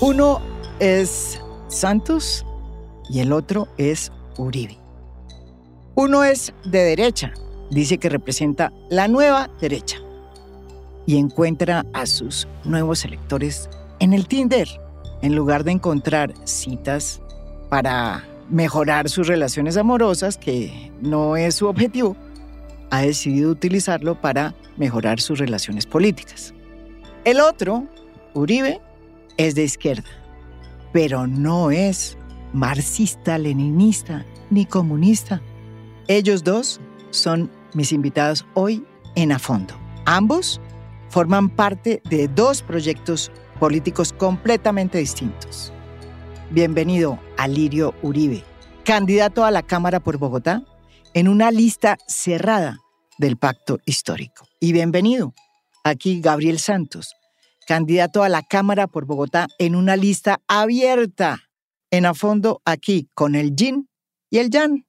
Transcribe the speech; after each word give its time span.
Uno 0.00 0.40
es 0.78 1.40
Santos 1.66 2.46
y 3.10 3.18
el 3.18 3.32
otro 3.32 3.66
es 3.78 4.12
Uribe. 4.36 4.78
Uno 5.96 6.22
es 6.22 6.54
de 6.64 6.84
derecha, 6.84 7.32
dice 7.72 7.98
que 7.98 8.08
representa 8.08 8.72
la 8.90 9.08
nueva 9.08 9.50
derecha 9.60 9.96
y 11.04 11.16
encuentra 11.16 11.84
a 11.94 12.06
sus 12.06 12.46
nuevos 12.62 13.04
electores 13.04 13.68
en 13.98 14.12
el 14.12 14.28
Tinder, 14.28 14.68
en 15.20 15.34
lugar 15.34 15.64
de 15.64 15.72
encontrar 15.72 16.32
citas 16.44 17.20
para 17.68 18.24
mejorar 18.48 19.08
sus 19.08 19.26
relaciones 19.26 19.76
amorosas, 19.76 20.36
que 20.38 20.92
no 21.00 21.36
es 21.36 21.56
su 21.56 21.66
objetivo, 21.66 22.16
ha 22.90 23.02
decidido 23.02 23.50
utilizarlo 23.50 24.20
para 24.20 24.54
mejorar 24.76 25.20
sus 25.20 25.40
relaciones 25.40 25.86
políticas. 25.86 26.54
El 27.24 27.40
otro, 27.40 27.88
Uribe, 28.34 28.80
es 29.38 29.54
de 29.54 29.64
izquierda, 29.64 30.08
pero 30.92 31.26
no 31.26 31.70
es 31.70 32.18
marxista, 32.52 33.38
leninista 33.38 34.26
ni 34.50 34.66
comunista. 34.66 35.40
Ellos 36.08 36.44
dos 36.44 36.80
son 37.10 37.50
mis 37.72 37.92
invitados 37.92 38.44
hoy 38.54 38.84
en 39.14 39.32
A 39.32 39.38
Fondo. 39.38 39.74
Ambos 40.04 40.60
forman 41.08 41.48
parte 41.48 42.02
de 42.10 42.28
dos 42.28 42.62
proyectos 42.62 43.30
políticos 43.58 44.12
completamente 44.12 44.98
distintos. 44.98 45.72
Bienvenido 46.50 47.18
a 47.36 47.48
Lirio 47.48 47.94
Uribe, 48.02 48.44
candidato 48.84 49.44
a 49.44 49.50
la 49.50 49.62
Cámara 49.62 50.00
por 50.00 50.18
Bogotá 50.18 50.62
en 51.14 51.28
una 51.28 51.50
lista 51.50 51.98
cerrada 52.06 52.78
del 53.18 53.36
pacto 53.36 53.78
histórico. 53.84 54.46
Y 54.60 54.72
bienvenido 54.72 55.34
aquí 55.84 56.20
Gabriel 56.20 56.58
Santos, 56.58 57.14
candidato 57.68 58.22
a 58.22 58.30
la 58.30 58.40
Cámara 58.40 58.86
por 58.86 59.04
Bogotá 59.04 59.46
en 59.58 59.76
una 59.76 59.94
lista 59.94 60.40
abierta 60.48 61.50
en 61.90 62.06
a 62.06 62.14
fondo 62.14 62.62
aquí 62.64 63.10
con 63.12 63.34
el 63.34 63.54
yin 63.54 63.90
y 64.30 64.38
el 64.38 64.48
yang. 64.48 64.86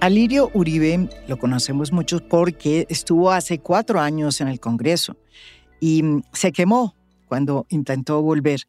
Alirio 0.00 0.50
Uribe 0.52 1.08
lo 1.28 1.38
conocemos 1.38 1.92
mucho 1.92 2.18
porque 2.18 2.86
estuvo 2.88 3.30
hace 3.30 3.60
cuatro 3.60 4.00
años 4.00 4.40
en 4.40 4.48
el 4.48 4.58
Congreso 4.58 5.16
y 5.78 6.02
mm, 6.02 6.22
se 6.32 6.50
quemó 6.50 6.96
cuando 7.26 7.66
intentó 7.68 8.20
volver. 8.20 8.62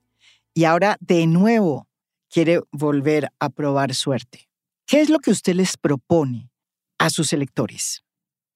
Y 0.54 0.66
ahora 0.66 0.98
de 1.00 1.26
nuevo 1.26 1.88
quiere 2.30 2.62
volver 2.72 3.32
a 3.40 3.50
probar 3.50 3.96
suerte. 3.96 4.49
¿Qué 4.90 5.02
es 5.02 5.12
lo 5.12 5.20
que 5.20 5.30
usted 5.30 5.54
les 5.54 5.78
propone 5.78 6.50
a 6.98 7.12
sus 7.12 7.32
electores 7.32 8.04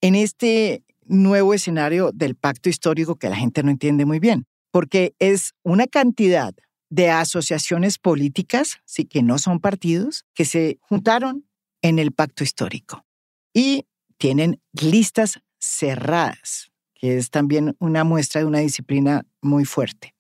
en 0.02 0.16
este 0.16 0.84
nuevo 1.06 1.54
escenario 1.54 2.10
del 2.12 2.34
pacto 2.34 2.70
histórico 2.70 3.18
que 3.18 3.30
la 3.30 3.36
gente 3.36 3.62
no 3.62 3.70
entiende 3.70 4.04
muy 4.06 4.18
bien? 4.18 4.48
Porque 4.72 5.14
es 5.20 5.54
una 5.62 5.86
cantidad 5.86 6.56
de 6.90 7.12
asociaciones 7.12 8.00
políticas, 8.00 8.80
sí, 8.84 9.06
que 9.06 9.22
no 9.22 9.38
son 9.38 9.60
partidos, 9.60 10.26
que 10.34 10.46
se 10.46 10.80
juntaron 10.82 11.46
en 11.84 12.00
el 12.00 12.12
pacto 12.12 12.44
histórico. 12.44 13.06
Y 13.54 13.86
tienen 14.18 14.60
listas 14.72 15.40
cerradas, 15.60 16.72
que 16.96 17.18
es 17.18 17.30
también 17.30 17.76
una 17.78 18.04
muestra 18.04 18.42
de 18.42 18.48
una 18.48 18.58
disciplina 18.58 19.24
muy 19.40 19.66
fuerte. 19.66 20.16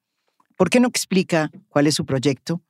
¿Por 0.57 0.69
qué 0.69 0.79
no 0.79 0.89
explica 0.89 1.49
cuál 1.69 1.87
es 1.87 1.95
su 1.95 2.05
proyecto, 2.05 2.61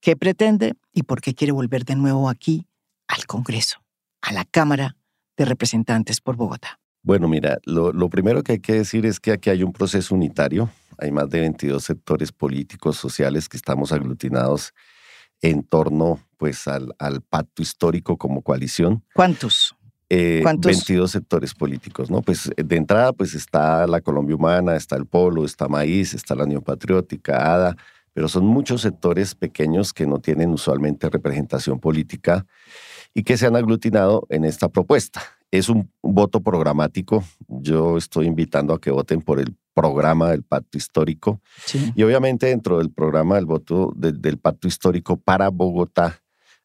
qué 0.00 0.14
pretende 0.14 0.74
y 0.92 1.02
por 1.02 1.20
qué 1.20 1.34
quiere 1.34 1.52
volver 1.52 1.84
de 1.84 1.96
nuevo 1.96 2.28
aquí 2.28 2.65
al 3.08 3.26
Congreso, 3.26 3.82
a 4.20 4.32
la 4.32 4.44
Cámara 4.44 4.96
de 5.36 5.44
Representantes 5.44 6.20
por 6.20 6.36
Bogotá? 6.36 6.80
Bueno, 7.06 7.28
mira, 7.28 7.58
lo, 7.66 8.10
primero 8.10 8.42
que 8.42 8.52
hay 8.52 8.58
que 8.58 8.72
decir 8.72 9.06
es 9.06 9.20
que 9.20 9.30
aquí 9.30 9.48
hay 9.48 9.62
un 9.62 9.72
proceso 9.72 10.12
unitario. 10.12 10.70
Hay 10.98 11.12
más 11.12 11.30
de 11.30 11.38
22 11.38 11.84
sectores 11.84 12.32
políticos, 12.32 12.96
sociales 12.96 13.48
que 13.48 13.56
estamos 13.56 13.92
aglutinados 13.92 14.74
en 15.40 15.62
torno 15.62 16.18
pues 16.36 16.66
al, 16.66 16.94
pacto 17.28 17.62
histórico 17.62 18.16
como 18.16 18.42
coalición. 18.42 19.04
¿Cuántos? 19.14 19.76
Eh, 20.10 20.42
22 20.44 21.08
sectores 21.08 21.54
políticos, 21.54 22.10
¿no? 22.10 22.22
Pues 22.22 22.50
de 22.56 22.76
entrada 22.76 23.12
pues 23.12 23.34
está 23.34 23.86
la 23.86 24.00
Colombia 24.00 24.34
Humana, 24.34 24.74
está 24.74 24.96
el 24.96 25.06
Polo, 25.06 25.44
está 25.44 25.68
Maíz, 25.68 26.12
está 26.12 26.34
la 26.34 26.42
Unión 26.42 26.62
Patriótica, 26.62 27.54
ADA, 27.54 27.76
pero 28.14 28.26
son 28.28 28.46
muchos 28.46 28.82
sectores 28.82 29.36
pequeños 29.36 29.92
que 29.92 30.06
no 30.06 30.18
tienen 30.18 30.50
usualmente 30.50 31.08
representación 31.08 31.78
política 31.78 32.46
y 33.16 33.22
que 33.22 33.38
se 33.38 33.46
han 33.46 33.56
aglutinado 33.56 34.26
en 34.28 34.44
esta 34.44 34.68
propuesta. 34.68 35.22
Es 35.50 35.70
un 35.70 35.90
voto 36.02 36.42
programático. 36.42 37.24
Yo 37.48 37.96
estoy 37.96 38.26
invitando 38.26 38.74
a 38.74 38.78
que 38.78 38.90
voten 38.90 39.22
por 39.22 39.40
el 39.40 39.56
programa 39.72 40.30
del 40.32 40.42
pacto 40.42 40.76
histórico. 40.76 41.40
Y 41.94 42.02
obviamente 42.02 42.48
dentro 42.48 42.76
del 42.76 42.90
programa 42.90 43.36
del 43.36 43.46
voto 43.46 43.90
del 43.96 44.36
pacto 44.36 44.68
histórico 44.68 45.16
para 45.16 45.48
Bogotá 45.48 46.20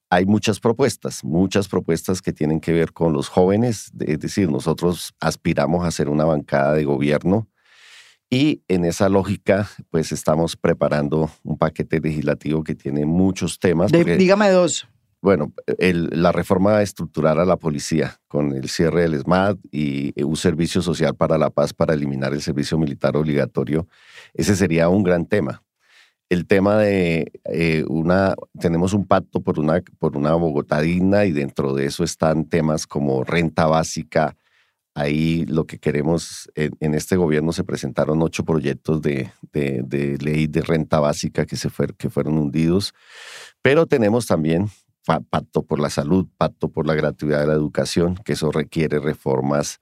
hay 0.10 0.26
muchas 0.26 0.60
propuestas, 0.60 1.24
muchas 1.24 1.70
propuestas 1.70 2.22
que 2.22 2.34
tienen 2.34 2.60
que 2.60 2.74
ver 2.74 2.92
con 2.92 3.14
los 3.14 3.30
jóvenes. 3.30 3.90
Es 4.02 4.20
decir, 4.20 4.52
nosotros 4.52 5.14
aspiramos 5.22 5.86
a 5.86 5.92
ser 5.92 6.10
una 6.10 6.26
bancada 6.26 6.74
de 6.74 6.84
gobierno 6.84 7.48
y 8.30 8.62
en 8.68 8.84
esa 8.84 9.08
lógica, 9.08 9.70
pues 9.90 10.12
estamos 10.12 10.58
preparando 10.58 11.32
un 11.44 11.58
paquete 11.58 12.02
legislativo 12.02 12.62
que 12.62 12.76
tiene 12.76 13.06
muchos 13.06 13.58
temas. 13.58 13.90
dígame 13.90 14.50
dos. 14.50 14.86
Bueno, 15.22 15.54
la 15.78 16.32
reforma 16.32 16.82
estructural 16.82 17.40
a 17.40 17.46
la 17.46 17.58
policía 17.58 18.20
con 18.28 18.54
el 18.54 18.70
cierre 18.70 19.04
del 19.04 19.20
SMAT 19.20 19.60
y 19.72 20.20
un 20.24 20.36
servicio 20.36 20.82
social 20.82 21.16
para 21.16 21.38
la 21.38 21.52
paz 21.52 21.74
para 21.74 21.94
eliminar 21.94 22.34
el 22.34 22.42
servicio 22.42 22.80
militar 22.80 23.16
obligatorio, 23.16 23.88
ese 24.34 24.56
sería 24.56 24.90
un 24.90 25.04
gran 25.04 25.28
tema. 25.28 25.62
El 26.30 26.48
tema 26.48 26.78
de 26.78 27.32
eh, 27.44 27.84
una, 27.88 28.34
tenemos 28.60 28.94
un 28.94 29.06
pacto 29.06 29.42
por 29.42 29.60
una, 29.60 29.84
por 30.00 30.18
una 30.18 30.34
Bogotá 30.34 30.82
digna 30.82 31.26
y 31.26 31.32
dentro 31.34 31.76
de 31.76 31.86
eso 31.86 32.04
están 32.04 32.46
temas 32.46 32.88
como 32.88 33.24
renta 33.24 33.68
básica. 33.68 34.36
Ahí 34.96 35.46
lo 35.46 35.66
que 35.68 35.78
queremos, 35.78 36.50
en, 36.56 36.94
este 36.96 37.16
gobierno 37.16 37.54
se 37.54 37.64
presentaron 37.64 38.22
ocho 38.24 38.44
proyectos 38.44 39.02
de, 39.02 39.30
de, 39.52 40.18
ley 40.20 40.48
de 40.48 40.62
renta 40.62 41.00
básica 41.00 41.46
que, 41.46 41.58
se 41.58 41.70
que 41.98 42.10
fueron 42.10 42.38
hundidos, 42.38 42.94
pero 43.62 43.86
tenemos 43.86 44.26
también 44.26 44.70
pacto 45.06 45.64
por 45.64 45.80
la 45.80 45.90
salud, 45.90 46.28
pacto 46.38 46.70
por 46.70 46.86
la 46.86 46.94
gratuidad 46.94 47.42
de 47.42 47.48
la 47.48 47.54
educación, 47.54 48.16
que 48.16 48.34
eso 48.34 48.52
requiere 48.52 49.00
reformas 49.00 49.80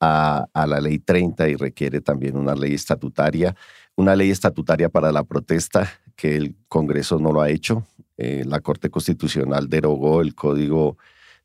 a, 0.00 0.48
la 0.54 0.80
ley 0.80 0.98
30 0.98 1.48
y 1.48 1.56
requiere 1.56 2.00
también 2.00 2.36
una 2.36 2.54
ley 2.54 2.74
estatutaria, 2.74 3.54
una 3.96 4.14
ley 4.14 4.30
estatutaria 4.30 4.88
para 4.88 5.12
la 5.12 5.24
protesta 5.24 5.90
que 6.16 6.36
el 6.36 6.56
Congreso 6.68 7.18
no 7.18 7.32
lo 7.32 7.40
ha 7.40 7.50
hecho. 7.50 7.86
Eh, 8.16 8.44
la 8.46 8.60
Corte 8.60 8.90
Constitucional 8.90 9.68
derogó 9.68 10.20
el 10.20 10.34
Código 10.34 10.96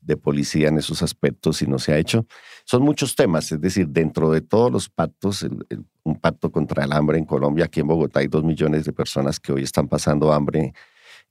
de 0.02 0.18
Policía 0.18 0.68
en 0.68 0.78
esos 0.78 1.02
aspectos 1.02 1.62
y 1.62 1.68
no 1.68 1.80
se 1.80 1.94
ha 1.94 1.98
hecho. 1.98 2.26
Son 2.66 2.84
muchos 2.84 3.16
temas, 3.16 3.52
es 3.52 3.62
decir, 3.62 3.88
dentro 3.88 4.32
de 4.32 4.42
todos 4.42 4.72
los 4.72 4.90
pactos, 4.90 5.46
un 6.04 6.20
pacto 6.20 6.52
contra 6.52 6.84
el 6.84 6.92
hambre 6.92 7.18
en 7.18 7.26
Colombia, 7.26 7.66
aquí 7.66 7.80
en 7.80 7.88
Bogotá 7.88 8.20
hay 8.20 8.28
dos 8.28 8.44
millones 8.44 8.86
de 8.86 8.92
personas 8.92 9.40
que 9.40 9.54
hoy 9.54 9.64
están 9.64 9.88
pasando 9.88 10.34
hambre 10.34 10.74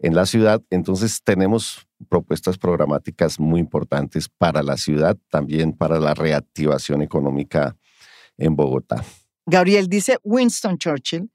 en 0.03 0.15
la 0.15 0.27
ciudad. 0.27 0.61
Entonces 0.69 1.23
tenemos 1.23 1.87
propuestas 2.09 2.59
programáticas 2.59 3.41
muy 3.41 3.61
importantes 3.61 4.29
para 4.29 4.63
la 4.63 4.77
ciudad, 4.77 5.17
también 5.31 5.73
para 5.73 5.99
la 5.99 6.13
reactivación 6.13 7.01
económica 7.01 7.77
en 8.37 8.57
Bogotá. 8.57 9.05
Gabriel 9.47 9.89
dice 9.89 10.19
Winston 10.25 10.77
Churchill, 10.77 11.31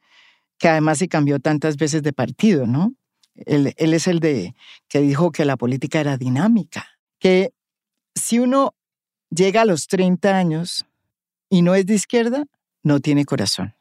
que 0.59 0.67
además 0.67 0.99
se 0.99 1.07
cambió 1.07 1.39
tantas 1.39 1.77
veces 1.77 2.03
de 2.03 2.13
partido, 2.13 2.67
¿no? 2.67 2.93
Él, 3.35 3.73
él 3.77 3.93
es 3.93 4.07
el 4.07 4.19
de 4.19 4.55
que 4.87 4.99
dijo 4.99 5.31
que 5.31 5.45
la 5.45 5.57
política 5.57 5.99
era 5.99 6.17
dinámica, 6.17 6.85
que 7.19 7.53
si 8.15 8.39
uno 8.39 8.75
llega 9.29 9.61
a 9.61 9.65
los 9.65 9.87
30 9.87 10.35
años 10.35 10.85
y 11.49 11.61
no 11.61 11.75
es 11.75 11.85
de 11.85 11.93
izquierda, 11.93 12.45
no 12.83 12.99
tiene 12.99 13.25
corazón. 13.25 13.75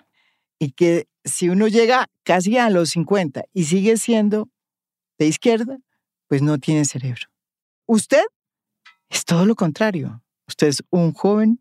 Y 0.59 0.73
que 0.73 1.09
si 1.25 1.49
uno 1.49 1.69
llega 1.69 2.09
casi 2.23 2.59
a 2.59 2.71
los 2.71 2.91
50 2.91 3.45
y 3.53 3.65
sigue 3.65 3.97
siendo 3.97 4.49
de 5.19 5.27
izquierda, 5.27 5.79
pues 6.29 6.43
no 6.43 6.59
tiene 6.59 6.85
cerebro. 6.85 7.29
Usted 7.87 8.25
es 9.09 9.25
todo 9.25 9.47
lo 9.47 9.55
contrario. 9.55 10.23
Usted 10.49 10.69
es 10.69 10.83
un 10.91 11.13
joven 11.13 11.61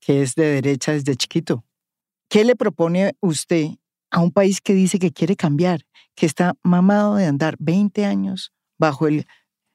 que 0.00 0.22
es 0.22 0.34
de 0.34 0.46
derecha 0.46 0.92
desde 0.92 1.16
chiquito. 1.16 1.64
¿Qué 2.28 2.44
le 2.44 2.56
propone 2.56 3.14
usted 3.20 3.68
a 4.10 4.20
un 4.20 4.32
país 4.32 4.60
que 4.60 4.74
dice 4.74 4.98
que 4.98 5.12
quiere 5.12 5.36
cambiar, 5.36 5.86
que 6.14 6.26
está 6.26 6.54
mamado 6.62 7.16
de 7.16 7.26
andar 7.26 7.56
20 7.58 8.04
años 8.04 8.52
bajo 8.78 9.06
el 9.06 9.26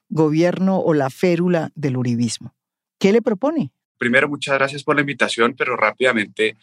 gobierno 0.10 0.80
o 0.80 0.94
la 0.94 1.10
férula 1.10 1.72
del 1.76 1.98
uribismo? 1.98 2.56
¿Qué 3.00 3.12
le 3.12 3.22
propone? 3.22 3.72
Primero, 3.98 4.28
muchas 4.28 4.56
gracias 4.56 4.84
por 4.84 4.96
la 4.96 5.02
invitación, 5.02 5.56
pero 5.58 5.76
rápidamente, 5.76 6.58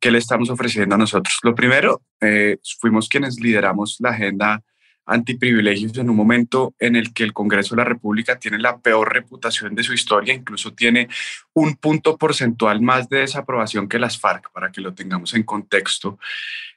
¿qué 0.00 0.10
le 0.10 0.18
estamos 0.18 0.50
ofreciendo 0.50 0.94
a 0.94 0.98
nosotros? 0.98 1.38
Lo 1.42 1.54
primero, 1.54 2.02
eh, 2.20 2.58
fuimos 2.80 3.08
quienes 3.08 3.40
lideramos 3.40 3.96
la 4.00 4.10
agenda 4.10 4.62
antiprivilegios 5.06 5.96
en 5.98 6.10
un 6.10 6.16
momento 6.16 6.74
en 6.78 6.96
el 6.96 7.12
que 7.12 7.24
el 7.24 7.32
Congreso 7.32 7.74
de 7.74 7.82
la 7.82 7.88
República 7.88 8.38
tiene 8.38 8.58
la 8.58 8.78
peor 8.78 9.12
reputación 9.12 9.74
de 9.74 9.82
su 9.82 9.92
historia, 9.92 10.34
incluso 10.34 10.72
tiene 10.72 11.08
un 11.52 11.76
punto 11.76 12.16
porcentual 12.16 12.80
más 12.80 13.08
de 13.08 13.18
desaprobación 13.18 13.88
que 13.88 13.98
las 13.98 14.18
FARC, 14.18 14.50
para 14.52 14.70
que 14.70 14.80
lo 14.80 14.94
tengamos 14.94 15.34
en 15.34 15.42
contexto. 15.42 16.18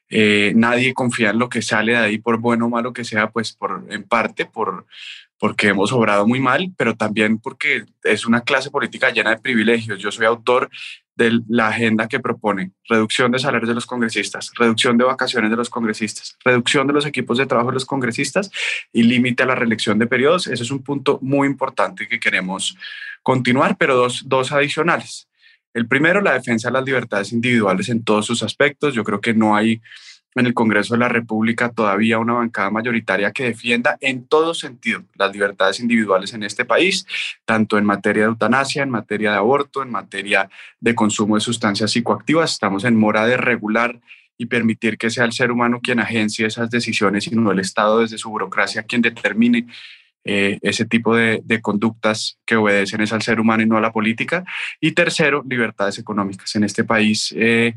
Eh, 0.09 0.53
nadie 0.55 0.93
confía 0.93 1.31
en 1.31 1.39
lo 1.39 1.49
que 1.49 1.61
sale 1.61 1.93
de 1.93 1.97
ahí, 1.97 2.17
por 2.17 2.39
bueno 2.39 2.65
o 2.65 2.69
malo 2.69 2.93
que 2.93 3.03
sea, 3.03 3.29
pues 3.29 3.53
por, 3.53 3.85
en 3.89 4.03
parte 4.03 4.45
por, 4.45 4.85
porque 5.37 5.69
hemos 5.69 5.91
obrado 5.91 6.27
muy 6.27 6.39
mal, 6.39 6.71
pero 6.77 6.95
también 6.95 7.39
porque 7.39 7.85
es 8.03 8.25
una 8.25 8.41
clase 8.41 8.71
política 8.71 9.11
llena 9.11 9.31
de 9.31 9.37
privilegios. 9.37 9.99
Yo 9.99 10.11
soy 10.11 10.25
autor 10.25 10.69
de 11.15 11.39
la 11.47 11.69
agenda 11.69 12.07
que 12.07 12.19
propone 12.19 12.71
reducción 12.89 13.31
de 13.31 13.39
salarios 13.39 13.69
de 13.69 13.75
los 13.75 13.85
congresistas, 13.85 14.51
reducción 14.55 14.97
de 14.97 15.05
vacaciones 15.05 15.49
de 15.49 15.57
los 15.57 15.69
congresistas, 15.69 16.37
reducción 16.43 16.87
de 16.87 16.93
los 16.93 17.05
equipos 17.05 17.37
de 17.37 17.45
trabajo 17.45 17.69
de 17.69 17.75
los 17.75 17.85
congresistas 17.85 18.51
y 18.91 19.03
límite 19.03 19.43
a 19.43 19.45
la 19.45 19.55
reelección 19.55 19.97
de 19.97 20.07
periodos. 20.07 20.47
Ese 20.47 20.63
es 20.63 20.71
un 20.71 20.83
punto 20.83 21.19
muy 21.21 21.47
importante 21.47 22.07
que 22.07 22.19
queremos 22.19 22.77
continuar, 23.23 23.77
pero 23.77 23.95
dos, 23.95 24.23
dos 24.25 24.51
adicionales. 24.51 25.27
El 25.73 25.87
primero, 25.87 26.21
la 26.21 26.33
defensa 26.33 26.69
de 26.69 26.73
las 26.73 26.85
libertades 26.85 27.33
individuales 27.33 27.89
en 27.89 28.03
todos 28.03 28.25
sus 28.25 28.43
aspectos. 28.43 28.93
Yo 28.93 29.03
creo 29.03 29.19
que 29.19 29.33
no 29.33 29.55
hay 29.55 29.81
en 30.35 30.47
el 30.47 30.53
Congreso 30.53 30.93
de 30.93 30.99
la 30.99 31.09
República 31.09 31.69
todavía 31.69 32.19
una 32.19 32.33
bancada 32.33 32.69
mayoritaria 32.69 33.31
que 33.31 33.45
defienda 33.45 33.97
en 34.01 34.25
todo 34.25 34.53
sentido 34.53 35.03
las 35.15 35.31
libertades 35.31 35.79
individuales 35.79 36.33
en 36.33 36.43
este 36.43 36.65
país, 36.65 37.05
tanto 37.45 37.77
en 37.77 37.85
materia 37.85 38.23
de 38.23 38.29
eutanasia, 38.29 38.83
en 38.83 38.89
materia 38.89 39.31
de 39.31 39.37
aborto, 39.37 39.81
en 39.81 39.91
materia 39.91 40.49
de 40.79 40.95
consumo 40.95 41.35
de 41.35 41.41
sustancias 41.41 41.91
psicoactivas. 41.91 42.53
Estamos 42.53 42.83
en 42.83 42.95
mora 42.95 43.25
de 43.25 43.37
regular 43.37 43.99
y 44.37 44.47
permitir 44.47 44.97
que 44.97 45.09
sea 45.09 45.23
el 45.23 45.31
ser 45.31 45.51
humano 45.51 45.79
quien 45.81 45.99
agencie 45.99 46.45
esas 46.45 46.69
decisiones 46.69 47.27
y 47.27 47.35
no 47.35 47.51
el 47.51 47.59
Estado 47.59 47.99
desde 47.99 48.17
su 48.17 48.29
burocracia 48.29 48.83
quien 48.83 49.01
determine 49.01 49.67
eh, 50.27 50.57
ese 50.63 50.85
tipo 50.85 51.15
de, 51.15 51.43
conductas 51.61 52.39
que 52.45 52.55
obedecen 52.55 53.01
es 53.01 53.13
al 53.13 53.21
ser 53.21 53.39
humano 53.39 53.61
y 53.61 53.67
no 53.67 53.77
a 53.77 53.81
la 53.81 53.93
política. 53.93 54.43
Y 54.81 54.93
tercero, 54.93 55.43
libertades 55.47 55.99
económicas. 55.99 56.55
En 56.55 56.63
este 56.63 56.83
país 56.83 57.33
eh, 57.37 57.75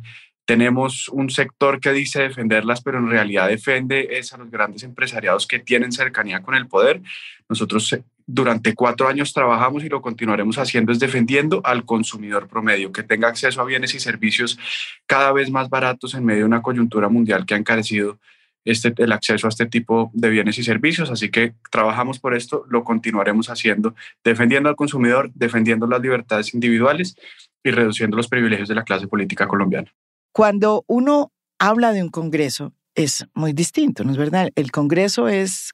tenemos 0.48 1.10
un 1.10 1.28
sector 1.28 1.78
que 1.78 1.92
dice 1.92 2.22
defenderlas, 2.22 2.80
pero 2.80 2.96
en 2.96 3.10
realidad 3.10 3.48
defiende 3.48 4.08
es 4.12 4.32
a 4.32 4.38
los 4.38 4.50
grandes 4.50 4.82
empresariados 4.82 5.46
que 5.46 5.58
tienen 5.58 5.92
cercanía 5.92 6.40
con 6.40 6.54
el 6.54 6.66
poder. 6.66 7.02
Nosotros 7.50 7.92
eh, 7.92 8.02
durante 8.26 8.74
cuatro 8.74 9.08
años 9.08 9.34
trabajamos 9.34 9.84
y 9.84 9.90
lo 9.90 10.00
continuaremos 10.00 10.56
haciendo 10.56 10.90
es 10.90 11.00
defendiendo 11.00 11.60
al 11.64 11.84
consumidor 11.84 12.48
promedio, 12.48 12.92
que 12.92 13.02
tenga 13.02 13.28
acceso 13.28 13.60
a 13.60 13.66
bienes 13.66 13.94
y 13.94 14.00
servicios 14.00 14.58
cada 15.04 15.32
vez 15.32 15.50
más 15.50 15.68
baratos 15.68 16.14
en 16.14 16.24
medio 16.24 16.40
de 16.40 16.46
una 16.46 16.62
coyuntura 16.62 17.10
mundial 17.10 17.44
que 17.44 17.52
ha 17.52 17.58
encarecido 17.58 18.18
este, 18.64 18.94
el 18.96 19.12
acceso 19.12 19.48
a 19.48 19.50
este 19.50 19.66
tipo 19.66 20.10
de 20.14 20.30
bienes 20.30 20.56
y 20.56 20.62
servicios. 20.62 21.10
Así 21.10 21.30
que 21.30 21.52
trabajamos 21.70 22.20
por 22.20 22.34
esto, 22.34 22.64
lo 22.70 22.84
continuaremos 22.84 23.50
haciendo, 23.50 23.94
defendiendo 24.24 24.70
al 24.70 24.76
consumidor, 24.76 25.30
defendiendo 25.34 25.86
las 25.86 26.00
libertades 26.00 26.54
individuales 26.54 27.16
y 27.62 27.70
reduciendo 27.70 28.16
los 28.16 28.28
privilegios 28.28 28.70
de 28.70 28.76
la 28.76 28.84
clase 28.84 29.08
política 29.08 29.46
colombiana. 29.46 29.92
Cuando 30.38 30.84
uno 30.86 31.32
habla 31.58 31.92
de 31.92 32.00
un 32.00 32.10
Congreso, 32.10 32.72
es 32.94 33.26
muy 33.34 33.52
distinto, 33.52 34.04
¿no 34.04 34.12
es 34.12 34.16
verdad? 34.16 34.50
El 34.54 34.70
Congreso 34.70 35.26
es 35.26 35.72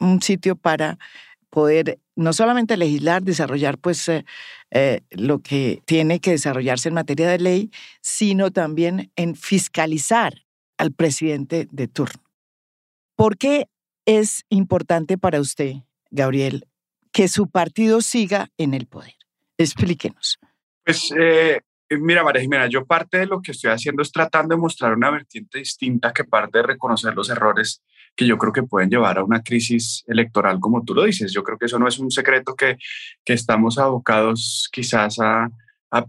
un 0.00 0.22
sitio 0.22 0.56
para 0.56 0.98
poder 1.50 1.98
no 2.14 2.32
solamente 2.32 2.78
legislar, 2.78 3.22
desarrollar 3.22 3.76
pues 3.76 4.08
eh, 4.08 4.24
eh, 4.70 5.02
lo 5.10 5.40
que 5.40 5.82
tiene 5.84 6.20
que 6.20 6.30
desarrollarse 6.30 6.88
en 6.88 6.94
materia 6.94 7.28
de 7.28 7.40
ley, 7.40 7.70
sino 8.00 8.50
también 8.50 9.12
en 9.16 9.34
fiscalizar 9.34 10.46
al 10.78 10.92
presidente 10.92 11.68
de 11.70 11.86
turno. 11.86 12.24
¿Por 13.16 13.36
qué 13.36 13.68
es 14.06 14.46
importante 14.48 15.18
para 15.18 15.42
usted, 15.42 15.74
Gabriel, 16.10 16.66
que 17.12 17.28
su 17.28 17.50
partido 17.50 18.00
siga 18.00 18.48
en 18.56 18.72
el 18.72 18.86
poder? 18.86 19.16
Explíquenos. 19.58 20.38
Pues 20.86 21.12
eh, 21.14 21.60
mira, 21.90 22.24
María 22.24 22.42
Jimena, 22.42 22.66
yo 22.66 22.84
parte 22.84 23.18
de 23.18 23.26
lo 23.26 23.40
que 23.40 23.52
estoy 23.52 23.70
haciendo 23.70 24.02
es 24.02 24.12
tratando 24.12 24.54
de 24.54 24.60
mostrar 24.60 24.94
una 24.94 25.10
vertiente 25.10 25.58
distinta 25.58 26.12
que 26.12 26.24
parte 26.24 26.58
de 26.58 26.64
reconocer 26.64 27.14
los 27.14 27.30
errores 27.30 27.82
que 28.14 28.26
yo 28.26 28.38
creo 28.38 28.52
que 28.52 28.62
pueden 28.62 28.88
llevar 28.88 29.18
a 29.18 29.24
una 29.24 29.42
crisis 29.42 30.02
electoral, 30.06 30.58
como 30.58 30.82
tú 30.82 30.94
lo 30.94 31.04
dices. 31.04 31.32
Yo 31.32 31.42
creo 31.42 31.58
que 31.58 31.66
eso 31.66 31.78
no 31.78 31.86
es 31.86 31.98
un 31.98 32.10
secreto 32.10 32.54
que, 32.54 32.78
que 33.24 33.34
estamos 33.34 33.78
abocados 33.78 34.68
quizás 34.72 35.18
a, 35.20 35.50
a, 35.90 36.04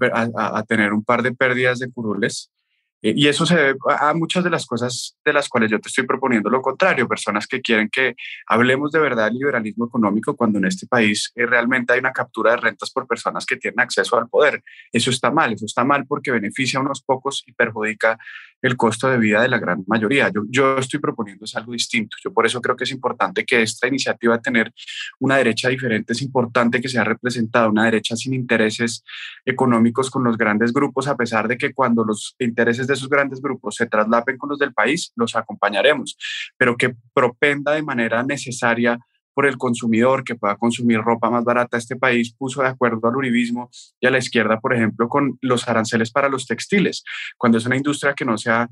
a, 0.57 0.63
tener 0.63 0.93
un 0.93 1.03
par 1.03 1.21
de 1.21 1.33
pérdidas 1.33 1.79
de 1.79 1.91
curules 1.91 2.49
eh, 2.49 2.56
y 3.01 3.27
eso 3.27 3.45
se 3.45 3.55
debe 3.55 3.77
a 3.99 4.13
muchas 4.13 4.43
de 4.43 4.49
las 4.49 4.65
cosas 4.65 5.15
de 5.23 5.33
las 5.33 5.47
cuales 5.49 5.69
yo 5.69 5.79
te 5.79 5.89
estoy 5.89 6.05
proponiendo 6.05 6.49
lo 6.49 6.61
contrario, 6.61 7.07
personas 7.07 7.45
que 7.45 7.61
quieren 7.61 7.89
que 7.89 8.15
hablemos 8.47 8.91
de 8.91 8.99
verdad 8.99 9.25
del 9.25 9.35
liberalismo 9.35 9.85
económico 9.85 10.35
cuando 10.35 10.57
en 10.57 10.65
este 10.65 10.87
país 10.87 11.31
eh, 11.35 11.45
realmente 11.45 11.93
hay 11.93 11.99
una 11.99 12.11
captura 12.11 12.51
de 12.51 12.57
rentas 12.57 12.91
por 12.91 13.07
personas 13.07 13.45
que 13.45 13.57
tienen 13.57 13.79
acceso 13.79 14.17
al 14.17 14.27
poder. 14.27 14.63
Eso 14.91 15.11
está 15.11 15.31
mal, 15.31 15.53
eso 15.53 15.65
está 15.65 15.83
mal 15.83 16.05
porque 16.07 16.31
beneficia 16.31 16.79
a 16.79 16.81
unos 16.81 17.01
pocos 17.03 17.43
y 17.45 17.53
perjudica 17.53 18.17
el 18.61 18.75
costo 18.75 19.07
de 19.09 19.17
vida 19.17 19.41
de 19.41 19.49
la 19.49 19.59
gran 19.59 19.83
mayoría. 19.87 20.29
Yo, 20.29 20.41
yo 20.49 20.77
estoy 20.77 20.99
proponiendo 20.99 21.45
es 21.45 21.55
algo 21.55 21.73
distinto. 21.73 22.17
Yo 22.23 22.33
por 22.33 22.45
eso 22.45 22.61
creo 22.61 22.75
que 22.75 22.85
es 22.85 22.91
importante 22.91 23.45
que 23.45 23.61
esta 23.61 23.87
iniciativa 23.87 24.39
tener 24.41 24.73
una 25.19 25.37
derecha 25.37 25.69
diferente, 25.69 26.13
es 26.13 26.21
importante 26.21 26.81
que 26.81 26.89
sea 26.89 27.03
representada 27.03 27.69
una 27.69 27.85
derecha 27.85 28.15
sin 28.15 28.33
intereses 28.33 29.03
económicos 29.45 30.09
con 30.09 30.23
los 30.23 30.37
grandes 30.37 30.73
grupos, 30.73 31.07
a 31.07 31.15
pesar 31.15 31.47
de 31.47 31.57
que 31.57 31.73
cuando 31.73 32.03
los 32.03 32.35
intereses 32.39 32.86
de 32.87 32.93
esos 32.93 33.09
grandes 33.09 33.41
grupos 33.41 33.75
se 33.75 33.85
traslapen 33.85 34.37
con 34.37 34.49
los 34.49 34.59
del 34.59 34.73
país, 34.73 35.11
los 35.15 35.35
acompañaremos, 35.35 36.17
pero 36.57 36.75
que 36.77 36.95
propenda 37.13 37.73
de 37.73 37.83
manera 37.83 38.23
necesaria 38.23 38.97
por 39.37 39.45
el 39.45 39.57
consumidor 39.59 40.23
que 40.23 40.33
pueda 40.33 40.55
consumir 40.55 40.99
ropa 40.99 41.29
más 41.29 41.43
barata. 41.43 41.77
Este 41.77 41.95
país 41.95 42.33
puso 42.33 42.63
de 42.63 42.69
acuerdo 42.69 43.07
al 43.07 43.17
uribismo 43.17 43.69
y 43.99 44.07
a 44.07 44.09
la 44.09 44.17
izquierda, 44.17 44.59
por 44.59 44.73
ejemplo, 44.73 45.07
con 45.07 45.37
los 45.41 45.67
aranceles 45.67 46.11
para 46.11 46.27
los 46.27 46.47
textiles, 46.47 47.03
cuando 47.37 47.59
es 47.59 47.65
una 47.67 47.77
industria 47.77 48.15
que 48.15 48.25
no 48.25 48.35
se 48.39 48.49
ha, 48.49 48.67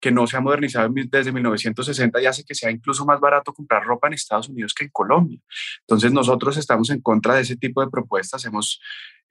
que 0.00 0.10
no 0.10 0.26
se 0.26 0.38
ha 0.38 0.40
modernizado 0.40 0.88
desde 1.10 1.32
1960 1.32 2.22
y 2.22 2.24
hace 2.24 2.44
que 2.44 2.54
sea 2.54 2.70
incluso 2.70 3.04
más 3.04 3.20
barato 3.20 3.52
comprar 3.52 3.84
ropa 3.84 4.06
en 4.06 4.14
Estados 4.14 4.48
Unidos 4.48 4.72
que 4.72 4.84
en 4.84 4.90
Colombia. 4.90 5.38
Entonces 5.80 6.10
nosotros 6.10 6.56
estamos 6.56 6.88
en 6.88 7.02
contra 7.02 7.34
de 7.34 7.42
ese 7.42 7.56
tipo 7.58 7.82
de 7.82 7.90
propuestas, 7.90 8.42
hemos 8.46 8.80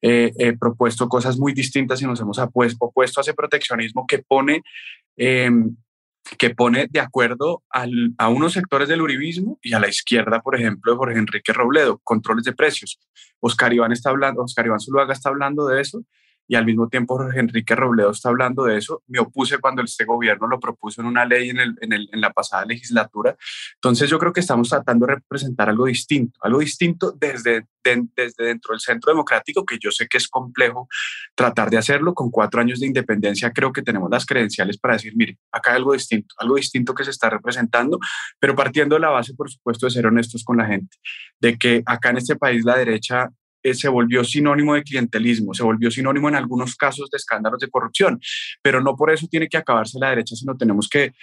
eh, 0.02 0.34
eh, 0.38 0.58
propuesto 0.58 1.08
cosas 1.08 1.38
muy 1.38 1.54
distintas 1.54 2.02
y 2.02 2.06
nos 2.06 2.20
hemos 2.20 2.38
opuesto 2.38 3.20
a 3.20 3.22
ese 3.22 3.34
proteccionismo 3.34 4.06
que 4.08 4.20
pone 4.20 4.62
em, 5.18 5.76
que 6.40 6.50
pone 6.50 6.88
de 6.90 7.00
acuerdo 7.00 7.62
a 7.70 8.30
unos 8.30 8.54
sectores 8.54 8.90
del 8.90 9.02
uribismo 9.02 9.60
y 9.62 9.74
a 9.74 9.80
la 9.80 9.88
izquierda, 9.88 10.42
por 10.42 10.56
ejemplo, 10.56 10.92
de 10.92 10.98
Jorge 10.98 11.20
Enrique 11.20 11.54
Robledo, 11.54 12.02
controles 12.04 12.44
de 12.46 12.54
precios. 12.54 13.00
Oscar 13.40 13.72
Iván 13.74 13.92
está 13.92 14.10
hablando, 14.10 14.42
Oscar 14.42 14.66
Iván 14.66 14.80
Zuluaga 14.80 15.14
está 15.14 15.30
hablando 15.30 15.68
de 15.68 15.82
eso 15.82 16.04
y 16.48 16.56
al 16.56 16.66
mismo 16.66 16.88
tiempo 16.90 17.18
Jorge 17.18 17.40
Enrique 17.40 17.76
Robledo 17.76 18.12
está 18.12 18.30
hablando 18.30 18.66
de 18.66 18.78
eso. 18.78 19.04
Me 19.08 19.20
opuse 19.20 19.58
cuando 19.58 19.82
este 19.82 20.06
gobierno 20.06 20.48
lo 20.48 20.60
propuso 20.60 21.02
en 21.02 21.08
una 21.08 21.26
ley 21.26 21.50
en, 21.50 21.60
el, 21.60 21.76
en, 21.82 21.94
el, 21.94 22.10
en, 22.12 22.22
la 22.22 22.32
pasada 22.32 22.66
legislatura. 22.66 23.36
Entonces 23.76 24.10
yo 24.10 24.20
creo 24.20 24.34
que 24.34 24.40
estamos 24.40 24.70
tratando 24.70 25.06
de 25.06 25.16
representar 25.16 25.70
algo 25.70 25.86
distinto, 25.86 26.40
algo 26.44 26.60
distinto 26.60 27.12
desde, 27.12 27.66
desde 27.84 28.46
dentro 28.46 28.74
del 28.74 28.80
centro 28.80 29.12
democrático, 29.12 29.66
que 29.66 29.78
yo 29.80 29.92
sé 29.92 30.08
que 30.08 30.18
es 30.18 30.28
complejo 30.28 30.88
tratar 31.36 31.70
de 31.70 31.78
hacerlo. 31.78 32.14
Con 32.14 32.30
cuatro 32.30 32.62
años 32.62 32.80
de 32.80 32.88
independencia 32.88 33.52
creo 33.52 33.74
que 33.74 33.82
tenemos 33.82 34.10
las 34.10 34.26
credenciales 34.26 34.78
para 34.78 34.96
decir, 34.96 35.14
mire, 35.16 35.38
acá 35.52 35.72
hay 35.72 35.78
algo 35.78 35.94
distinto, 35.94 36.36
algo 36.38 36.56
distinto 36.56 36.94
que 36.94 37.04
se 37.04 37.12
está 37.12 37.30
representando, 37.30 38.00
pero 38.40 38.56
partiendo 38.56 38.96
de 38.96 39.02
la 39.02 39.10
base, 39.10 39.34
por 39.34 39.50
supuesto, 39.50 39.88
de 39.88 39.92
ser 39.92 40.06
honestos 40.06 40.44
con 40.44 40.58
la 40.58 40.66
gente, 40.66 40.98
de 41.40 41.58
que 41.58 41.84
acá 41.86 42.10
en 42.10 42.18
este 42.18 42.36
país 42.36 42.64
la 42.64 42.78
derecha 42.78 43.30
se 43.74 43.90
volvió 43.90 44.24
sinónimo 44.24 44.76
de 44.76 44.84
clientelismo, 44.84 45.54
se 45.54 45.64
volvió 45.64 45.90
sinónimo 45.90 46.30
en 46.30 46.36
algunos 46.36 46.76
casos 46.76 47.10
de 47.10 47.18
escándalos 47.18 47.60
de 47.60 47.70
corrupción, 47.70 48.20
pero 48.62 48.82
no 48.82 48.96
por 48.96 49.12
eso 49.12 49.28
tiene 49.30 49.48
que 49.48 49.58
acabarse 49.58 50.00
la 50.00 50.10
derecha, 50.10 50.36
sino 50.36 50.56
tenemos 50.56 50.88
que 50.88 51.14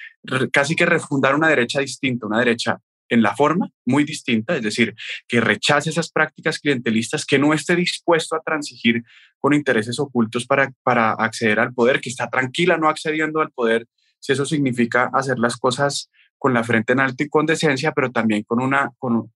casi 0.52 0.74
que 0.74 0.86
refundar 0.86 1.34
una 1.34 1.48
derecha 1.48 1.80
distinta, 1.80 2.26
una 2.26 2.38
derecha 2.38 2.78
en 3.08 3.22
la 3.22 3.36
forma 3.36 3.68
muy 3.84 4.04
distinta, 4.04 4.56
es 4.56 4.62
decir, 4.62 4.94
que 5.28 5.40
rechace 5.40 5.90
esas 5.90 6.10
prácticas 6.10 6.58
clientelistas, 6.58 7.26
que 7.26 7.38
no 7.38 7.52
esté 7.52 7.76
dispuesto 7.76 8.34
a 8.34 8.40
transigir 8.40 9.02
con 9.38 9.52
intereses 9.52 9.98
ocultos 9.98 10.46
para, 10.46 10.72
para 10.82 11.12
acceder 11.12 11.60
al 11.60 11.74
poder, 11.74 12.00
que 12.00 12.08
está 12.08 12.30
tranquila 12.30 12.78
no 12.78 12.88
accediendo 12.88 13.42
al 13.42 13.50
poder, 13.50 13.86
si 14.18 14.32
eso 14.32 14.46
significa 14.46 15.10
hacer 15.12 15.38
las 15.38 15.58
cosas 15.58 16.10
con 16.42 16.52
la 16.52 16.64
frente 16.64 16.92
en 16.92 16.98
alto 16.98 17.22
y 17.22 17.28
con 17.28 17.46
decencia, 17.46 17.92
pero 17.92 18.10
también 18.10 18.42
con, 18.42 18.60
una, 18.60 18.90
con, 18.98 19.30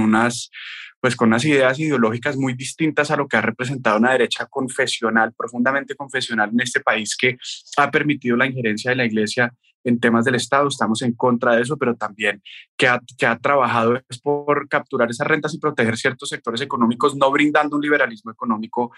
unas, 0.00 0.50
pues 0.98 1.14
con 1.14 1.28
unas 1.28 1.44
ideas 1.44 1.78
ideológicas 1.78 2.38
muy 2.38 2.54
distintas 2.54 3.10
a 3.10 3.16
lo 3.16 3.28
que 3.28 3.36
ha 3.36 3.42
representado 3.42 3.98
una 3.98 4.12
derecha 4.12 4.46
confesional, 4.46 5.34
profundamente 5.34 5.94
confesional 5.94 6.48
en 6.50 6.60
este 6.62 6.80
país 6.80 7.14
que 7.14 7.36
ha 7.76 7.90
permitido 7.90 8.38
la 8.38 8.46
injerencia 8.46 8.90
de 8.90 8.96
la 8.96 9.04
Iglesia 9.04 9.52
en 9.84 10.00
temas 10.00 10.24
del 10.24 10.36
Estado, 10.36 10.68
estamos 10.68 11.02
en 11.02 11.12
contra 11.12 11.56
de 11.56 11.60
eso, 11.60 11.76
pero 11.76 11.94
también 11.94 12.42
que 12.74 12.88
ha, 12.88 12.98
que 13.18 13.26
ha 13.26 13.38
trabajado 13.38 14.00
es 14.08 14.18
por 14.18 14.66
capturar 14.66 15.10
esas 15.10 15.26
rentas 15.26 15.52
y 15.52 15.58
proteger 15.58 15.98
ciertos 15.98 16.30
sectores 16.30 16.62
económicos, 16.62 17.16
no 17.16 17.30
brindando 17.30 17.76
un 17.76 17.82
liberalismo 17.82 18.30
económico 18.30 18.92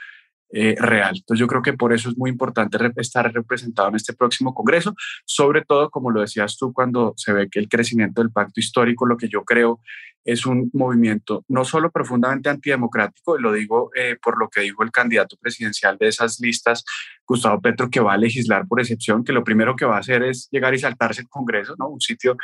eh, 0.52 0.76
real. 0.78 1.14
Entonces 1.16 1.40
yo 1.40 1.46
creo 1.46 1.62
que 1.62 1.72
por 1.72 1.92
eso 1.92 2.10
es 2.10 2.18
muy 2.18 2.30
importante 2.30 2.78
estar 2.96 3.32
representado 3.32 3.88
en 3.88 3.96
este 3.96 4.12
próximo 4.12 4.54
Congreso, 4.54 4.94
sobre 5.24 5.64
todo, 5.64 5.90
como 5.90 6.10
lo 6.10 6.20
decías 6.20 6.56
tú, 6.58 6.72
cuando 6.72 7.14
se 7.16 7.32
ve 7.32 7.48
que 7.48 7.58
el 7.58 7.68
crecimiento 7.68 8.20
del 8.20 8.30
pacto 8.30 8.60
histórico, 8.60 9.06
lo 9.06 9.16
que 9.16 9.28
yo 9.28 9.44
creo 9.44 9.80
es 10.24 10.46
un 10.46 10.70
movimiento 10.72 11.44
no 11.48 11.64
solo 11.64 11.90
profundamente 11.90 12.48
antidemocrático, 12.48 13.38
y 13.38 13.42
lo 13.42 13.52
digo 13.52 13.90
eh, 13.94 14.16
por 14.22 14.38
lo 14.38 14.48
que 14.48 14.60
dijo 14.60 14.82
el 14.82 14.90
candidato 14.90 15.36
presidencial 15.40 15.98
de 15.98 16.08
esas 16.08 16.38
listas, 16.40 16.84
Gustavo 17.26 17.60
Petro, 17.60 17.90
que 17.90 18.00
va 18.00 18.14
a 18.14 18.16
legislar 18.16 18.66
por 18.66 18.80
excepción, 18.80 19.24
que 19.24 19.32
lo 19.32 19.44
primero 19.44 19.74
que 19.74 19.84
va 19.84 19.96
a 19.96 20.00
hacer 20.00 20.22
es 20.22 20.48
llegar 20.50 20.74
y 20.74 20.78
saltarse 20.78 21.22
el 21.22 21.28
Congreso, 21.28 21.74
¿no? 21.78 21.88
un 21.88 22.00
sitio 22.00 22.36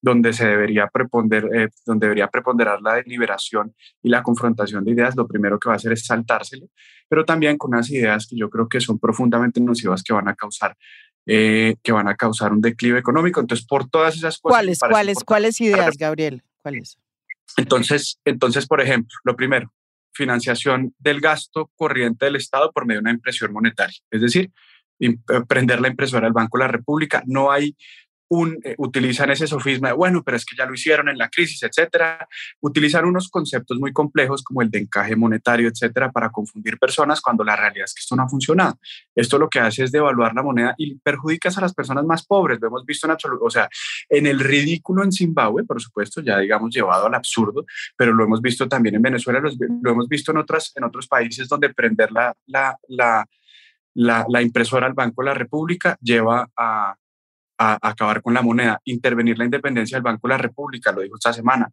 donde 0.00 0.32
se 0.32 0.46
debería, 0.46 0.88
preponder, 0.88 1.48
eh, 1.54 1.68
donde 1.84 2.06
debería 2.06 2.28
preponderar 2.28 2.80
la 2.80 2.94
deliberación 2.94 3.74
y 4.02 4.08
la 4.08 4.22
confrontación 4.22 4.84
de 4.84 4.92
ideas, 4.92 5.16
lo 5.16 5.26
primero 5.26 5.58
que 5.58 5.68
va 5.68 5.74
a 5.74 5.76
hacer 5.76 5.92
es 5.92 6.06
saltárselo, 6.06 6.66
pero 7.08 7.24
también 7.24 7.58
con 7.58 7.74
unas 7.74 7.90
ideas 7.90 8.26
que 8.26 8.36
yo 8.36 8.50
creo 8.50 8.68
que 8.68 8.80
son 8.80 8.98
profundamente 8.98 9.60
nocivas 9.60 10.02
que 10.02 10.12
van 10.12 10.28
a 10.28 10.34
causar 10.34 10.76
eh, 11.28 11.74
que 11.82 11.90
van 11.90 12.06
a 12.06 12.14
causar 12.14 12.52
un 12.52 12.60
declive 12.60 13.00
económico. 13.00 13.40
Entonces, 13.40 13.66
por 13.66 13.90
todas 13.90 14.14
esas 14.14 14.38
cosas... 14.38 14.58
¿Cuáles, 14.58 14.78
cuáles, 14.78 15.24
cuáles 15.24 15.60
ideas, 15.60 15.96
Gabriel? 15.98 16.44
¿Cuáles? 16.62 16.98
Entonces, 17.56 18.20
entonces, 18.24 18.66
por 18.66 18.80
ejemplo, 18.80 19.16
lo 19.24 19.36
primero, 19.36 19.72
financiación 20.12 20.94
del 20.98 21.20
gasto 21.20 21.70
corriente 21.76 22.26
del 22.26 22.36
Estado 22.36 22.72
por 22.72 22.86
medio 22.86 23.00
de 23.00 23.04
una 23.04 23.10
impresión 23.12 23.52
monetaria, 23.52 23.98
es 24.10 24.20
decir, 24.20 24.50
prender 25.48 25.80
la 25.80 25.88
impresora 25.88 26.26
del 26.26 26.32
Banco 26.32 26.58
de 26.58 26.64
la 26.64 26.68
República. 26.68 27.22
No 27.26 27.52
hay 27.52 27.76
eh, 28.28 28.74
utilizan 28.78 29.30
ese 29.30 29.46
sofisma 29.46 29.88
de, 29.88 29.94
bueno, 29.94 30.22
pero 30.24 30.36
es 30.36 30.44
que 30.44 30.56
ya 30.56 30.66
lo 30.66 30.74
hicieron 30.74 31.08
en 31.08 31.18
la 31.18 31.28
crisis, 31.28 31.62
etcétera. 31.62 32.26
Utilizan 32.60 33.04
unos 33.04 33.28
conceptos 33.28 33.78
muy 33.78 33.92
complejos 33.92 34.42
como 34.42 34.62
el 34.62 34.70
de 34.70 34.80
encaje 34.80 35.14
monetario, 35.14 35.68
etcétera, 35.68 36.10
para 36.10 36.30
confundir 36.30 36.78
personas 36.78 37.20
cuando 37.20 37.44
la 37.44 37.54
realidad 37.54 37.84
es 37.84 37.94
que 37.94 38.00
esto 38.00 38.16
no 38.16 38.24
ha 38.24 38.28
funcionado. 38.28 38.78
Esto 39.14 39.38
lo 39.38 39.48
que 39.48 39.60
hace 39.60 39.84
es 39.84 39.92
devaluar 39.92 40.34
la 40.34 40.42
moneda 40.42 40.74
y 40.76 40.96
perjudicas 40.98 41.56
a 41.58 41.60
las 41.60 41.74
personas 41.74 42.04
más 42.04 42.26
pobres. 42.26 42.58
Lo 42.60 42.68
hemos 42.68 42.84
visto 42.84 43.06
en 43.06 43.12
absoluto, 43.12 43.44
o 43.44 43.50
sea, 43.50 43.68
en 44.08 44.26
el 44.26 44.40
ridículo 44.40 45.04
en 45.04 45.12
Zimbabue, 45.12 45.64
por 45.64 45.80
supuesto, 45.80 46.20
ya 46.20 46.38
digamos 46.38 46.74
llevado 46.74 47.06
al 47.06 47.14
absurdo, 47.14 47.64
pero 47.96 48.12
lo 48.12 48.24
hemos 48.24 48.40
visto 48.40 48.68
también 48.68 48.96
en 48.96 49.02
Venezuela, 49.02 49.40
lo, 49.40 49.90
hemos 49.90 50.08
visto 50.08 50.32
en, 50.32 50.38
otras, 50.38 50.72
en 50.74 50.84
otros 50.84 51.06
países 51.06 51.48
donde 51.48 51.72
prender 51.72 52.10
la, 52.10 52.34
la, 52.46 52.76
la, 52.88 53.26
la 54.28 54.42
impresora 54.42 54.86
al 54.86 54.94
Banco 54.94 55.22
de 55.22 55.26
la 55.26 55.34
República 55.34 55.96
lleva 56.00 56.48
a 56.56 56.96
a, 57.58 57.78
acabar 57.80 58.22
con 58.22 58.34
la 58.34 58.42
moneda, 58.42 58.80
intervenir 58.84 59.38
la 59.38 59.44
independencia 59.44 59.96
del 59.96 60.02
Banco 60.02 60.28
de 60.28 60.34
la 60.34 60.38
República, 60.38 60.92
lo 60.92 61.02
dijo 61.02 61.16
esta 61.16 61.32
semana, 61.32 61.70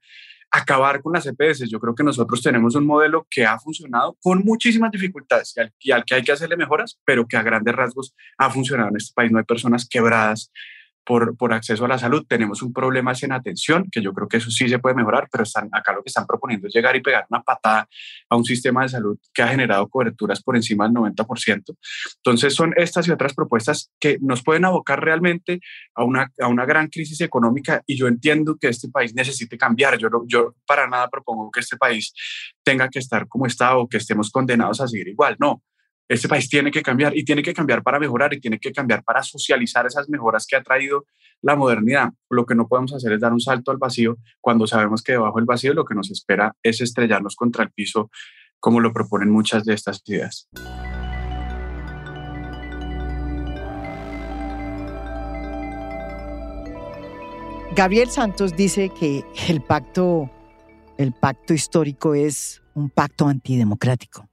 acabar 0.51 1.01
con 1.01 1.13
las 1.13 1.25
EPS. 1.25 1.69
Yo 1.69 1.79
creo 1.79 1.95
que 1.95 2.03
nosotros 2.03 2.41
tenemos 2.41 2.75
un 2.75 2.85
modelo 2.85 3.25
que 3.29 3.45
ha 3.45 3.59
funcionado 3.59 4.15
con 4.21 4.43
muchísimas 4.45 4.91
dificultades 4.91 5.55
y 5.79 5.91
al, 5.91 6.05
que 6.05 6.15
hay 6.15 6.23
que 6.23 6.31
hacerle 6.31 6.57
mejoras, 6.57 6.99
pero 7.03 7.27
que 7.27 7.37
a 7.37 7.41
grandes 7.41 7.75
rasgos 7.75 8.15
ha 8.37 8.49
funcionado 8.49 8.89
en 8.89 8.97
este 8.97 9.13
país. 9.13 9.31
No 9.31 9.39
hay 9.39 9.45
personas 9.45 9.87
quebradas, 9.89 10.51
por, 11.03 11.35
por, 11.37 11.53
acceso 11.53 11.85
a 11.85 11.87
la 11.87 11.97
salud. 11.97 12.25
Tenemos 12.27 12.61
un 12.61 12.73
problema 12.73 13.13
en 13.21 13.31
atención, 13.31 13.87
que 13.91 14.01
yo 14.01 14.13
creo 14.13 14.27
que 14.27 14.37
eso 14.37 14.49
sí 14.49 14.67
se 14.67 14.79
puede 14.79 14.95
mejorar, 14.95 15.27
pero 15.31 15.43
están, 15.43 15.69
acá 15.71 15.93
lo 15.93 16.01
que 16.01 16.09
están 16.09 16.25
proponiendo 16.25 16.67
es 16.67 16.73
llegar 16.73 16.95
y 16.95 17.01
pegar 17.01 17.25
una 17.29 17.41
patada 17.41 17.87
a 18.29 18.35
un 18.35 18.45
sistema 18.45 18.83
de 18.83 18.89
salud 18.89 19.17
que 19.33 19.41
ha 19.41 19.47
generado 19.47 19.87
coberturas 19.87 20.41
por 20.41 20.55
encima 20.55 20.85
del 20.85 20.93
90%. 20.93 21.75
Entonces 22.17 22.53
son 22.53 22.73
estas 22.75 23.07
y 23.07 23.11
otras 23.11 23.33
propuestas 23.33 23.91
que 23.99 24.17
nos 24.21 24.43
pueden 24.43 24.65
abocar 24.65 25.03
realmente 25.03 25.59
a 25.95 26.03
una, 26.03 26.31
a 26.39 26.47
una 26.47 26.65
gran 26.65 26.87
crisis 26.87 27.21
económica 27.21 27.83
y 27.85 27.95
yo 27.95 28.07
entiendo 28.07 28.57
que 28.59 28.69
este 28.69 28.89
país 28.89 29.13
necesite 29.13 29.57
cambiar. 29.57 29.97
Yo, 29.97 30.09
yo 30.27 30.55
para 30.65 30.87
nada 30.87 31.09
propongo 31.09 31.51
que 31.51 31.59
este 31.59 31.77
país 31.77 32.13
tenga 32.63 32.89
que 32.89 32.99
estar 32.99 33.27
como 33.27 33.45
está 33.45 33.77
o 33.77 33.87
que 33.87 33.97
estemos 33.97 34.31
condenados 34.31 34.81
a 34.81 34.87
seguir 34.87 35.07
igual. 35.07 35.35
No, 35.39 35.61
este 36.09 36.27
país 36.27 36.49
tiene 36.49 36.69
que 36.69 36.81
cambiar 36.81 37.15
y 37.15 37.23
tiene 37.23 37.41
que 37.41 37.53
cambiar 37.53 37.81
para 37.81 37.99
mejorar 37.99 38.33
y 38.33 38.39
tiene 38.39 38.59
que 38.59 38.71
cambiar 38.71 39.03
para 39.03 39.23
socializar 39.23 39.85
esas 39.85 40.09
mejoras 40.09 40.45
que 40.45 40.55
ha 40.55 40.63
traído 40.63 41.05
la 41.41 41.55
modernidad. 41.55 42.09
Lo 42.29 42.45
que 42.45 42.55
no 42.55 42.67
podemos 42.67 42.93
hacer 42.93 43.13
es 43.13 43.21
dar 43.21 43.33
un 43.33 43.39
salto 43.39 43.71
al 43.71 43.77
vacío 43.77 44.17
cuando 44.41 44.67
sabemos 44.67 45.01
que 45.01 45.13
debajo 45.13 45.37
del 45.37 45.45
vacío 45.45 45.73
lo 45.73 45.85
que 45.85 45.95
nos 45.95 46.11
espera 46.11 46.55
es 46.61 46.81
estrellarnos 46.81 47.35
contra 47.35 47.63
el 47.63 47.71
piso, 47.71 48.09
como 48.59 48.79
lo 48.79 48.93
proponen 48.93 49.29
muchas 49.29 49.63
de 49.63 49.73
estas 49.73 50.01
ideas. 50.05 50.49
Gabriel 57.75 58.09
Santos 58.09 58.55
dice 58.55 58.89
que 58.89 59.25
el 59.47 59.61
pacto, 59.61 60.29
el 60.99 61.11
pacto 61.11 61.55
histórico 61.55 62.13
es 62.13 62.61
un 62.75 62.91
pacto 62.91 63.27
antidemocrático. 63.27 64.29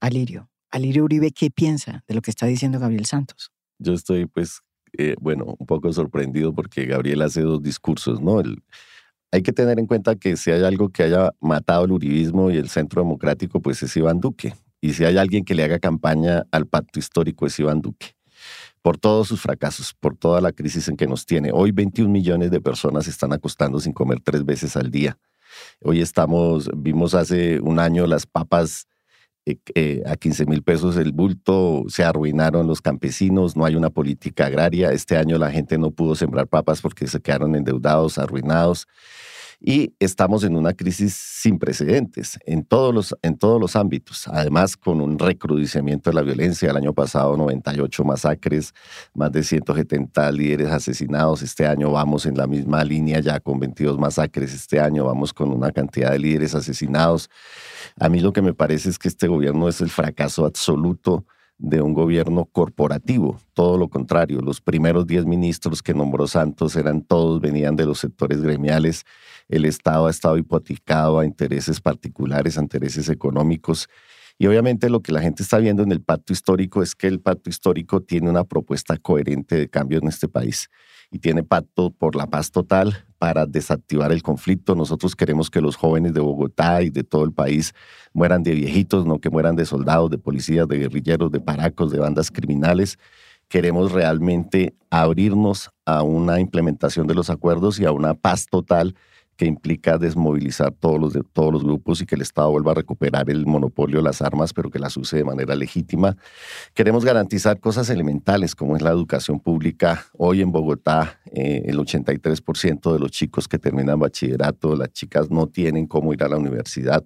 Alirio. 0.00 0.48
Alirio 0.74 1.04
Uribe, 1.04 1.30
¿qué 1.30 1.52
piensa 1.52 2.02
de 2.08 2.14
lo 2.16 2.20
que 2.20 2.32
está 2.32 2.46
diciendo 2.46 2.80
Gabriel 2.80 3.06
Santos? 3.06 3.52
Yo 3.78 3.92
estoy, 3.92 4.26
pues, 4.26 4.60
eh, 4.98 5.14
bueno, 5.20 5.54
un 5.56 5.66
poco 5.66 5.92
sorprendido 5.92 6.52
porque 6.52 6.84
Gabriel 6.84 7.22
hace 7.22 7.42
dos 7.42 7.62
discursos, 7.62 8.20
¿no? 8.20 8.42
hay 9.30 9.42
que 9.42 9.52
tener 9.52 9.78
en 9.78 9.86
cuenta 9.86 10.16
que 10.16 10.36
si 10.36 10.50
hay 10.50 10.64
algo 10.64 10.88
que 10.88 11.04
haya 11.04 11.30
matado 11.40 11.84
el 11.84 11.92
uribismo 11.92 12.50
y 12.50 12.56
el 12.56 12.68
centro 12.68 13.02
democrático, 13.02 13.60
pues 13.60 13.84
es 13.84 13.96
Iván 13.96 14.18
Duque. 14.18 14.54
Y 14.80 14.94
si 14.94 15.04
hay 15.04 15.16
alguien 15.16 15.44
que 15.44 15.54
le 15.54 15.62
haga 15.62 15.78
campaña 15.78 16.44
al 16.50 16.66
pacto 16.66 16.98
histórico, 16.98 17.46
es 17.46 17.56
Iván 17.60 17.80
Duque. 17.80 18.16
Por 18.82 18.98
todos 18.98 19.28
sus 19.28 19.40
fracasos, 19.40 19.94
por 19.94 20.16
toda 20.16 20.40
la 20.40 20.50
crisis 20.50 20.88
en 20.88 20.96
que 20.96 21.06
nos 21.06 21.24
tiene. 21.24 21.50
Hoy 21.52 21.70
21 21.70 22.10
millones 22.10 22.50
de 22.50 22.60
personas 22.60 23.06
están 23.06 23.32
acostando 23.32 23.78
sin 23.78 23.92
comer 23.92 24.18
tres 24.20 24.44
veces 24.44 24.76
al 24.76 24.90
día. 24.90 25.18
Hoy 25.80 26.00
estamos, 26.00 26.68
vimos 26.76 27.14
hace 27.14 27.60
un 27.60 27.78
año 27.78 28.08
las 28.08 28.26
papas 28.26 28.88
eh, 29.46 29.58
eh, 29.74 30.02
a 30.06 30.16
15 30.16 30.46
mil 30.46 30.62
pesos 30.62 30.96
el 30.96 31.12
bulto, 31.12 31.84
se 31.88 32.02
arruinaron 32.02 32.66
los 32.66 32.80
campesinos, 32.80 33.56
no 33.56 33.64
hay 33.64 33.76
una 33.76 33.90
política 33.90 34.46
agraria. 34.46 34.92
Este 34.92 35.16
año 35.16 35.38
la 35.38 35.50
gente 35.50 35.76
no 35.78 35.90
pudo 35.90 36.14
sembrar 36.14 36.46
papas 36.46 36.80
porque 36.80 37.06
se 37.06 37.20
quedaron 37.20 37.54
endeudados, 37.54 38.18
arruinados 38.18 38.86
y 39.66 39.94
estamos 39.98 40.44
en 40.44 40.56
una 40.56 40.74
crisis 40.74 41.14
sin 41.14 41.58
precedentes 41.58 42.38
en 42.44 42.66
todos 42.66 42.94
los, 42.94 43.16
en 43.22 43.38
todos 43.38 43.58
los 43.58 43.76
ámbitos, 43.76 44.28
además 44.28 44.76
con 44.76 45.00
un 45.00 45.18
recrudecimiento 45.18 46.10
de 46.10 46.14
la 46.16 46.20
violencia. 46.20 46.68
El 46.68 46.76
año 46.76 46.92
pasado 46.92 47.34
98 47.38 48.04
masacres, 48.04 48.74
más 49.14 49.32
de 49.32 49.42
170 49.42 50.30
líderes 50.32 50.68
asesinados. 50.68 51.40
Este 51.40 51.66
año 51.66 51.90
vamos 51.90 52.26
en 52.26 52.36
la 52.36 52.46
misma 52.46 52.84
línea 52.84 53.20
ya 53.20 53.40
con 53.40 53.58
22 53.58 53.98
masacres. 53.98 54.52
Este 54.52 54.80
año 54.80 55.06
vamos 55.06 55.32
con 55.32 55.50
una 55.50 55.72
cantidad 55.72 56.10
de 56.10 56.18
líderes 56.18 56.54
asesinados. 56.54 57.30
A 57.98 58.10
mí 58.10 58.20
lo 58.20 58.34
que 58.34 58.42
me 58.42 58.52
parece 58.52 58.90
es 58.90 58.98
que 58.98 59.08
este 59.08 59.28
gobierno 59.28 59.66
es 59.70 59.80
el 59.80 59.88
fracaso 59.88 60.44
absoluto 60.44 61.24
de 61.56 61.80
un 61.80 61.94
gobierno 61.94 62.44
corporativo. 62.44 63.38
Todo 63.54 63.78
lo 63.78 63.88
contrario, 63.88 64.40
los 64.40 64.60
primeros 64.60 65.06
10 65.06 65.24
ministros 65.24 65.82
que 65.82 65.94
nombró 65.94 66.26
Santos 66.26 66.76
eran 66.76 67.02
todos, 67.02 67.40
venían 67.40 67.76
de 67.76 67.86
los 67.86 68.00
sectores 68.00 68.42
gremiales. 68.42 69.04
El 69.48 69.64
Estado 69.64 70.06
ha 70.06 70.10
estado 70.10 70.36
hipotecado 70.38 71.18
a 71.18 71.26
intereses 71.26 71.80
particulares, 71.80 72.58
a 72.58 72.62
intereses 72.62 73.08
económicos. 73.08 73.88
Y 74.38 74.46
obviamente 74.46 74.90
lo 74.90 75.00
que 75.00 75.12
la 75.12 75.20
gente 75.20 75.42
está 75.42 75.58
viendo 75.58 75.82
en 75.82 75.92
el 75.92 76.00
pacto 76.00 76.32
histórico 76.32 76.82
es 76.82 76.94
que 76.94 77.06
el 77.06 77.20
pacto 77.20 77.50
histórico 77.50 78.00
tiene 78.00 78.28
una 78.28 78.44
propuesta 78.44 78.96
coherente 78.96 79.56
de 79.56 79.68
cambio 79.68 79.98
en 79.98 80.08
este 80.08 80.26
país 80.26 80.68
y 81.10 81.20
tiene 81.20 81.44
pacto 81.44 81.90
por 81.90 82.16
la 82.16 82.26
paz 82.26 82.50
total 82.50 83.06
para 83.18 83.46
desactivar 83.46 84.10
el 84.10 84.22
conflicto. 84.22 84.74
Nosotros 84.74 85.14
queremos 85.14 85.50
que 85.50 85.60
los 85.60 85.76
jóvenes 85.76 86.14
de 86.14 86.20
Bogotá 86.20 86.82
y 86.82 86.90
de 86.90 87.04
todo 87.04 87.24
el 87.24 87.32
país 87.32 87.72
mueran 88.12 88.42
de 88.42 88.52
viejitos, 88.52 89.06
no 89.06 89.20
que 89.20 89.30
mueran 89.30 89.54
de 89.54 89.66
soldados, 89.66 90.10
de 90.10 90.18
policías, 90.18 90.66
de 90.66 90.78
guerrilleros, 90.78 91.30
de 91.30 91.40
paracos, 91.40 91.92
de 91.92 92.00
bandas 92.00 92.32
criminales. 92.32 92.98
Queremos 93.48 93.92
realmente 93.92 94.74
abrirnos 94.90 95.70
a 95.84 96.02
una 96.02 96.40
implementación 96.40 97.06
de 97.06 97.14
los 97.14 97.30
acuerdos 97.30 97.78
y 97.78 97.84
a 97.84 97.92
una 97.92 98.14
paz 98.14 98.46
total 98.50 98.96
que 99.36 99.46
implica 99.46 99.98
desmovilizar 99.98 100.72
todos 100.72 101.00
los, 101.00 101.24
todos 101.32 101.52
los 101.52 101.64
grupos 101.64 102.00
y 102.00 102.06
que 102.06 102.14
el 102.14 102.22
Estado 102.22 102.50
vuelva 102.50 102.72
a 102.72 102.74
recuperar 102.74 103.28
el 103.30 103.46
monopolio 103.46 103.98
de 103.98 104.04
las 104.04 104.22
armas, 104.22 104.52
pero 104.52 104.70
que 104.70 104.78
las 104.78 104.96
use 104.96 105.16
de 105.16 105.24
manera 105.24 105.54
legítima. 105.54 106.16
Queremos 106.72 107.04
garantizar 107.04 107.58
cosas 107.58 107.90
elementales 107.90 108.54
como 108.54 108.76
es 108.76 108.82
la 108.82 108.90
educación 108.90 109.40
pública. 109.40 110.06
Hoy 110.16 110.40
en 110.40 110.52
Bogotá, 110.52 111.20
eh, 111.32 111.62
el 111.66 111.78
83% 111.78 112.92
de 112.92 112.98
los 112.98 113.10
chicos 113.10 113.48
que 113.48 113.58
terminan 113.58 113.98
bachillerato, 113.98 114.76
las 114.76 114.92
chicas 114.92 115.30
no 115.30 115.46
tienen 115.46 115.86
cómo 115.86 116.12
ir 116.12 116.22
a 116.22 116.28
la 116.28 116.36
universidad. 116.36 117.04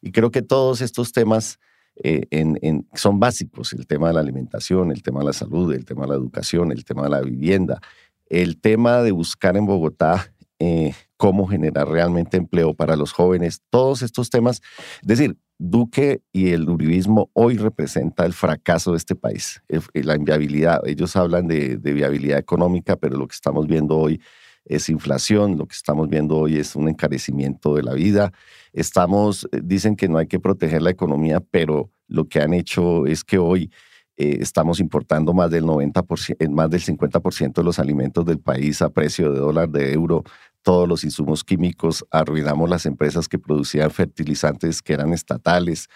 Y 0.00 0.12
creo 0.12 0.30
que 0.30 0.42
todos 0.42 0.80
estos 0.80 1.12
temas 1.12 1.58
eh, 2.02 2.26
son 2.94 3.18
básicos, 3.18 3.72
el 3.72 3.86
tema 3.86 4.08
de 4.08 4.14
la 4.14 4.20
alimentación, 4.20 4.92
el 4.92 5.02
tema 5.02 5.20
de 5.20 5.26
la 5.26 5.32
salud, 5.32 5.72
el 5.74 5.84
tema 5.84 6.02
de 6.02 6.08
la 6.08 6.14
educación, 6.14 6.70
el 6.70 6.84
tema 6.84 7.02
de 7.02 7.10
la 7.10 7.20
vivienda, 7.20 7.80
el 8.28 8.60
tema 8.60 9.02
de 9.02 9.10
buscar 9.10 9.56
en 9.56 9.66
Bogotá 9.66 10.32
eh, 10.60 10.94
cómo 11.16 11.46
generar 11.46 11.88
realmente 11.88 12.36
empleo 12.36 12.74
para 12.74 12.96
los 12.96 13.12
jóvenes, 13.12 13.62
todos 13.70 14.02
estos 14.02 14.30
temas. 14.30 14.60
Es 15.02 15.08
decir, 15.08 15.36
Duque 15.60 16.22
y 16.32 16.50
el 16.50 16.68
uribismo 16.70 17.30
hoy 17.32 17.56
representa 17.56 18.24
el 18.24 18.32
fracaso 18.32 18.92
de 18.92 18.98
este 18.98 19.16
país, 19.16 19.60
la 19.92 20.14
inviabilidad. 20.14 20.86
Ellos 20.86 21.16
hablan 21.16 21.48
de, 21.48 21.76
viabilidad 21.78 22.38
económica, 22.38 22.94
pero 22.94 23.16
lo 23.16 23.26
que 23.26 23.34
estamos 23.34 23.66
viendo 23.66 23.98
hoy 23.98 24.20
es 24.64 24.88
inflación, 24.88 25.58
lo 25.58 25.66
que 25.66 25.74
estamos 25.74 26.08
viendo 26.08 26.36
hoy 26.36 26.58
es 26.58 26.76
un 26.76 26.88
encarecimiento 26.88 27.74
de 27.74 27.82
la 27.82 27.94
vida. 27.94 28.32
Estamos, 28.72 29.48
eh, 29.50 29.60
dicen 29.64 29.96
que 29.96 30.08
no 30.08 30.18
hay 30.18 30.28
que 30.28 30.38
proteger 30.38 30.82
la 30.82 30.90
economía, 30.90 31.40
pero 31.40 31.90
lo 32.06 32.28
que 32.28 32.40
han 32.40 32.54
hecho 32.54 33.06
es 33.06 33.24
que 33.24 33.38
hoy 33.38 33.72
eh, 34.16 34.38
estamos 34.40 34.80
importando 34.80 35.32
más 35.32 35.50
del 35.50 35.64
90%, 35.64 36.50
más 36.50 36.70
del 36.70 36.80
50% 36.80 37.52
de 37.52 37.62
los 37.62 37.78
alimentos 37.78 38.24
del 38.24 38.40
país 38.40 38.82
a 38.82 38.90
precio 38.90 39.32
de 39.32 39.38
dólar, 39.38 39.70
de 39.70 39.92
euro, 39.92 40.24
todos 40.68 40.86
los 40.86 41.02
insumos 41.02 41.44
químicos, 41.44 42.04
arruinamos 42.10 42.68
las 42.68 42.84
empresas 42.84 43.26
que 43.26 43.38
producían 43.38 43.90
fertilizantes 43.90 44.82
que 44.82 44.92
eran 44.92 45.14
estatales. 45.14 45.88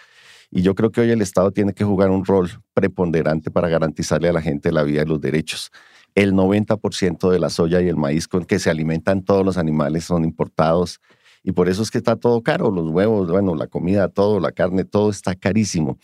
Y 0.49 0.63
yo 0.63 0.73
creo 0.73 0.91
que 0.91 1.01
hoy 1.01 1.11
el 1.11 1.21
Estado 1.21 1.51
tiene 1.51 1.75
que 1.75 1.83
jugar 1.83 2.09
un 2.09 2.25
rol 2.25 2.49
preponderante 2.73 3.51
para 3.51 3.69
garantizarle 3.69 4.29
a 4.29 4.33
la 4.33 4.41
gente 4.41 4.71
la 4.71 4.81
vida 4.81 5.03
y 5.03 5.05
los 5.05 5.21
derechos. 5.21 5.69
El 6.15 6.33
90% 6.33 7.29
de 7.29 7.37
la 7.37 7.51
soya 7.51 7.81
y 7.81 7.87
el 7.87 7.97
maíz 7.97 8.27
con 8.27 8.45
que 8.45 8.57
se 8.57 8.71
alimentan 8.71 9.23
todos 9.23 9.45
los 9.45 9.59
animales 9.59 10.05
son 10.05 10.23
importados 10.23 10.99
y 11.43 11.51
por 11.51 11.67
eso 11.67 11.83
es 11.83 11.91
que 11.91 11.97
está 11.97 12.15
todo 12.15 12.41
caro, 12.41 12.71
los 12.71 12.87
huevos, 12.89 13.29
bueno, 13.29 13.53
la 13.53 13.67
comida, 13.67 14.07
todo, 14.07 14.39
la 14.39 14.53
carne, 14.53 14.85
todo 14.85 15.09
está 15.09 15.35
carísimo. 15.35 15.97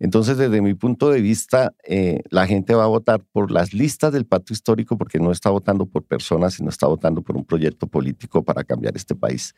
Entonces, 0.00 0.36
desde 0.36 0.60
mi 0.60 0.74
punto 0.74 1.10
de 1.10 1.20
vista, 1.20 1.72
eh, 1.86 2.20
la 2.28 2.46
gente 2.48 2.74
va 2.74 2.84
a 2.84 2.88
votar 2.88 3.22
por 3.32 3.52
las 3.52 3.72
listas 3.72 4.12
del 4.12 4.26
pacto 4.26 4.52
histórico 4.52 4.98
porque 4.98 5.20
no 5.20 5.30
está 5.30 5.48
votando 5.50 5.86
por 5.86 6.02
personas, 6.02 6.54
sino 6.54 6.70
está 6.70 6.88
votando 6.88 7.22
por 7.22 7.36
un 7.36 7.44
proyecto 7.44 7.86
político 7.86 8.42
para 8.42 8.64
cambiar 8.64 8.96
este 8.96 9.14
país. 9.14 9.54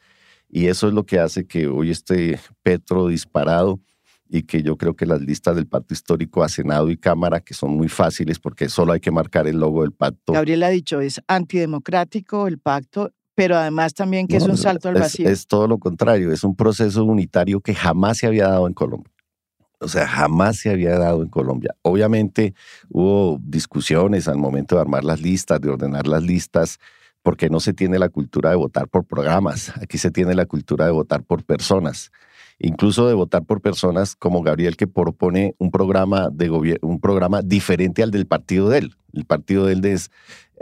Y 0.51 0.67
eso 0.67 0.87
es 0.87 0.93
lo 0.93 1.07
que 1.07 1.19
hace 1.19 1.47
que 1.47 1.67
hoy 1.67 1.91
esté 1.91 2.39
Petro 2.62 3.09
disparado 3.09 3.81
y 4.29 4.43
que 4.43 4.62
yo 4.62 4.77
creo 4.77 4.95
que 4.97 5.07
las 5.07 5.23
listas 5.23 5.57
del 5.57 5.67
pacto 5.67 5.95
histórico 5.95 6.43
a 6.43 6.49
Senado 6.51 6.91
y 6.91 6.99
Cámara, 6.99 7.41
que 7.41 7.55
son 7.55 7.71
muy 7.71 7.89
fáciles 7.89 8.39
porque 8.39 8.69
solo 8.69 8.93
hay 8.93 9.01
que 9.01 9.11
marcar 9.11 9.47
el 9.47 9.59
logo 9.59 9.83
del 9.83 9.93
pacto. 9.93 10.35
Gabriel 10.35 10.62
ha 10.62 10.69
dicho, 10.69 11.01
es 11.01 11.23
antidemocrático 11.27 12.47
el 12.47 12.59
pacto 12.59 13.12
pero 13.35 13.57
además 13.57 13.95
también 13.95 14.27
que 14.27 14.37
es 14.37 14.45
un 14.45 14.57
salto 14.57 14.89
al 14.89 14.95
vacío. 14.95 15.29
Es, 15.29 15.47
todo 15.47 15.67
lo 15.67 15.79
contrario, 15.79 16.33
es 16.33 16.45
un 16.45 16.55
proceso 16.55 17.05
unitario 17.05 17.61
que 17.61 17.75
jamás 17.75 18.19
se 18.19 18.27
había 18.27 18.49
dado 18.49 18.67
en 18.67 18.75
Colombia. 18.75 19.12
O 19.81 19.89
sea, 19.89 20.07
jamás 20.07 20.59
se 20.59 20.71
había 20.71 20.97
dado 20.97 21.23
en 21.23 21.29
Colombia. 21.29 21.75
Obviamente 21.83 22.55
hubo 22.89 23.39
discusiones 23.43 24.29
al 24.29 24.39
momento 24.39 24.77
de 24.77 24.83
armar 24.83 25.03
las 25.03 25.21
listas, 25.21 25.61
de 25.61 25.71
ordenar 25.71 26.07
las 26.07 26.23
listas, 26.23 26.79
porque 27.23 27.51
no 27.51 27.59
se 27.59 27.73
tiene 27.73 27.99
la 27.99 28.09
cultura 28.09 28.51
de 28.51 28.57
votar 28.57 28.89
por 28.89 29.05
programas. 29.05 29.73
Aquí 29.81 29.99
se 29.99 30.11
tiene 30.11 30.35
la 30.35 30.47
cultura 30.47 30.85
de 30.85 30.93
votar 30.93 31.25
por 31.25 31.45
personas 31.45 32.12
incluso 32.62 33.09
de 33.09 33.14
votar 33.14 33.45
por 33.45 33.61
personas 33.61 34.16
como 34.16 34.42
Gabriel 34.42 34.76
que 34.76 34.87
propone 34.87 35.54
un 35.59 35.71
programa 35.71 36.31
de 36.31 36.78
un 36.81 37.00
programa 37.00 37.42
diferente 37.42 38.02
al 38.02 38.11
del 38.11 38.26
partido 38.26 38.69
de 38.69 38.78
él. 38.78 38.95
El 39.12 39.25
partido 39.25 39.66
de 39.66 39.75
él 39.75 39.99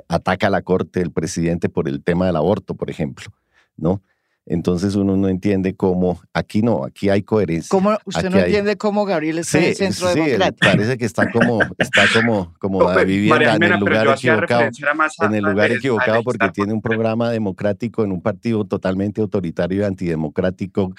ataca 0.08 0.48
a 0.48 0.50
la 0.50 0.62
corte 0.62 1.00
del 1.00 1.12
presidente 1.12 1.68
por 1.68 1.88
el 1.88 2.02
tema 2.02 2.26
del 2.26 2.36
aborto, 2.36 2.74
por 2.74 2.90
ejemplo, 2.90 3.26
¿no? 3.76 4.02
Entonces 4.46 4.94
uno 4.94 5.16
no 5.16 5.28
entiende 5.28 5.76
cómo, 5.76 6.20
aquí 6.32 6.62
no, 6.62 6.84
aquí 6.84 7.08
hay 7.08 7.22
coherencia. 7.22 7.68
¿Cómo, 7.70 7.96
¿Usted 8.04 8.30
no 8.30 8.38
entiende 8.38 8.76
cómo 8.76 9.04
Gabriel 9.04 9.38
está 9.38 9.58
en 9.58 9.64
el 9.64 9.76
centro 9.76 10.08
sí, 10.08 10.20
democrático? 10.20 10.66
parece 10.66 10.98
que 10.98 11.04
está 11.04 11.30
como, 11.30 11.60
está 11.78 12.04
como, 12.12 12.54
como 12.58 12.78
viviendo 13.04 13.44
en 13.44 13.62
el 13.62 13.78
lugar 13.78 14.08
equivocado, 14.08 14.70
en 15.20 15.34
el 15.34 15.44
lugar 15.44 15.70
equivocado 15.70 16.22
porque 16.22 16.48
tiene 16.50 16.72
un 16.72 16.82
programa 16.82 17.30
democrático 17.30 18.02
en 18.02 18.12
un 18.12 18.22
partido 18.22 18.64
totalmente 18.64 19.20
autoritario 19.20 19.82
y 19.82 19.84
antidemocrático 19.84 20.94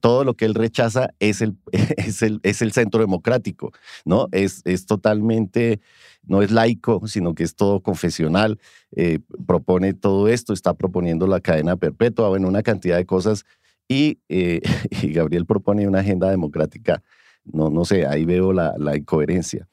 todo 0.00 0.24
lo 0.24 0.34
que 0.34 0.44
él 0.44 0.54
rechaza 0.54 1.10
es 1.18 1.40
el, 1.40 1.56
es 1.96 2.22
el, 2.22 2.40
es 2.42 2.62
el 2.62 2.72
centro 2.72 3.00
democrático, 3.00 3.72
¿no? 4.04 4.28
Es, 4.32 4.62
es 4.64 4.86
totalmente, 4.86 5.80
no 6.22 6.42
es 6.42 6.50
laico, 6.50 7.06
sino 7.06 7.34
que 7.34 7.44
es 7.44 7.54
todo 7.54 7.80
confesional, 7.80 8.58
eh, 8.94 9.18
propone 9.46 9.94
todo 9.94 10.28
esto, 10.28 10.52
está 10.52 10.74
proponiendo 10.74 11.26
la 11.26 11.40
cadena 11.40 11.76
perpetua, 11.76 12.28
bueno, 12.28 12.48
una 12.48 12.62
cantidad 12.62 12.96
de 12.96 13.06
cosas, 13.06 13.44
y, 13.88 14.20
eh, 14.28 14.60
y 15.02 15.12
Gabriel 15.12 15.46
propone 15.46 15.88
una 15.88 16.00
agenda 16.00 16.30
democrática, 16.30 17.02
no, 17.44 17.70
no 17.70 17.84
sé, 17.84 18.06
ahí 18.06 18.24
veo 18.24 18.52
la, 18.52 18.74
la 18.78 18.96
incoherencia. 18.96 19.68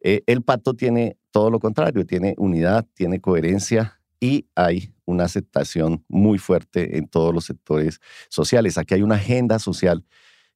Eh, 0.00 0.22
el 0.26 0.42
pacto 0.42 0.74
tiene 0.74 1.16
todo 1.30 1.50
lo 1.50 1.60
contrario, 1.60 2.04
tiene 2.04 2.34
unidad, 2.38 2.86
tiene 2.94 3.20
coherencia, 3.20 4.00
y 4.22 4.46
hay 4.54 4.94
una 5.04 5.24
aceptación 5.24 6.04
muy 6.08 6.38
fuerte 6.38 6.96
en 6.96 7.08
todos 7.08 7.34
los 7.34 7.44
sectores 7.44 8.00
sociales. 8.28 8.78
Aquí 8.78 8.94
hay 8.94 9.02
una 9.02 9.16
agenda 9.16 9.58
social 9.58 10.04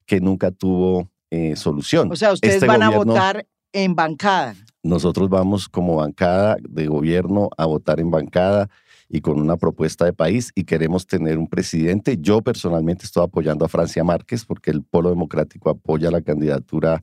que 0.07 0.21
nunca 0.21 0.53
tuvo 0.53 1.11
eh, 1.31 1.57
solución. 1.57 2.13
O 2.13 2.15
sea, 2.15 2.33
ustedes 2.33 2.55
este 2.55 2.67
van 2.67 2.85
a 2.85 2.91
votar 2.91 3.45
en 3.73 3.97
bancada. 3.97 4.55
Nosotros 4.87 5.29
vamos 5.29 5.69
como 5.69 5.97
bancada 5.97 6.57
de 6.63 6.87
gobierno 6.87 7.51
a 7.57 7.67
votar 7.67 8.01
en 8.01 8.11
bancada 8.11 8.69
y 9.09 9.21
con 9.21 9.41
una 9.41 9.57
propuesta 9.57 10.05
de 10.05 10.13
país 10.13 10.53
y 10.55 10.65
queremos 10.65 11.07
tener 11.07 11.39
un 11.39 11.49
presidente. 11.49 12.17
Yo 12.21 12.43
personalmente 12.43 13.05
estoy 13.05 13.25
apoyando 13.25 13.65
a 13.65 13.69
Francia 13.69 14.05
Márquez 14.05 14.45
porque 14.45 14.71
el 14.71 14.83
Polo 14.83 15.11
Democrático 15.11 15.71
apoya 15.71 16.11
la 16.11 16.23
candidatura 16.23 17.03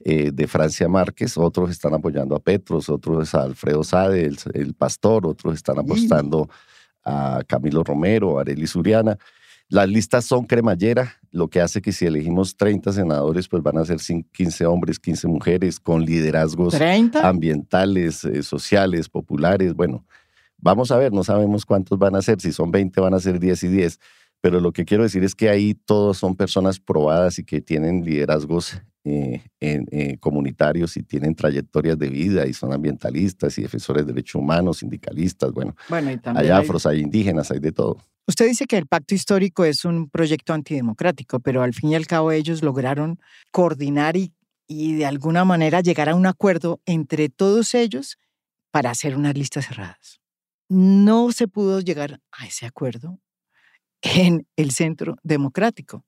eh, 0.00 0.30
de 0.32 0.46
Francia 0.46 0.88
Márquez, 0.88 1.38
otros 1.38 1.70
están 1.70 1.94
apoyando 1.94 2.36
a 2.36 2.40
Petros, 2.40 2.88
otros 2.88 3.34
a 3.34 3.42
Alfredo 3.42 3.82
Sade, 3.82 4.30
el, 4.54 4.74
pastor, 4.74 5.26
otros 5.26 5.54
están 5.54 5.78
apostando 5.78 6.48
a 7.04 7.40
Camilo 7.46 7.82
Romero, 7.82 8.38
a 8.38 8.42
Arely 8.42 8.66
Suriana. 8.66 9.16
Las 9.68 9.88
listas 9.88 10.24
son 10.24 10.44
cremallera, 10.44 11.16
lo 11.32 11.48
que 11.48 11.60
hace 11.60 11.82
que 11.82 11.90
si 11.90 12.06
elegimos 12.06 12.56
30 12.56 12.92
senadores, 12.92 13.48
pues 13.48 13.62
van 13.62 13.78
a 13.78 13.84
ser 13.84 13.98
15 13.98 14.66
hombres, 14.66 14.98
15 15.00 15.26
mujeres 15.26 15.80
con 15.80 16.04
liderazgos 16.04 16.74
ambientales, 17.20 18.24
eh, 18.24 18.42
sociales, 18.44 19.08
populares. 19.08 19.74
Bueno, 19.74 20.06
vamos 20.56 20.92
a 20.92 20.98
ver, 20.98 21.12
no 21.12 21.24
sabemos 21.24 21.66
cuántos 21.66 21.98
van 21.98 22.14
a 22.14 22.22
ser, 22.22 22.40
si 22.40 22.52
son 22.52 22.70
20 22.70 23.00
van 23.00 23.14
a 23.14 23.20
ser 23.20 23.40
10 23.40 23.64
y 23.64 23.68
10, 23.68 24.00
pero 24.40 24.60
lo 24.60 24.72
que 24.72 24.84
quiero 24.84 25.02
decir 25.02 25.24
es 25.24 25.34
que 25.34 25.48
ahí 25.48 25.74
todos 25.74 26.18
son 26.18 26.36
personas 26.36 26.78
probadas 26.78 27.40
y 27.40 27.44
que 27.44 27.60
tienen 27.60 28.04
liderazgos 28.04 28.80
eh, 29.02 29.42
eh, 29.60 30.16
comunitarios 30.20 30.96
y 30.96 31.02
tienen 31.02 31.34
trayectorias 31.34 31.98
de 31.98 32.08
vida 32.08 32.46
y 32.46 32.52
son 32.52 32.72
ambientalistas 32.72 33.58
y 33.58 33.62
defensores 33.62 34.06
de 34.06 34.12
derechos 34.12 34.40
humanos, 34.40 34.78
sindicalistas, 34.78 35.50
bueno, 35.52 35.74
bueno 35.88 36.10
hay 36.34 36.48
afros, 36.50 36.86
hay 36.86 37.00
indígenas, 37.00 37.50
hay 37.50 37.58
de 37.58 37.72
todo. 37.72 37.98
Usted 38.28 38.46
dice 38.48 38.66
que 38.66 38.76
el 38.76 38.86
pacto 38.86 39.14
histórico 39.14 39.64
es 39.64 39.84
un 39.84 40.10
proyecto 40.10 40.52
antidemocrático, 40.52 41.38
pero 41.38 41.62
al 41.62 41.74
fin 41.74 41.90
y 41.90 41.94
al 41.94 42.06
cabo 42.06 42.32
ellos 42.32 42.62
lograron 42.62 43.20
coordinar 43.52 44.16
y, 44.16 44.32
y 44.66 44.94
de 44.94 45.06
alguna 45.06 45.44
manera 45.44 45.80
llegar 45.80 46.08
a 46.08 46.16
un 46.16 46.26
acuerdo 46.26 46.80
entre 46.86 47.28
todos 47.28 47.74
ellos 47.74 48.18
para 48.72 48.90
hacer 48.90 49.16
unas 49.16 49.34
listas 49.36 49.66
cerradas. 49.66 50.20
No 50.68 51.30
se 51.30 51.46
pudo 51.46 51.80
llegar 51.80 52.20
a 52.32 52.46
ese 52.46 52.66
acuerdo 52.66 53.20
en 54.02 54.46
el 54.56 54.72
centro 54.72 55.16
democrático. 55.22 56.04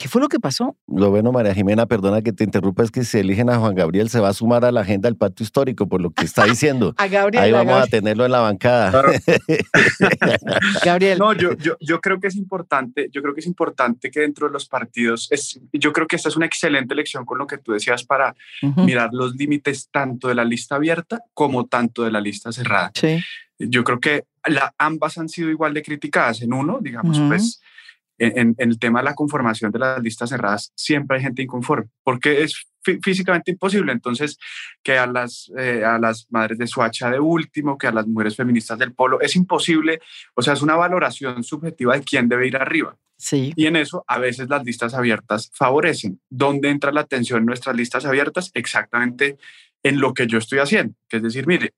¿Qué 0.00 0.08
fue 0.08 0.22
lo 0.22 0.28
que 0.28 0.40
pasó? 0.40 0.78
Lo 0.86 1.10
bueno, 1.10 1.30
María 1.30 1.52
Jimena, 1.52 1.84
perdona 1.84 2.22
que 2.22 2.32
te 2.32 2.42
interrumpa, 2.42 2.82
es 2.82 2.90
que 2.90 3.04
si 3.04 3.18
eligen 3.18 3.50
a 3.50 3.58
Juan 3.58 3.74
Gabriel 3.74 4.08
se 4.08 4.18
va 4.18 4.30
a 4.30 4.32
sumar 4.32 4.64
a 4.64 4.72
la 4.72 4.80
agenda 4.80 5.10
del 5.10 5.16
pacto 5.18 5.42
histórico, 5.42 5.90
por 5.90 6.00
lo 6.00 6.10
que 6.10 6.24
está 6.24 6.46
diciendo. 6.46 6.94
a 6.96 7.06
Gabriel. 7.06 7.44
Ahí 7.44 7.52
vamos 7.52 7.82
a, 7.82 7.86
tenerlo 7.86 8.24
en 8.24 8.32
la 8.32 8.40
bancada. 8.40 8.92
Gabriel. 10.86 11.18
No, 11.18 11.34
yo, 11.34 11.52
yo, 11.52 11.76
yo, 11.80 12.00
creo 12.00 12.18
que 12.18 12.28
es 12.28 12.36
importante, 12.36 13.10
yo 13.12 13.20
creo 13.20 13.34
que 13.34 13.40
es 13.40 13.46
importante 13.46 14.10
que 14.10 14.20
dentro 14.20 14.46
de 14.46 14.54
los 14.54 14.66
partidos, 14.66 15.30
es, 15.30 15.60
yo 15.70 15.92
creo 15.92 16.06
que 16.06 16.16
esta 16.16 16.30
es 16.30 16.36
una 16.36 16.46
excelente 16.46 16.94
lección 16.94 17.26
con 17.26 17.36
lo 17.36 17.46
que 17.46 17.58
tú 17.58 17.72
decías 17.72 18.02
para 18.02 18.34
mirar 18.76 19.10
los 19.12 19.36
límites 19.36 19.90
tanto 19.90 20.28
de 20.28 20.34
la 20.34 20.46
lista 20.46 20.76
abierta 20.76 21.20
como 21.34 21.66
tanto 21.66 22.04
de 22.04 22.10
la 22.10 22.22
lista 22.22 22.52
cerrada. 22.52 22.90
Sí. 22.94 23.20
Yo 23.58 23.84
creo 23.84 24.00
que 24.00 24.24
la, 24.46 24.72
ambas 24.78 25.18
han 25.18 25.28
sido 25.28 25.50
igual 25.50 25.74
de 25.74 25.82
criticadas. 25.82 26.40
En 26.40 26.54
uno, 26.54 26.78
digamos, 26.80 27.20
pues 27.28 27.60
en, 28.20 28.54
el 28.58 28.78
tema 28.78 29.00
de 29.00 29.06
la 29.06 29.14
conformación 29.14 29.72
de 29.72 29.78
las 29.78 30.02
listas 30.02 30.30
cerradas, 30.30 30.72
siempre 30.74 31.16
hay 31.16 31.22
gente 31.22 31.42
inconforme, 31.42 31.88
porque 32.04 32.42
es 32.42 32.66
físicamente 32.82 33.50
imposible. 33.50 33.92
Entonces, 33.92 34.38
que 34.82 34.98
a 34.98 35.06
las, 35.06 35.50
eh, 35.56 35.84
a 35.84 35.98
las 35.98 36.26
madres 36.30 36.58
de 36.58 36.66
Suacha 36.66 37.10
de 37.10 37.18
último, 37.18 37.78
que 37.78 37.86
a 37.86 37.92
las 37.92 38.06
mujeres 38.06 38.36
feministas 38.36 38.78
del 38.78 38.92
polo, 38.92 39.20
es 39.20 39.36
imposible. 39.36 40.00
O 40.34 40.42
sea, 40.42 40.52
es 40.52 40.62
una 40.62 40.76
valoración 40.76 41.42
subjetiva 41.42 41.94
de 41.94 42.02
quién 42.02 42.28
debe 42.28 42.46
ir 42.46 42.56
arriba. 42.56 42.96
Sí. 43.16 43.52
Y 43.56 43.66
en 43.66 43.76
eso, 43.76 44.04
a 44.06 44.18
veces 44.18 44.48
las 44.48 44.64
listas 44.64 44.94
abiertas 44.94 45.50
favorecen. 45.54 46.20
¿Dónde 46.30 46.70
entra 46.70 46.92
la 46.92 47.02
atención 47.02 47.40
en 47.40 47.46
nuestras 47.46 47.76
listas 47.76 48.04
abiertas? 48.04 48.50
Exactamente 48.54 49.38
en 49.82 50.00
lo 50.00 50.14
que 50.14 50.26
yo 50.26 50.38
estoy 50.38 50.58
haciendo. 50.58 50.94
Que 51.08 51.18
es 51.18 51.22
decir, 51.22 51.46
mire, 51.46 51.72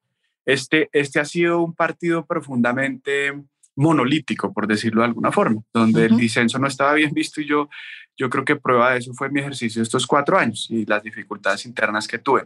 este, 0.44 0.88
este 0.92 1.20
ha 1.20 1.24
sido 1.24 1.62
un 1.62 1.74
partido 1.74 2.26
profundamente 2.26 3.33
monolítico, 3.77 4.53
por 4.53 4.67
decirlo 4.67 5.01
de 5.01 5.09
alguna 5.09 5.33
forma, 5.33 5.63
donde 5.73 6.07
el 6.07 6.17
disenso 6.17 6.59
no 6.59 6.67
estaba 6.67 6.95
bien 6.95 7.13
visto 7.13 7.41
y 7.41 7.47
yo, 7.47 7.69
yo 8.17 8.29
creo 8.29 8.45
que 8.45 8.57
prueba 8.57 8.93
de 8.93 8.99
eso 8.99 9.13
fue 9.15 9.31
mi 9.31 9.41
ejercicio 9.41 9.83
estos 9.83 10.07
cuatro 10.07 10.39
años 10.39 10.67
y 10.71 10.85
las 10.87 11.03
dificultades 11.03 11.65
internas 11.67 12.07
que 12.07 12.19
tuve. 12.19 12.45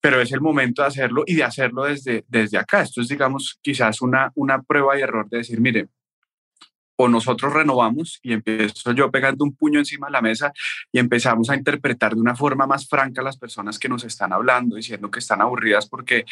Pero 0.00 0.20
es 0.20 0.32
el 0.32 0.40
momento 0.40 0.82
de 0.82 0.88
hacerlo 0.88 1.24
y 1.26 1.34
de 1.34 1.44
hacerlo 1.44 1.84
desde, 1.84 2.24
desde 2.28 2.58
acá. 2.58 2.82
Esto 2.82 3.00
es, 3.00 3.08
digamos, 3.08 3.58
quizás 3.62 4.02
una, 4.02 4.30
una 4.34 4.62
prueba 4.62 4.98
y 4.98 5.02
error 5.02 5.28
de 5.28 5.38
decir, 5.38 5.60
mire, 5.60 5.88
o 6.96 7.08
nosotros 7.08 7.52
renovamos 7.52 8.20
y 8.22 8.32
empiezo 8.32 8.92
yo 8.92 9.10
pegando 9.10 9.44
un 9.44 9.54
puño 9.54 9.78
encima 9.78 10.06
de 10.06 10.12
la 10.12 10.22
mesa 10.22 10.52
y 10.92 10.98
empezamos 10.98 11.50
a 11.50 11.56
interpretar 11.56 12.14
de 12.14 12.20
una 12.20 12.36
forma 12.36 12.66
más 12.66 12.88
franca 12.88 13.20
a 13.20 13.24
las 13.24 13.36
personas 13.36 13.78
que 13.78 13.88
nos 13.88 14.04
están 14.04 14.32
hablando, 14.32 14.76
diciendo 14.76 15.10
que 15.10 15.18
están 15.18 15.40
aburridas 15.40 15.88
porque 15.88 16.24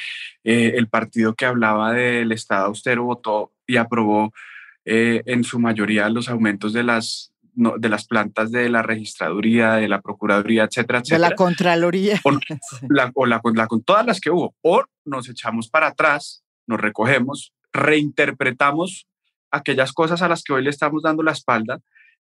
eh, 0.44 0.74
el 0.76 0.88
partido 0.88 1.34
que 1.34 1.46
hablaba 1.46 1.92
del 1.92 2.32
Estado 2.32 2.66
austero 2.66 3.04
votó 3.04 3.52
y 3.66 3.76
aprobó 3.76 4.32
eh, 4.84 5.22
en 5.26 5.44
su 5.44 5.58
mayoría 5.58 6.08
los 6.08 6.28
aumentos 6.28 6.72
de 6.72 6.82
las 6.82 7.32
de 7.54 7.88
las 7.90 8.06
plantas 8.06 8.50
de 8.50 8.70
la 8.70 8.80
registraduría, 8.80 9.74
de 9.74 9.86
la 9.86 10.00
procuraduría, 10.00 10.64
etcétera, 10.64 11.00
etcétera. 11.00 11.26
De 11.26 11.30
la 11.30 11.36
contraloría. 11.36 12.18
O, 12.24 12.32
la, 13.26 13.40
con 13.40 13.82
todas 13.82 14.06
las 14.06 14.20
que 14.20 14.30
hubo. 14.30 14.54
O 14.62 14.82
nos 15.04 15.28
echamos 15.28 15.68
para 15.68 15.88
atrás, 15.88 16.42
nos 16.66 16.80
recogemos, 16.80 17.52
reinterpretamos 17.70 19.06
aquellas 19.52 19.92
cosas 19.92 20.22
a 20.22 20.28
las 20.28 20.42
que 20.42 20.54
hoy 20.54 20.64
le 20.64 20.70
estamos 20.70 21.02
dando 21.02 21.22
la 21.22 21.32
espalda, 21.32 21.78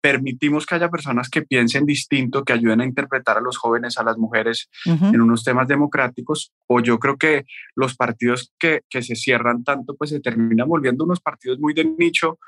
permitimos 0.04 0.66
que 0.66 0.74
haya 0.74 0.90
personas 0.90 1.30
que 1.30 1.40
piensen 1.40 1.87
distinto, 1.87 2.44
que 2.44 2.52
ayuden 2.52 2.82
a 2.82 2.84
interpretar 2.84 3.38
a 3.38 3.40
los 3.40 3.56
jóvenes, 3.56 3.96
a 3.96 4.04
las 4.04 4.18
mujeres 4.18 4.68
en 4.84 5.18
unos 5.18 5.42
temas 5.44 5.66
democráticos, 5.66 6.52
o 6.66 6.80
yo 6.80 6.98
creo 6.98 7.16
que 7.16 7.46
los 7.74 7.96
partidos 7.96 8.52
que, 8.58 8.82
que, 8.90 9.00
se 9.00 9.16
cierran 9.16 9.64
tanto, 9.64 9.96
pues 9.96 10.10
se 10.10 10.20
terminan 10.20 10.68
volviendo 10.68 11.04
unos 11.04 11.20
partidos 11.20 11.58
muy 11.58 11.72
de 11.72 11.87
nicho, 11.87 12.38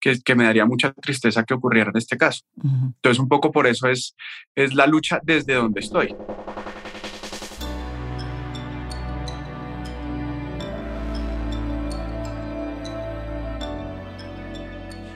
que, 0.00 0.20
que 0.24 0.34
me 0.34 0.42
daría 0.42 0.66
mucha 0.66 0.92
tristeza 0.92 1.44
que 1.44 1.54
ocurriera 1.54 1.90
en 1.90 1.98
este 1.98 2.16
caso. 2.16 2.42
Entonces, 2.60 3.20
un 3.20 3.28
poco 3.28 3.52
por 3.52 3.68
eso 3.68 3.86
es, 3.86 4.16
es 4.56 4.74
la 4.74 4.88
lucha 4.88 5.20
desde 5.22 5.54
donde 5.54 5.80
estoy. 5.80 6.16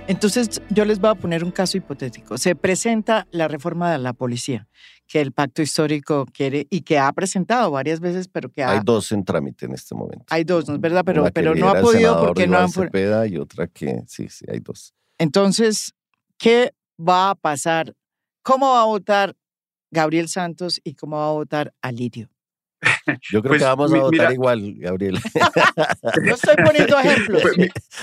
Entonces, 0.09 0.63
yo 0.71 0.87
les 0.87 1.01
voy 1.01 1.11
a 1.11 1.15
poner 1.15 1.45
un 1.45 1.51
caso 1.51 1.77
hipotético. 1.77 2.39
Se 2.39 2.57
presenta 2.57 3.29
la 3.31 3.47
reforma 3.47 3.93
de 3.93 3.99
la 3.99 4.15
policía, 4.15 4.67
que 5.07 5.21
el 5.21 5.33
pacto 5.33 5.61
histórico 5.61 6.25
quiere 6.33 6.67
y 6.71 6.81
que 6.81 6.99
ha 6.99 7.13
presentado 7.13 7.71
varias 7.71 8.01
veces, 8.01 8.27
pero 8.27 8.49
que 8.49 8.63
ha... 8.63 8.71
Hay 8.71 8.81
dos 8.83 9.13
en 9.13 9.23
trámite 9.23 9.67
en 9.67 9.75
este 9.75 9.95
momento. 9.95 10.25
Hay 10.31 10.45
dos, 10.45 10.67
¿no 10.67 10.77
es 10.77 10.81
verdad? 10.81 11.03
Pero, 11.05 11.29
pero 11.35 11.55
no 11.55 11.69
ha 11.69 11.81
podido 11.83 12.19
porque 12.25 12.47
no 12.47 12.57
han... 12.57 12.71
Cepeda 12.71 13.27
y 13.27 13.37
otra 13.37 13.67
que, 13.67 14.03
sí, 14.07 14.31
sí, 14.31 14.47
hay 14.51 14.61
dos. 14.61 14.95
Entonces, 15.19 15.95
¿qué 16.39 16.73
va 16.99 17.29
a 17.29 17.35
pasar? 17.35 17.95
¿Cómo 18.43 18.71
va 18.71 18.81
a 18.81 18.87
votar 18.87 19.37
Gabriel 19.91 20.31
Santos 20.31 20.81
y 20.85 20.95
cómo 20.95 21.19
va 21.19 21.29
a 21.29 21.33
votar 21.33 21.75
Alirio? 21.83 22.31
Yo 23.31 23.43
creo 23.43 23.43
que 23.43 23.49
pues, 23.49 23.63
vamos 23.63 23.93
a 23.93 23.99
votar 23.99 24.33
igual, 24.33 24.75
Gabriel. 24.77 25.19
Yo 26.27 26.35
estoy 26.35 26.57
poniendo 26.65 26.99
ejemplos. 26.99 27.43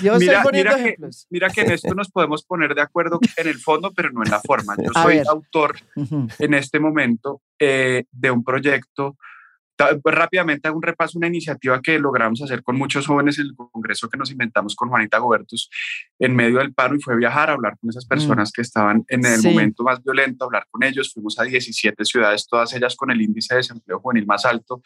Yo 0.01 0.17
mira, 0.17 0.33
estoy 0.33 0.43
poniendo 0.43 0.71
mira 0.71 0.85
ejemplos. 0.85 1.21
Que, 1.21 1.27
mira 1.29 1.49
que 1.49 1.61
en 1.61 1.71
esto 1.71 1.93
nos 1.93 2.09
podemos 2.11 2.43
poner 2.43 2.75
de 2.75 2.81
acuerdo 2.81 3.19
en 3.37 3.47
el 3.47 3.59
fondo, 3.59 3.91
pero 3.93 4.11
no 4.11 4.23
en 4.23 4.31
la 4.31 4.41
forma. 4.41 4.75
Yo 4.77 4.91
soy 4.93 5.21
autor 5.27 5.75
en 6.39 6.53
este 6.53 6.79
momento 6.79 7.41
eh, 7.59 8.05
de 8.11 8.31
un 8.31 8.43
proyecto 8.43 9.17
Rápidamente 9.77 10.67
hago 10.67 10.77
un 10.77 10.83
repaso, 10.83 11.17
una 11.17 11.27
iniciativa 11.27 11.81
que 11.81 11.99
logramos 11.99 12.41
hacer 12.41 12.63
con 12.63 12.77
muchos 12.77 13.07
jóvenes 13.07 13.39
en 13.39 13.47
el 13.47 13.55
Congreso 13.55 14.09
que 14.09 14.17
nos 14.17 14.31
inventamos 14.31 14.75
con 14.75 14.89
Juanita 14.89 15.17
Gobertus 15.17 15.69
en 16.19 16.35
medio 16.35 16.59
del 16.59 16.73
paro 16.73 16.95
y 16.95 17.01
fue 17.01 17.15
viajar 17.17 17.49
a 17.49 17.53
hablar 17.53 17.77
con 17.79 17.89
esas 17.89 18.05
mm. 18.05 18.09
personas 18.09 18.51
que 18.51 18.61
estaban 18.61 19.03
en 19.07 19.25
el 19.25 19.41
momento 19.43 19.83
más 19.83 20.03
violento, 20.03 20.45
hablar 20.45 20.65
con 20.71 20.83
ellos. 20.83 21.11
Fuimos 21.13 21.37
a 21.39 21.43
17 21.43 22.05
ciudades, 22.05 22.47
todas 22.47 22.73
ellas 22.73 22.95
con 22.95 23.11
el 23.11 23.21
índice 23.21 23.53
de 23.53 23.57
desempleo 23.57 23.99
juvenil 23.99 24.25
más 24.25 24.45
alto, 24.45 24.81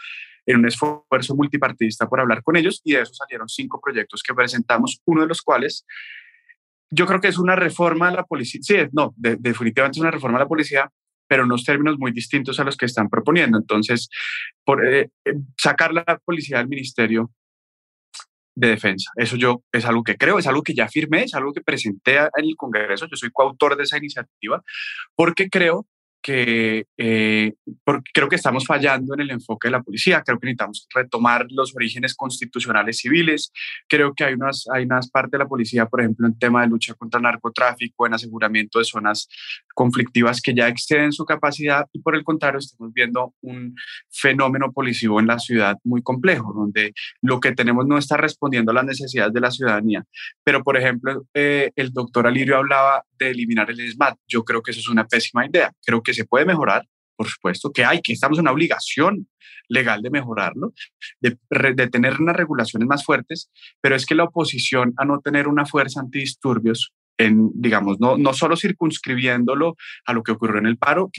en 0.46 0.58
un 0.58 0.68
esfuerzo 0.68 1.36
multipartidista 1.36 2.08
por 2.08 2.20
hablar 2.20 2.42
con 2.42 2.56
ellos 2.58 2.82
y 2.84 2.94
de 2.94 3.02
eso 3.02 3.14
salieron 3.14 3.48
cinco 3.48 3.80
proyectos 3.80 4.24
que 4.24 4.34
presentamos, 4.34 5.02
uno 5.06 5.22
de 5.22 5.28
los 5.28 5.42
cuales 5.42 5.86
yo 6.90 7.06
creo 7.06 7.22
que 7.22 7.28
es 7.28 7.38
una 7.38 7.56
reforma 7.56 8.08
a 8.08 8.12
la 8.12 8.24
policía, 8.24 8.60
sí, 8.64 8.76
no, 8.92 9.14
definitivamente 9.16 10.00
es 10.00 10.02
una 10.02 10.12
reforma 10.12 10.38
a 10.38 10.42
la 10.42 10.48
policía 10.48 10.92
pero 11.30 11.44
unos 11.44 11.64
términos 11.64 11.98
muy 12.00 12.12
distintos 12.12 12.60
a 12.60 12.64
los 12.64 12.76
que 12.76 12.88
están 12.88 13.08
proponiendo. 13.08 13.58
Entonces, 13.58 14.10
por, 14.66 14.86
eh, 14.86 15.12
eh, 15.24 15.34
sacar 15.58 15.94
la 15.94 16.04
policía 16.26 16.58
del 16.58 16.68
Ministerio 16.68 17.32
de 18.56 18.70
Defensa. 18.70 19.12
Eso 19.16 19.38
yo 19.38 19.64
es 19.72 19.86
algo 19.86 20.04
que 20.04 20.18
creo, 20.18 20.40
es 20.40 20.48
algo 20.48 20.64
que 20.64 20.74
ya 20.74 20.90
firmé, 20.90 21.24
es 21.24 21.36
algo 21.36 21.54
que 21.54 21.62
presenté 21.62 22.18
en 22.18 22.46
el 22.46 22.56
Congreso. 22.58 23.08
Yo 23.08 23.16
soy 23.16 23.30
coautor 23.32 23.78
de 23.78 23.84
esa 23.84 23.98
iniciativa 23.98 24.62
porque 25.16 25.50
creo 25.50 25.86
que 26.22 26.86
eh, 26.98 27.54
porque 27.84 28.12
creo 28.14 28.30
que 28.30 28.36
estamos 28.36 28.66
fallando 28.66 29.14
en 29.14 29.22
el 29.22 29.32
enfoque 29.32 29.68
de 29.68 29.72
la 29.72 29.82
policía, 29.82 30.22
creo 30.26 30.40
que 30.40 30.48
necesitamos 30.48 30.88
retomar 30.94 31.46
los 31.50 31.76
orígenes 31.76 32.16
constitucionales 32.16 33.00
civiles, 33.00 33.52
creo 33.88 34.14
que 34.14 34.24
hay 34.26 34.34
unas, 34.34 34.66
hay 34.74 34.84
unas 34.84 35.10
partes 35.10 35.32
de 35.32 35.38
la 35.40 35.48
policía, 35.48 35.86
por 35.86 36.02
ejemplo, 36.02 36.28
en 36.28 36.38
tema 36.38 36.62
de 36.62 36.68
lucha 36.68 36.94
contra 36.94 37.20
el 37.20 37.24
narcotráfico, 37.24 38.06
en 38.06 38.14
aseguramiento 38.14 38.80
de 38.80 38.86
zonas 38.86 39.28
conflictivas 39.74 40.42
que 40.42 40.54
ya 40.54 40.68
exceden 40.68 41.12
su 41.12 41.26
capacidad 41.26 41.86
y 41.94 42.00
por 42.00 42.16
el 42.16 42.24
contrario 42.24 42.60
estamos 42.60 42.94
viendo 42.94 43.34
un 43.42 43.76
fenómeno 44.10 44.72
policivo 44.72 45.20
en 45.20 45.28
la 45.28 45.40
ciudad 45.40 45.78
muy 45.84 46.02
complejo, 46.02 46.54
donde 46.54 46.94
lo 47.22 47.40
que 47.40 47.54
tenemos 47.54 47.86
no 47.88 47.98
está 47.98 48.18
respondiendo 48.18 48.72
a 48.72 48.76
las 48.76 48.86
necesidades 48.86 49.34
de 49.34 49.40
la 49.40 49.52
ciudadanía. 49.52 50.04
Pero, 50.44 50.64
por 50.64 50.78
ejemplo, 50.78 51.26
eh, 51.34 51.72
el 51.76 51.92
doctor 51.92 52.28
Alirio 52.28 52.58
hablaba 52.58 53.04
de 53.18 53.32
eliminar 53.32 53.70
el 53.70 53.92
SMAT. 53.92 54.18
Yo 54.28 54.44
creo 54.44 54.62
que 54.62 54.72
eso 54.72 54.80
es 54.80 54.90
una 54.90 55.06
pésima 55.06 55.46
idea. 55.46 55.72
Creo 55.86 56.02
que 56.02 56.09
se 56.14 56.26
puede 56.26 56.46
mejorar, 56.46 56.86
por 57.16 57.28
supuesto, 57.28 57.72
que 57.72 57.84
hay, 57.86 58.02
que 58.02 58.14
estamos 58.14 58.38
en 58.38 58.44
una 58.44 58.52
obligación 58.52 59.28
legal 59.68 60.02
de 60.02 60.10
mejorarlo, 60.10 60.74
de, 61.20 61.38
de, 61.50 61.88
tener 61.88 62.20
unas 62.20 62.36
regulaciones 62.36 62.88
más 62.88 63.04
fuertes, 63.04 63.50
pero 63.82 63.96
es 63.96 64.06
que 64.06 64.16
la 64.16 64.24
oposición 64.24 64.94
a 64.98 65.06
no 65.06 65.20
tener 65.20 65.48
una 65.48 65.66
fuerza 65.66 66.00
antidisturbios, 66.00 66.94
en, 67.18 67.52
digamos, 67.54 68.00
no, 68.00 68.18
no 68.18 68.34
solo 68.34 68.56
circunscribiéndolo 68.56 69.76
a 70.06 70.14
lo 70.14 70.24
que 70.24 70.32
ocurrió 70.32 70.60
en 70.60 70.66
el 70.66 70.78
paro, 70.78 71.12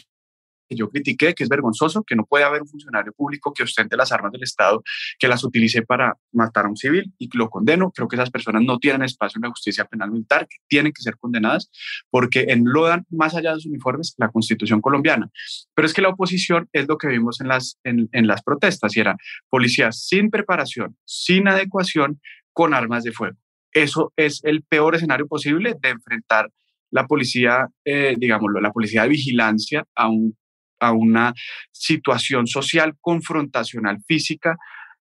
que 0.71 0.77
yo 0.77 0.89
critiqué, 0.89 1.35
que 1.35 1.43
es 1.43 1.49
vergonzoso, 1.49 2.05
que 2.05 2.15
no 2.15 2.25
puede 2.25 2.45
haber 2.45 2.63
un 2.63 2.69
funcionario 2.69 3.13
público 3.13 3.53
que 3.53 3.65
ostente 3.65 3.97
las 3.97 4.13
armas 4.13 4.31
del 4.31 4.45
Estado, 4.45 4.83
que 5.19 5.27
las 5.27 5.43
utilice 5.43 5.83
para 5.83 6.17
matar 6.33 6.67
a 6.67 6.69
un 6.69 6.77
civil 6.77 7.13
y 7.19 7.29
lo 7.37 7.51
condeno. 7.51 7.91
Creo 7.91 8.07
que 8.07 8.15
esas 8.15 8.31
personas 8.31 8.63
no 8.63 8.79
tienen 8.79 9.03
espacio 9.03 9.39
en 9.39 9.43
la 9.43 9.51
justicia 9.51 9.85
penal 9.85 10.13
militar, 10.13 10.47
que 10.49 10.59
tienen 10.69 10.93
que 10.93 11.03
ser 11.03 11.17
condenadas 11.17 11.71
porque 12.09 12.47
enlodan 12.49 13.05
más 13.11 13.35
allá 13.35 13.51
de 13.55 13.57
sus 13.57 13.67
uniformes 13.67 14.15
la 14.17 14.31
constitución 14.31 14.81
colombiana. 14.81 15.29
Pero 15.75 15.87
es 15.87 15.93
que 15.93 16.03
la 16.03 16.11
oposición 16.11 16.69
es 16.73 16.87
lo 16.87 16.97
que 16.97 17.09
vimos 17.09 17.41
en 17.41 17.49
las, 17.49 17.79
en, 17.83 18.09
en 18.13 18.29
las 18.29 18.43
protestas 18.43 18.97
y 18.97 19.01
era 19.01 19.17
policías 19.49 20.07
sin 20.07 20.31
preparación, 20.31 20.97
sin 21.05 21.49
adecuación, 21.49 22.21
con 22.53 22.75
armas 22.75 23.05
de 23.05 23.13
fuego. 23.13 23.37
Eso 23.73 24.13
es 24.17 24.41
el 24.45 24.63
peor 24.63 24.95
escenario 24.97 25.27
posible 25.27 25.77
de 25.81 25.91
enfrentar 25.91 26.51
la 26.91 27.07
policía, 27.07 27.69
eh, 27.85 28.17
digámoslo, 28.19 28.61
la 28.61 28.73
policía 28.73 29.03
de 29.03 29.11
vigilancia 29.11 29.85
a 29.95 30.09
un 30.09 30.37
a 30.81 30.93
una 30.93 31.35
situación 31.71 32.47
social 32.47 32.97
confrontacional 33.01 33.99
física, 34.07 34.57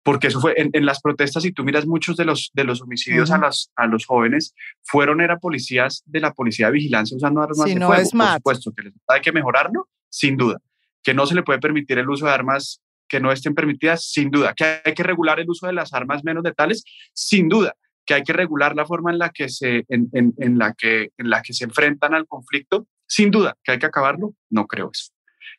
porque 0.03 0.27
eso 0.27 0.41
fue 0.41 0.53
en, 0.57 0.86
las 0.86 1.01
protestas, 1.01 1.43
si 1.43 1.51
tú 1.51 1.63
miras 1.63 1.86
muchos 1.86 2.17
de 2.17 2.25
los, 2.25 2.51
de 2.53 2.63
los 2.63 2.81
homicidios 2.81 3.29
a, 3.31 3.38
los, 3.38 3.71
a 3.75 3.86
los 3.86 4.05
jóvenes, 4.05 4.55
fueron, 4.81 5.21
era 5.21 5.38
policías 5.38 6.01
de 6.05 6.19
la 6.19 6.34
policía 6.34 6.67
de 6.67 6.73
vigilancia 6.73 7.15
usando 7.15 7.41
armas 7.41 7.65
de 7.65 7.77
fuego. 7.77 7.93
Es 7.93 8.12
Por 8.12 8.34
supuesto, 8.34 8.73
que 8.75 8.91
hay 9.07 9.21
que 9.21 9.31
mejorarlo, 9.31 9.88
sin 10.10 10.38
duda. 10.38 10.57
Que 11.03 11.13
no 11.13 11.25
se 11.25 11.36
le 11.36 11.43
puede 11.43 11.60
permitir 11.60 11.99
el 11.99 12.10
uso 12.10 12.25
de 12.25 12.31
armas 12.31 12.81
que 13.07 13.19
no 13.19 13.31
estén 13.31 13.53
permitidas, 13.53 14.05
sin 14.05 14.31
duda. 14.31 14.53
Que 14.55 14.81
hay 14.84 14.93
que 14.93 15.03
regular 15.03 15.39
el 15.39 15.49
uso 15.49 15.67
de 15.67 15.73
las 15.73 15.93
armas 15.93 16.23
menos 16.23 16.43
letales, 16.43 16.84
sin 17.13 17.47
duda. 17.47 17.75
Que 18.05 18.15
hay 18.15 18.23
que 18.23 18.34
regular 18.34 18.75
la 18.75 18.86
forma 18.86 19.12
en 19.12 19.19
la 19.19 19.29
que 19.29 19.49
se, 19.49 19.86
en, 19.88 20.10
en, 20.13 20.34
en 20.38 20.57
la 20.57 20.73
que, 20.73 21.10
en 21.17 21.29
la 21.29 21.41
que 21.43 21.53
se 21.53 21.65
enfrentan 21.65 22.15
al 22.15 22.25
conflicto, 22.25 22.88
sin 23.05 23.29
duda. 23.29 23.55
Que 23.63 23.73
hay 23.73 23.79
que 23.79 23.86
acabarlo, 23.86 24.34
no 24.49 24.65
creo 24.65 24.89
eso. 24.91 25.12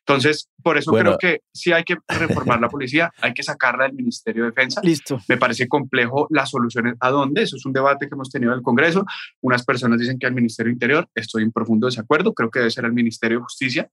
Entonces, 0.05 0.49
por 0.61 0.77
eso 0.77 0.91
creo 0.91 1.17
que 1.17 1.41
sí 1.53 1.71
hay 1.71 1.85
que 1.85 1.95
reformar 2.07 2.59
la 2.59 2.67
policía, 2.67 3.11
hay 3.21 3.33
que 3.33 3.41
sacarla 3.41 3.85
del 3.85 3.93
Ministerio 3.93 4.43
de 4.43 4.49
Defensa. 4.49 4.81
Listo. 4.83 5.19
Me 5.29 5.37
parece 5.37 5.67
complejo 5.67 6.27
las 6.29 6.49
soluciones. 6.49 6.95
¿A 6.99 7.09
dónde? 7.09 7.43
Eso 7.43 7.55
es 7.55 7.65
un 7.65 7.71
debate 7.71 8.07
que 8.07 8.15
hemos 8.15 8.29
tenido 8.29 8.51
en 8.51 8.57
el 8.57 8.63
Congreso. 8.63 9.05
Unas 9.41 9.63
personas 9.63 9.99
dicen 9.99 10.19
que 10.19 10.25
al 10.25 10.33
Ministerio 10.33 10.73
Interior, 10.73 11.07
estoy 11.15 11.43
en 11.43 11.53
profundo 11.53 11.87
desacuerdo, 11.87 12.33
creo 12.33 12.51
que 12.51 12.59
debe 12.59 12.71
ser 12.71 12.83
el 12.83 12.91
Ministerio 12.91 13.37
de 13.37 13.43
Justicia 13.43 13.89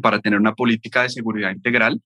para 0.00 0.20
tener 0.20 0.38
una 0.38 0.54
política 0.54 1.02
de 1.02 1.10
seguridad 1.10 1.50
integral, 1.50 2.00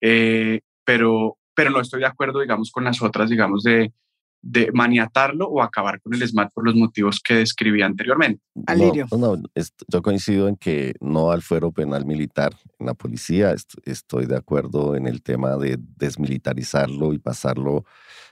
eh, 0.00 0.60
pero, 0.84 1.38
pero 1.54 1.70
no 1.70 1.80
estoy 1.80 2.00
de 2.00 2.06
acuerdo, 2.06 2.40
digamos, 2.40 2.70
con 2.72 2.84
las 2.84 3.02
otras, 3.02 3.30
digamos, 3.30 3.62
de, 3.62 3.92
de 4.40 4.70
maniatarlo 4.72 5.48
o 5.48 5.62
acabar 5.62 6.00
con 6.00 6.14
el 6.14 6.26
SMAT 6.26 6.52
por 6.52 6.64
los 6.64 6.74
motivos 6.74 7.20
que 7.20 7.34
describí 7.34 7.82
anteriormente. 7.82 8.42
Alirio. 8.66 9.06
No, 9.10 9.36
no, 9.36 9.42
yo 9.88 10.02
coincido 10.02 10.48
en 10.48 10.56
que 10.56 10.94
no 11.00 11.30
al 11.30 11.42
fuero 11.42 11.72
penal 11.72 12.06
militar 12.06 12.54
en 12.78 12.86
la 12.86 12.94
policía. 12.94 13.54
Estoy 13.84 14.26
de 14.26 14.36
acuerdo 14.36 14.94
en 14.94 15.06
el 15.06 15.22
tema 15.22 15.56
de 15.56 15.78
desmilitarizarlo 15.96 17.12
y 17.12 17.18
pasarlo 17.18 17.84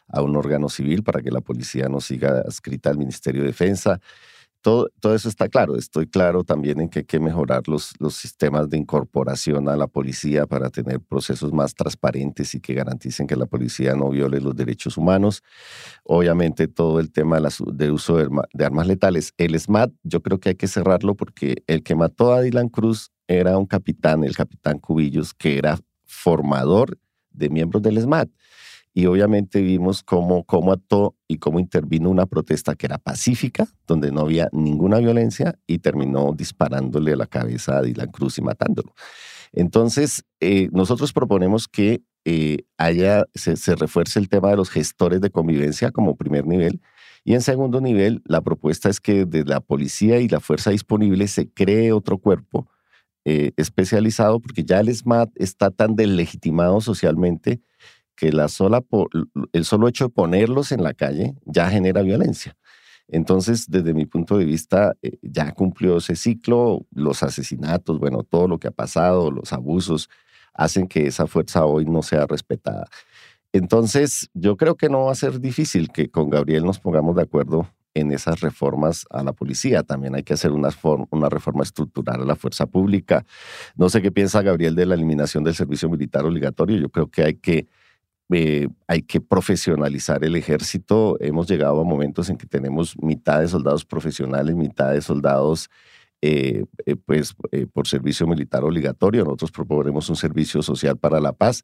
a 0.09 0.23
un 0.23 0.37
órgano 0.37 0.69
civil 0.69 1.03
para 1.03 1.21
que 1.21 1.31
la 1.31 1.40
policía 1.40 1.88
no 1.88 2.01
siga 2.01 2.40
adscrita 2.40 2.90
al 2.90 2.99
Ministerio 2.99 3.42
de 3.42 3.49
Defensa 3.49 4.01
todo, 4.66 5.14
eso 5.14 5.29
está 5.29 5.48
claro. 5.48 5.76
Estoy 5.76 6.09
claro 6.09 6.42
también 6.42 6.81
en 6.81 6.88
que 6.88 7.00
hay 7.00 7.05
que 7.05 7.20
mejorar 7.20 7.68
los, 7.68 7.92
los 8.00 8.16
sistemas 8.16 8.68
de 8.68 8.76
incorporación 8.76 9.68
a 9.68 9.76
la 9.76 9.87
policía 9.87 10.44
para 10.46 10.70
tener 10.70 10.98
procesos 10.98 11.52
más 11.52 11.72
transparentes 11.72 12.52
y 12.57 12.61
que 12.61 12.74
garanticen 12.74 13.29
que 13.29 13.37
la 13.37 13.46
policía 13.46 13.94
no 13.94 14.11
viole 14.11 14.40
los 14.40 14.57
derechos 14.57 14.96
humanos. 14.96 15.44
Obviamente 16.02 16.66
todo 16.66 16.98
el 16.98 17.12
tema 17.12 17.38
del 17.40 17.92
uso 17.92 18.16
de, 18.16 18.64
armas 18.64 18.88
letales. 18.88 19.33
El 19.37 19.57
SMAT, 19.57 19.92
yo 20.02 20.20
creo 20.20 20.40
que 20.40 20.48
hay 20.48 20.57
que 20.57 20.66
cerrarlo 20.66 21.14
porque 21.14 21.62
el 21.68 21.85
que 21.85 21.94
mató 21.94 22.33
a 22.33 22.40
Dylan 22.40 22.68
Cruz 22.68 23.12
era 23.29 23.57
un 23.59 23.66
capitán, 23.66 24.24
el 24.24 24.35
capitán 24.35 24.81
Cubillos, 24.81 25.33
que 25.33 25.59
era 25.59 25.79
formador 26.07 26.98
de 27.31 27.50
miembros 27.50 27.85
del 27.85 28.00
SMAT 28.00 28.29
y 28.97 29.05
obviamente 29.05 29.61
vimos 29.61 30.03
cómo, 30.03 30.45
cómo 30.45 30.73
actuó 30.73 31.15
y 31.29 31.37
cómo 31.37 31.61
intervino 31.61 32.09
una 32.09 32.25
protesta 32.25 32.75
que 32.77 32.87
era 32.87 32.97
pacífica, 32.97 33.69
donde 33.87 34.11
no 34.11 34.23
había 34.23 34.49
ninguna 34.53 34.97
violencia 35.01 35.59
y 35.67 35.81
terminó 35.81 36.33
disparándole 36.35 37.13
a 37.13 37.17
la 37.17 37.27
cabeza 37.27 37.77
a 37.77 37.83
Dylan 37.83 38.11
Cruz 38.11 38.39
y 38.39 38.41
matándolo. 38.41 38.95
Entonces, 39.53 40.25
eh, 40.41 40.71
nosotros 40.73 41.13
proponemos 41.13 41.69
que 41.69 42.05
eh, 42.25 42.65
se 43.35 43.77
refuerce 43.77 44.19
el 44.19 44.31
tema 44.31 44.49
de 44.49 44.57
los 44.57 44.71
gestores 44.71 45.21
de 45.21 45.29
convivencia 45.29 45.91
como 45.91 46.17
primer 46.17 46.47
nivel. 46.47 46.81
Y 47.23 47.35
en 47.35 47.43
segundo 47.43 47.83
nivel, 47.83 48.23
la 48.25 48.41
propuesta 48.41 48.89
es 48.89 48.99
que 48.99 49.27
de 49.27 49.45
la 49.45 49.61
policía 49.61 50.21
y 50.21 50.29
la 50.29 50.41
fuerza 50.41 50.71
disponible 50.71 51.29
se 51.29 51.51
cree 51.51 51.93
otro 51.93 52.17
cuerpo 52.17 52.67
eh, 53.27 53.53
especializado, 53.59 54.41
porque 54.41 54.65
ya 54.65 54.81
el 54.81 54.89
SMAT 54.95 55.33
está 55.35 55.71
tan 55.71 55.97
deslegitimado 55.97 56.81
socialmente 56.81 57.61
que 58.16 58.33
la 58.33 58.48
sola 58.48 58.83
el 59.52 59.64
solo 59.64 59.88
hecho 59.88 60.05
de 60.05 60.11
ponerlos 60.11 60.72
en 60.72 60.83
la 60.83 60.94
calle 60.94 61.35
ya 61.44 61.70
genera 61.70 62.02
violencia. 62.02 62.57
Entonces, 63.09 63.66
desde 63.68 63.94
mi 63.94 64.07
punto 64.07 64.37
de 64.38 64.44
vista, 64.44 64.94
eh, 65.02 65.18
ya 65.22 65.52
cumplió 65.52 65.98
ese 65.98 66.16
ciclo, 66.16 66.87
los 66.90 67.22
asesinatos, 67.22 68.00
bueno, 68.00 68.24
todo 68.24 68.48
lo 68.48 68.59
que 68.59 68.68
ha 68.68 68.72
pasado, 68.72 69.31
los 69.31 69.52
abusos, 69.52 70.09
hacen 70.55 70.88
que 70.88 71.07
esa 71.07 71.26
fuerza 71.26 71.66
hoy 71.66 71.85
no 71.85 72.02
sea 72.02 72.26
respetada. 72.26 72.88
Entonces, 73.52 74.29
yo 74.35 74.57
creo 74.57 74.76
que 74.76 74.88
no 74.88 75.05
va 75.05 75.12
a 75.12 75.14
ser 75.14 75.40
difícil 75.40 75.90
que 75.92 76.11
con 76.11 76.31
Gabriel 76.31 76.64
nos 76.64 76.81
pongamos 76.81 77.14
de 77.16 77.22
acuerdo 77.22 77.68
en 77.94 78.12
esas 78.12 78.40
reformas 78.40 79.07
a 79.11 79.22
la 79.22 79.33
policía. 79.33 79.83
También 79.83 80.14
hay 80.14 80.22
que 80.22 80.35
hacer 80.35 80.52
una, 80.52 80.68
una 81.11 81.29
reforma 81.29 81.62
estructural 81.62 82.20
a 82.22 82.24
la 82.24 82.37
fuerza 82.37 82.66
pública. 82.66 83.24
No 83.76 83.88
sé 83.88 84.02
qué 84.02 84.12
piensa 84.12 84.42
Gabriel 84.42 84.74
de 84.74 84.85
la 84.85 84.94
eliminación 84.94 85.44
del 85.44 85.55
servicio 85.55 85.88
militar 85.88 86.24
obligatorio. 86.26 86.76
Yo 86.79 86.90
creo 86.90 87.09
que 87.09 87.24
hay 87.24 87.35
que, 87.37 87.66
eh, 88.33 88.69
hay 88.89 89.03
que 89.03 89.21
profesionalizar 89.21 90.25
el 90.25 90.37
ejército. 90.37 91.17
Hemos 91.21 91.47
llegado 91.49 91.81
a 91.81 91.85
momentos 91.85 92.29
en 92.29 92.37
que 92.37 92.47
tenemos 92.47 92.97
mitad 93.01 93.41
de 93.41 93.49
soldados 93.49 93.85
profesionales, 93.85 94.57
mitad 94.57 94.93
de 94.93 95.01
soldados 95.01 95.71
eh, 96.23 96.65
eh, 96.87 96.97
pues, 96.97 97.37
por 97.73 97.87
servicio 97.87 98.27
militar 98.27 98.65
obligatorio. 98.65 99.25
Nosotros 99.25 99.53
proponemos 99.53 100.09
un 100.11 100.17
servicio 100.17 100.62
social 100.62 100.97
para 100.97 101.21
la 101.21 101.33
paz. 101.33 101.62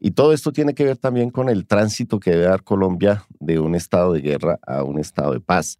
Y 0.00 0.12
todo 0.12 0.32
esto 0.32 0.52
tiene 0.52 0.74
que 0.74 0.84
ver 0.84 0.96
también 0.96 1.30
con 1.30 1.48
el 1.50 1.66
tránsito 1.66 2.20
que 2.20 2.30
debe 2.30 2.44
dar 2.44 2.62
Colombia 2.62 3.26
de 3.40 3.58
un 3.58 3.74
estado 3.74 4.12
de 4.12 4.20
guerra 4.20 4.58
a 4.66 4.84
un 4.84 4.98
estado 4.98 5.32
de 5.32 5.40
paz, 5.40 5.78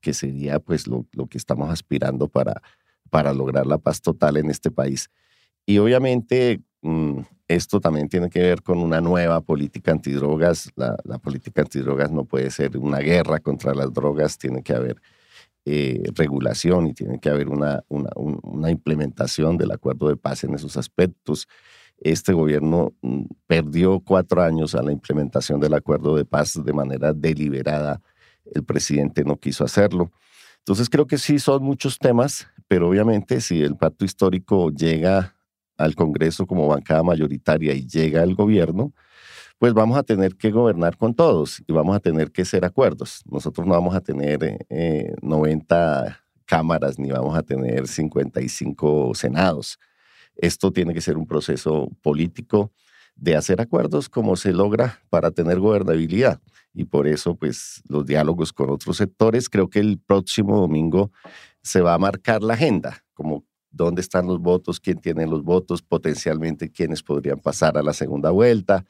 que 0.00 0.12
sería 0.12 0.58
pues 0.58 0.86
lo, 0.86 1.06
que 1.30 1.38
estamos 1.38 1.70
aspirando 1.70 2.28
para, 2.28 2.60
para 3.08 3.32
lograr 3.32 3.66
la 3.66 3.78
paz 3.78 4.02
total 4.02 4.36
en 4.36 4.50
este 4.50 4.70
país. 4.70 5.08
Y 5.64 5.78
obviamente 5.78 6.60
esto 7.46 7.80
también 7.80 8.08
tiene 8.08 8.30
que 8.30 8.40
ver 8.40 8.62
con 8.62 8.78
una 8.78 9.00
nueva 9.00 9.40
política 9.40 9.90
antidrogas. 9.92 10.70
La, 10.76 10.96
la, 11.04 11.18
política 11.18 11.62
antidrogas 11.62 12.10
no 12.10 12.24
puede 12.24 12.50
ser 12.50 12.76
una 12.78 12.98
guerra 12.98 13.40
contra 13.40 13.74
las 13.74 13.92
drogas, 13.92 14.38
tiene 14.38 14.62
que 14.62 14.72
haber 14.72 15.00
eh, 15.66 16.02
regulación 16.14 16.86
y 16.86 16.94
tiene 16.94 17.20
que 17.20 17.28
haber 17.28 17.48
una, 17.48 17.84
una, 17.88 18.08
una 18.16 18.70
implementación 18.70 19.58
del 19.58 19.72
acuerdo 19.72 20.08
de 20.08 20.16
paz 20.16 20.44
en 20.44 20.54
esos 20.54 20.76
aspectos. 20.76 21.48
Este 21.98 22.32
gobierno 22.32 22.94
mm, 23.02 23.24
perdió 23.46 24.00
cuatro 24.00 24.42
años 24.42 24.74
a 24.74 24.82
la 24.82 24.90
implementación 24.90 25.60
del 25.60 25.74
acuerdo 25.74 26.16
de 26.16 26.24
paz 26.24 26.58
de 26.64 26.72
manera 26.72 27.12
deliberada. 27.12 28.00
El 28.54 28.64
presidente 28.64 29.22
no 29.22 29.36
quiso 29.36 29.62
hacerlo. 29.64 30.10
Entonces 30.58 30.88
creo 30.88 31.06
que 31.06 31.18
sí 31.18 31.38
son 31.38 31.62
muchos 31.62 31.98
temas, 31.98 32.46
pero 32.66 32.88
obviamente 32.88 33.40
si 33.42 33.62
el 33.62 33.76
pacto 33.76 34.04
histórico 34.04 34.70
llega 34.70 35.36
al 35.80 35.94
Congreso 35.94 36.46
como 36.46 36.68
bancada 36.68 37.02
mayoritaria 37.02 37.74
y 37.74 37.86
llega 37.86 38.22
al 38.22 38.34
gobierno, 38.34 38.92
pues 39.58 39.74
vamos 39.74 39.98
a 39.98 40.02
tener 40.02 40.36
que 40.36 40.50
gobernar 40.50 40.96
con 40.96 41.14
todos 41.14 41.62
y 41.66 41.72
vamos 41.72 41.94
a 41.94 42.00
tener 42.00 42.32
que 42.32 42.42
hacer 42.42 42.64
acuerdos. 42.64 43.22
Nosotros 43.30 43.66
no 43.66 43.74
vamos 43.74 43.94
a 43.94 44.00
tener 44.00 44.66
90 45.20 46.06
eh, 46.06 46.12
cámaras 46.46 46.98
ni 46.98 47.10
vamos 47.10 47.36
a 47.36 47.42
tener 47.42 47.86
55 47.86 49.14
senados. 49.14 49.78
Esto 50.36 50.72
tiene 50.72 50.94
que 50.94 51.02
ser 51.02 51.18
un 51.18 51.26
proceso 51.26 51.90
político 52.00 52.72
de 53.16 53.36
hacer 53.36 53.60
acuerdos 53.60 54.08
como 54.08 54.34
se 54.36 54.52
logra 54.52 55.00
para 55.10 55.30
tener 55.30 55.60
gobernabilidad. 55.60 56.40
Y 56.72 56.84
por 56.84 57.06
eso, 57.06 57.34
pues, 57.34 57.82
los 57.88 58.06
diálogos 58.06 58.52
con 58.52 58.70
otros 58.70 58.96
sectores, 58.96 59.48
creo 59.48 59.68
que 59.68 59.80
el 59.80 59.98
próximo 59.98 60.58
domingo 60.58 61.10
se 61.62 61.80
va 61.80 61.94
a 61.94 61.98
marcar 61.98 62.42
la 62.42 62.54
agenda, 62.54 63.04
como 63.12 63.44
dónde 63.70 64.00
están 64.00 64.26
los 64.26 64.40
votos, 64.40 64.80
quién 64.80 64.98
tiene 64.98 65.26
los 65.26 65.42
votos, 65.42 65.82
potencialmente 65.82 66.70
quiénes 66.70 67.02
podrían 67.02 67.38
pasar 67.38 67.78
a 67.78 67.82
la 67.82 67.92
segunda 67.92 68.30
vuelta. 68.30 68.84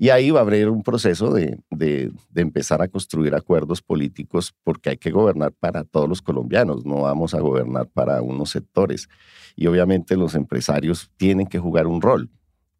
Y 0.00 0.10
ahí 0.10 0.30
va 0.30 0.38
a 0.38 0.42
haber 0.42 0.68
un 0.68 0.84
proceso 0.84 1.32
de, 1.32 1.58
de, 1.70 2.12
empezar 2.36 2.80
a 2.80 2.86
construir 2.86 3.34
acuerdos 3.34 3.82
políticos 3.82 4.54
porque 4.62 4.90
hay 4.90 4.96
que 4.96 5.10
gobernar 5.10 5.52
para 5.52 5.82
todos 5.82 6.08
los 6.08 6.22
colombianos, 6.22 6.86
no 6.86 7.02
vamos 7.02 7.34
a 7.34 7.40
gobernar 7.40 7.88
para 7.88 8.22
unos 8.22 8.50
sectores. 8.50 9.08
Y 9.56 9.66
obviamente 9.66 10.16
los 10.16 10.36
empresarios 10.36 11.10
tienen 11.16 11.48
que 11.48 11.58
jugar 11.58 11.88
un 11.88 12.00
rol, 12.00 12.30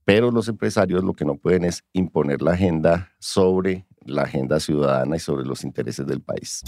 pero 0.04 0.30
los 0.30 0.46
empresarios 0.46 1.02
lo 1.02 1.12
que 1.12 1.24
no 1.24 1.34
pueden 1.34 1.64
es 1.64 1.82
imponer 1.92 2.40
la 2.40 2.52
agenda 2.52 3.10
sobre 3.18 3.84
la 4.04 4.22
agenda 4.22 4.60
ciudadana 4.60 5.16
y 5.16 5.20
sobre 5.20 5.44
los 5.44 5.64
intereses 5.64 6.06
del 6.06 6.20
país. 6.20 6.62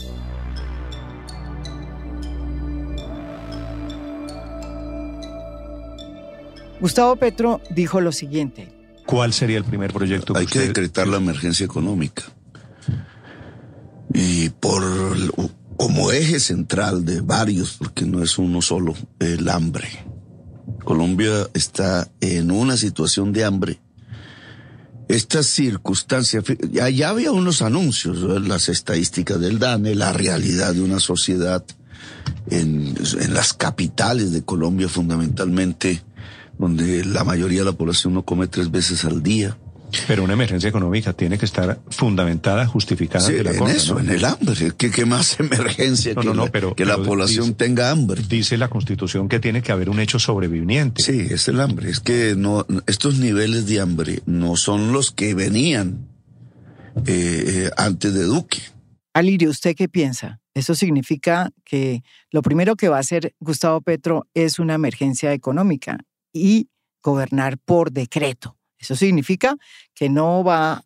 Gustavo 6.81 7.17
Petro 7.17 7.61
dijo 7.71 8.01
lo 8.01 8.13
siguiente. 8.13 8.73
¿Cuál 9.07 9.33
sería 9.33 9.59
el 9.59 9.65
primer 9.65 9.93
proyecto? 9.93 10.37
Hay 10.37 10.47
que 10.47 10.61
decretar 10.61 11.09
la 11.09 11.19
emergencia 11.19 11.65
económica. 11.67 12.23
Y 14.15 14.51
por 14.51 14.83
como 15.77 16.13
eje 16.13 16.41
central 16.41 17.05
de 17.05 17.21
varios, 17.21 17.77
porque 17.79 18.05
no 18.05 18.23
es 18.23 18.39
uno 18.39 18.61
solo, 18.61 18.95
el 19.19 19.49
hambre. 19.49 19.89
Colombia 20.85 21.49
está 21.55 22.11
en 22.21 22.51
una 22.51 22.77
situación 22.77 23.33
de 23.33 23.45
hambre. 23.45 23.81
Estas 25.09 25.47
circunstancias, 25.47 26.45
ya, 26.71 26.89
ya 26.89 27.09
había 27.09 27.33
unos 27.33 27.63
anuncios, 27.63 28.19
las 28.47 28.69
estadísticas 28.69 29.41
del 29.41 29.59
DANE, 29.59 29.95
la 29.95 30.13
realidad 30.13 30.75
de 30.75 30.83
una 30.83 31.01
sociedad 31.01 31.65
en, 32.51 32.95
en 33.21 33.35
las 33.35 33.55
capitales 33.55 34.33
de 34.33 34.43
Colombia 34.43 34.89
fundamentalmente 34.89 36.03
donde 36.61 37.05
la 37.05 37.25
mayoría 37.25 37.61
de 37.61 37.65
la 37.65 37.73
población 37.73 38.13
no 38.13 38.23
come 38.23 38.47
tres 38.47 38.71
veces 38.71 39.05
al 39.07 39.23
día. 39.23 39.57
Pero 40.07 40.23
una 40.23 40.35
emergencia 40.35 40.69
económica 40.69 41.13
tiene 41.15 41.37
que 41.37 41.47
estar 41.47 41.81
fundamentada, 41.89 42.65
justificada. 42.67 43.27
Sí, 43.27 43.35
en 43.37 43.67
eso, 43.67 43.99
en 43.99 44.11
el 44.11 44.25
hambre. 44.25 44.73
¿Qué, 44.77 45.05
más 45.05 45.41
emergencia 45.41 46.15
que, 46.15 46.33
la, 46.33 46.47
pero, 46.47 46.77
que 46.77 46.85
la 46.85 46.97
población 46.97 47.55
tenga 47.55 47.91
hambre? 47.91 48.23
Dice 48.29 48.57
la 48.57 48.69
Constitución 48.69 49.29
que 49.29 49.41
tiene 49.41 49.63
que 49.63 49.73
haber 49.73 49.91
un 49.91 49.99
hecho 49.99 50.21
sobreviviente. 50.21 51.03
Sí, 51.03 51.27
es 51.31 51.49
el 51.49 51.61
hambre. 51.61 51.91
Es 51.91 51.99
que 51.99 52.35
no, 52.37 52.67
estos 52.87 53.19
niveles 53.19 53.67
de 53.67 53.81
hambre 53.81 54.23
no 54.27 54.55
son 54.55 54.93
los 54.93 55.11
que 55.11 55.35
venían 55.35 56.07
eh, 57.07 57.45
eh, 57.47 57.71
antes 57.77 58.15
de 58.15 58.23
Duque. 58.25 58.59
Alirio, 59.13 59.51
¿usted 59.51 59.75
qué 59.75 59.89
piensa? 59.89 60.41
Eso 60.55 60.77
significa 60.77 61.51
que 61.65 62.03
lo 62.31 62.43
primero 62.43 62.77
que 62.77 62.89
va 62.89 62.99
a 62.99 63.01
hacer 63.01 63.35
Gustavo 63.41 63.81
Petro 63.81 64.29
es 64.35 64.61
una 64.61 64.75
emergencia 64.75 65.33
económica 65.33 65.99
y 66.33 66.69
gobernar 67.03 67.59
por 67.59 67.93
decreto. 67.93 68.57
Eso 68.79 68.97
significa 68.97 69.57
que 69.95 70.09
no 70.09 70.43
va 70.43 70.85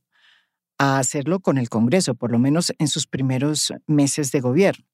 a 0.78 0.98
hacerlo 0.98 1.40
con 1.40 1.58
el 1.58 1.68
Congreso, 1.68 2.14
por 2.14 2.32
lo 2.32 2.38
menos 2.38 2.72
en 2.78 2.88
sus 2.88 3.06
primeros 3.06 3.72
meses 3.86 4.32
de 4.32 4.40
gobierno. 4.40 4.84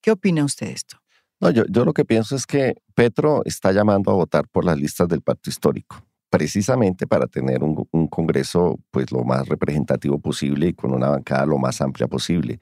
¿Qué 0.00 0.10
opina 0.10 0.44
usted 0.44 0.66
de 0.66 0.72
esto? 0.72 0.98
No, 1.40 1.50
yo, 1.50 1.64
yo 1.68 1.84
lo 1.84 1.92
que 1.92 2.04
pienso 2.04 2.36
es 2.36 2.46
que 2.46 2.74
Petro 2.94 3.42
está 3.44 3.72
llamando 3.72 4.10
a 4.10 4.14
votar 4.14 4.48
por 4.48 4.64
las 4.64 4.78
listas 4.78 5.08
del 5.08 5.22
pacto 5.22 5.50
histórico, 5.50 6.04
precisamente 6.30 7.06
para 7.06 7.26
tener 7.26 7.62
un, 7.62 7.86
un 7.90 8.08
Congreso 8.08 8.78
pues 8.90 9.12
lo 9.12 9.24
más 9.24 9.48
representativo 9.48 10.18
posible 10.18 10.68
y 10.68 10.74
con 10.74 10.92
una 10.92 11.08
bancada 11.08 11.46
lo 11.46 11.58
más 11.58 11.80
amplia 11.80 12.08
posible. 12.08 12.60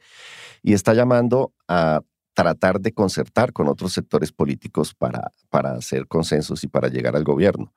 Y 0.63 0.75
está 0.75 0.95
llamando 0.95 1.53
a 1.69 2.03
tratar 2.35 2.81
de 2.81 2.93
concertar 2.93 3.53
con 3.53 3.69
otros 3.69 3.93
sectores 3.93 4.33
políticos 4.33 4.95
para, 4.95 5.33
para 5.51 5.73
hacer 5.73 6.07
consensos 6.07 6.65
y 6.65 6.69
para 6.69 6.89
llegar 6.89 7.17
al 7.17 7.25
gobierno. 7.25 7.73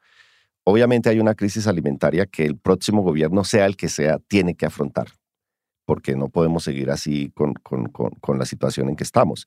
Obviamente 0.63 1.09
hay 1.09 1.19
una 1.19 1.35
crisis 1.35 1.67
alimentaria 1.67 2.25
que 2.25 2.43
el 2.43 2.57
próximo 2.57 3.03
gobierno, 3.03 3.43
sea 3.43 3.65
el 3.65 3.77
que 3.77 3.87
sea, 3.87 4.17
tiene 4.27 4.55
que 4.55 4.65
afrontar, 4.65 5.07
porque 5.85 6.15
no 6.15 6.29
podemos 6.29 6.63
seguir 6.63 6.89
así 6.89 7.31
con, 7.35 7.53
con, 7.53 7.85
con, 7.85 8.39
la 8.39 8.45
situación 8.45 8.89
en 8.89 8.95
que 8.95 9.03
estamos. 9.03 9.45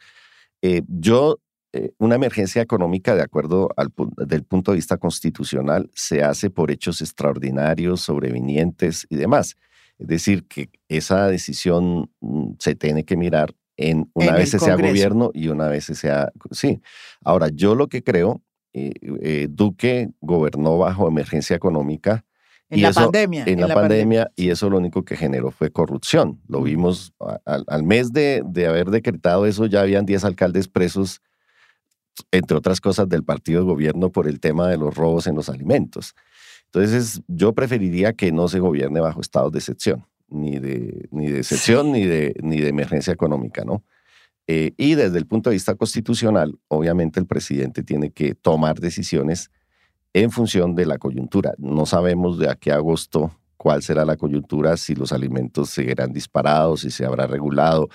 Eh, 0.63 0.83
yo, 0.87 1.39
eh, 1.73 1.91
una 1.99 2.15
emergencia 2.15 2.63
económica, 2.63 3.17
de 3.17 3.23
acuerdo 3.23 3.69
al 3.77 3.93
del 4.17 4.45
punto 4.45 4.71
de 4.71 4.77
vista 4.77 4.97
constitucional, 4.97 5.91
se 5.93 6.23
hace 6.23 6.51
por 6.51 6.71
hechos 6.71 7.03
extraordinarios, 7.03 8.03
sobrevinientes 8.03 9.05
y 9.11 9.17
demás. 9.17 9.57
Es 9.99 10.07
decir, 10.07 10.47
que 10.47 10.71
esa 10.89 11.27
decisión 11.27 12.13
mm, 12.21 12.53
se 12.61 12.77
tiene 12.77 13.05
que 13.05 13.17
mirar 13.17 13.55
en 13.79 14.11
una 14.13 14.33
vez 14.33 14.51
sea 14.51 14.77
gobierno 14.77 15.31
y 15.33 15.49
una 15.49 15.69
vez 15.69 15.85
sea... 15.85 16.31
Sí. 16.51 16.83
Ahora, 17.25 17.49
yo 17.49 17.75
lo 17.75 17.87
que 17.87 18.03
creo, 18.03 18.43
eh, 18.75 18.93
eh, 19.23 19.47
Duque 19.49 20.11
gobernó 20.21 20.77
bajo 20.77 21.09
emergencia 21.09 21.57
económica 21.57 22.27
En 22.69 22.83
la 22.83 22.93
pandemia. 22.93 23.45
En, 23.47 23.61
la, 23.61 23.73
pandemia, 23.73 24.31
y 24.37 24.51
eso 24.51 24.69
lo 24.69 24.79
único 24.79 25.05
que 25.05 25.17
generó 25.17 25.53
fue 25.53 25.71
corrupción. 25.71 26.41
Lo 26.49 26.61
vimos 26.61 27.15
al, 27.47 27.83
mes 27.85 28.13
de, 28.13 28.43
de, 28.45 28.67
haber 28.67 28.91
decretado 28.91 29.47
eso, 29.47 29.65
ya 29.67 29.81
habían 29.81 30.05
10 30.05 30.25
alcaldes 30.25 30.67
presos, 30.67 31.23
entre 32.33 32.57
otras 32.57 32.81
cosas, 32.81 33.09
del 33.09 33.23
partido 33.23 33.61
de 33.61 33.67
gobierno 33.69 34.11
por 34.11 34.27
el 34.27 34.41
tema 34.41 34.69
de 34.69 34.77
los 34.77 34.95
robos 34.97 35.29
en 35.29 35.37
los 35.37 35.49
alimentos. 35.49 36.15
Entonces, 36.67 37.23
yo 37.29 37.55
preferiría 37.55 38.13
que 38.13 38.33
no 38.33 38.49
se 38.49 38.59
gobierne 38.59 39.01
bajo 39.01 39.21
estados 39.21 39.53
de 39.53 39.61
excepción, 39.61 40.05
ni 40.29 40.59
de, 40.59 41.09
ni 41.11 41.29
de 41.29 41.39
excepción 41.39 41.93
ni, 41.93 42.05
de, 42.05 42.35
ni 42.43 42.61
de 42.61 42.69
emergencia 42.69 43.13
económica, 43.13 43.65
¿no? 43.65 43.83
Eh, 44.47 44.73
y 44.79 44.95
desde 44.95 45.19
el 45.19 45.27
punto 45.27 45.51
de 45.51 45.57
vista 45.57 45.75
constitucional, 45.75 46.59
obviamente 46.69 47.21
el 47.21 47.27
presidente 47.27 47.83
tiene 47.83 48.11
que 48.11 48.35
tomar 48.35 48.81
decisiones 48.81 49.51
en 50.15 50.31
función 50.31 50.75
de 50.75 50.87
la 50.87 50.97
coyuntura. 50.97 51.53
No 51.59 51.85
sabemos 51.85 52.39
de 52.39 52.49
aquí 52.49 52.71
a 52.71 52.77
agosto 52.77 53.31
cuál 53.59 53.83
será 53.83 54.07
la 54.07 54.17
coyuntura, 54.17 54.79
si 54.79 54.95
los 54.95 55.13
alimentos 55.13 55.69
seguirán 55.69 56.13
disparados, 56.15 56.81
si 56.81 56.91
se 56.91 57.05
habrá 57.05 57.27
regulado, 57.27 57.89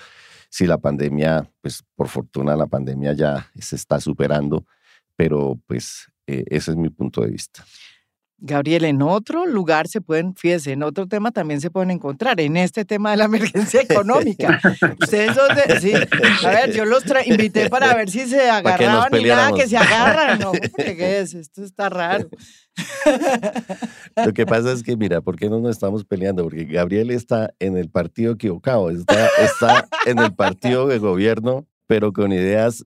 si 0.48 0.66
la 0.66 0.78
pandemia, 0.78 1.50
pues 1.60 1.82
por 1.96 2.06
fortuna 2.06 2.54
la 2.54 2.68
pandemia 2.68 3.14
ya 3.14 3.50
se 3.58 3.74
está 3.74 3.98
superando, 3.98 4.64
pero 5.16 5.58
pues 5.66 6.06
eh, 6.28 6.44
ese 6.46 6.70
es 6.70 6.76
mi 6.76 6.90
punto 6.90 7.22
de 7.22 7.30
vista. 7.30 7.64
Gabriel, 8.38 8.84
en 8.84 9.00
otro 9.00 9.46
lugar 9.46 9.88
se 9.88 10.00
pueden, 10.00 10.34
fíjese, 10.34 10.72
en 10.72 10.82
otro 10.82 11.06
tema 11.06 11.30
también 11.30 11.60
se 11.60 11.70
pueden 11.70 11.90
encontrar, 11.90 12.40
en 12.40 12.56
este 12.56 12.84
tema 12.84 13.12
de 13.12 13.16
la 13.16 13.24
emergencia 13.26 13.80
económica. 13.80 14.60
Ustedes 15.00 15.34
son 15.34 15.48
de, 15.56 15.80
sí, 15.80 15.92
a 16.44 16.50
ver, 16.50 16.72
yo 16.72 16.84
los 16.84 17.04
invité 17.26 17.70
para 17.70 17.94
ver 17.94 18.10
si 18.10 18.26
se 18.26 18.50
agarraban 18.50 19.14
y 19.18 19.24
nada 19.24 19.52
que 19.52 19.68
se 19.68 19.76
agarran, 19.76 20.38
¿no? 20.38 20.52
¿Qué 20.76 21.20
es? 21.20 21.34
Esto 21.34 21.62
está 21.64 21.88
raro. 21.88 22.28
Lo 24.16 24.32
que 24.32 24.46
pasa 24.46 24.72
es 24.72 24.82
que, 24.82 24.96
mira, 24.96 25.20
¿por 25.20 25.36
qué 25.36 25.48
no 25.48 25.60
nos 25.60 25.70
estamos 25.70 26.04
peleando? 26.04 26.42
Porque 26.44 26.64
Gabriel 26.64 27.10
está 27.10 27.54
en 27.60 27.76
el 27.76 27.88
partido 27.88 28.32
equivocado, 28.32 28.90
está, 28.90 29.28
está 29.40 29.88
en 30.06 30.18
el 30.18 30.34
partido 30.34 30.86
de 30.86 30.98
gobierno, 30.98 31.66
pero 31.86 32.12
con 32.12 32.32
ideas 32.32 32.84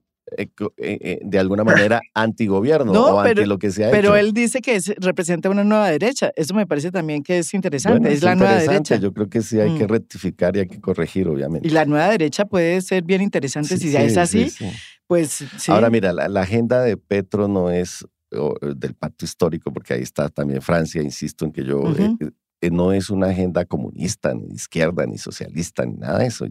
de 0.77 1.39
alguna 1.39 1.63
manera 1.63 2.01
antigobierno 2.13 2.91
o 2.91 3.19
anti 3.19 3.45
lo 3.45 3.57
que 3.57 3.71
sea. 3.71 3.91
Pero 3.91 4.15
él 4.15 4.33
dice 4.33 4.61
que 4.61 4.79
representa 4.97 5.49
una 5.49 5.63
nueva 5.63 5.89
derecha. 5.89 6.31
Eso 6.35 6.53
me 6.53 6.65
parece 6.67 6.91
también 6.91 7.23
que 7.23 7.39
es 7.39 7.53
interesante. 7.53 8.11
es, 8.11 8.23
la 8.23 8.35
nueva 8.35 8.55
derecha. 8.55 8.95
Yo 8.97 9.13
creo 9.13 9.29
que 9.29 9.41
sí 9.41 9.59
hay 9.59 9.77
que 9.77 9.85
mm. 9.85 9.89
rectificar 9.89 10.55
y 10.55 10.59
hay 10.59 10.67
que 10.67 10.79
corregir, 10.79 11.27
obviamente. 11.27 11.67
Y 11.67 11.71
la 11.71 11.85
nueva 11.85 12.09
derecha 12.09 12.45
puede 12.45 12.81
ser 12.81 13.03
bien 13.03 13.21
interesante 13.21 13.77
si 13.77 13.91
ya 13.91 14.03
es 14.03 14.17
así. 14.17 14.51
pues 15.07 15.43
Ahora, 15.67 15.89
mira, 15.89 16.13
la, 16.13 16.41
agenda 16.41 16.81
de 16.81 16.97
Petro 16.97 17.47
no 17.47 17.71
es 17.71 18.05
del 18.31 18.93
pacto 18.93 19.25
histórico, 19.25 19.73
porque 19.73 19.93
ahí 19.95 20.01
está 20.01 20.29
también 20.29 20.61
Francia, 20.61 21.01
insisto 21.01 21.45
en 21.45 21.51
que 21.51 21.63
yo 21.63 21.83
no 22.61 22.91
es 22.91 23.09
una 23.09 23.27
agenda 23.27 23.65
comunista, 23.65 24.33
ni 24.33 24.53
izquierda, 24.53 25.05
ni 25.05 25.17
socialista, 25.17 25.85
ni 25.85 25.95
nada 25.95 26.19
de 26.19 26.27
eso. 26.27 26.45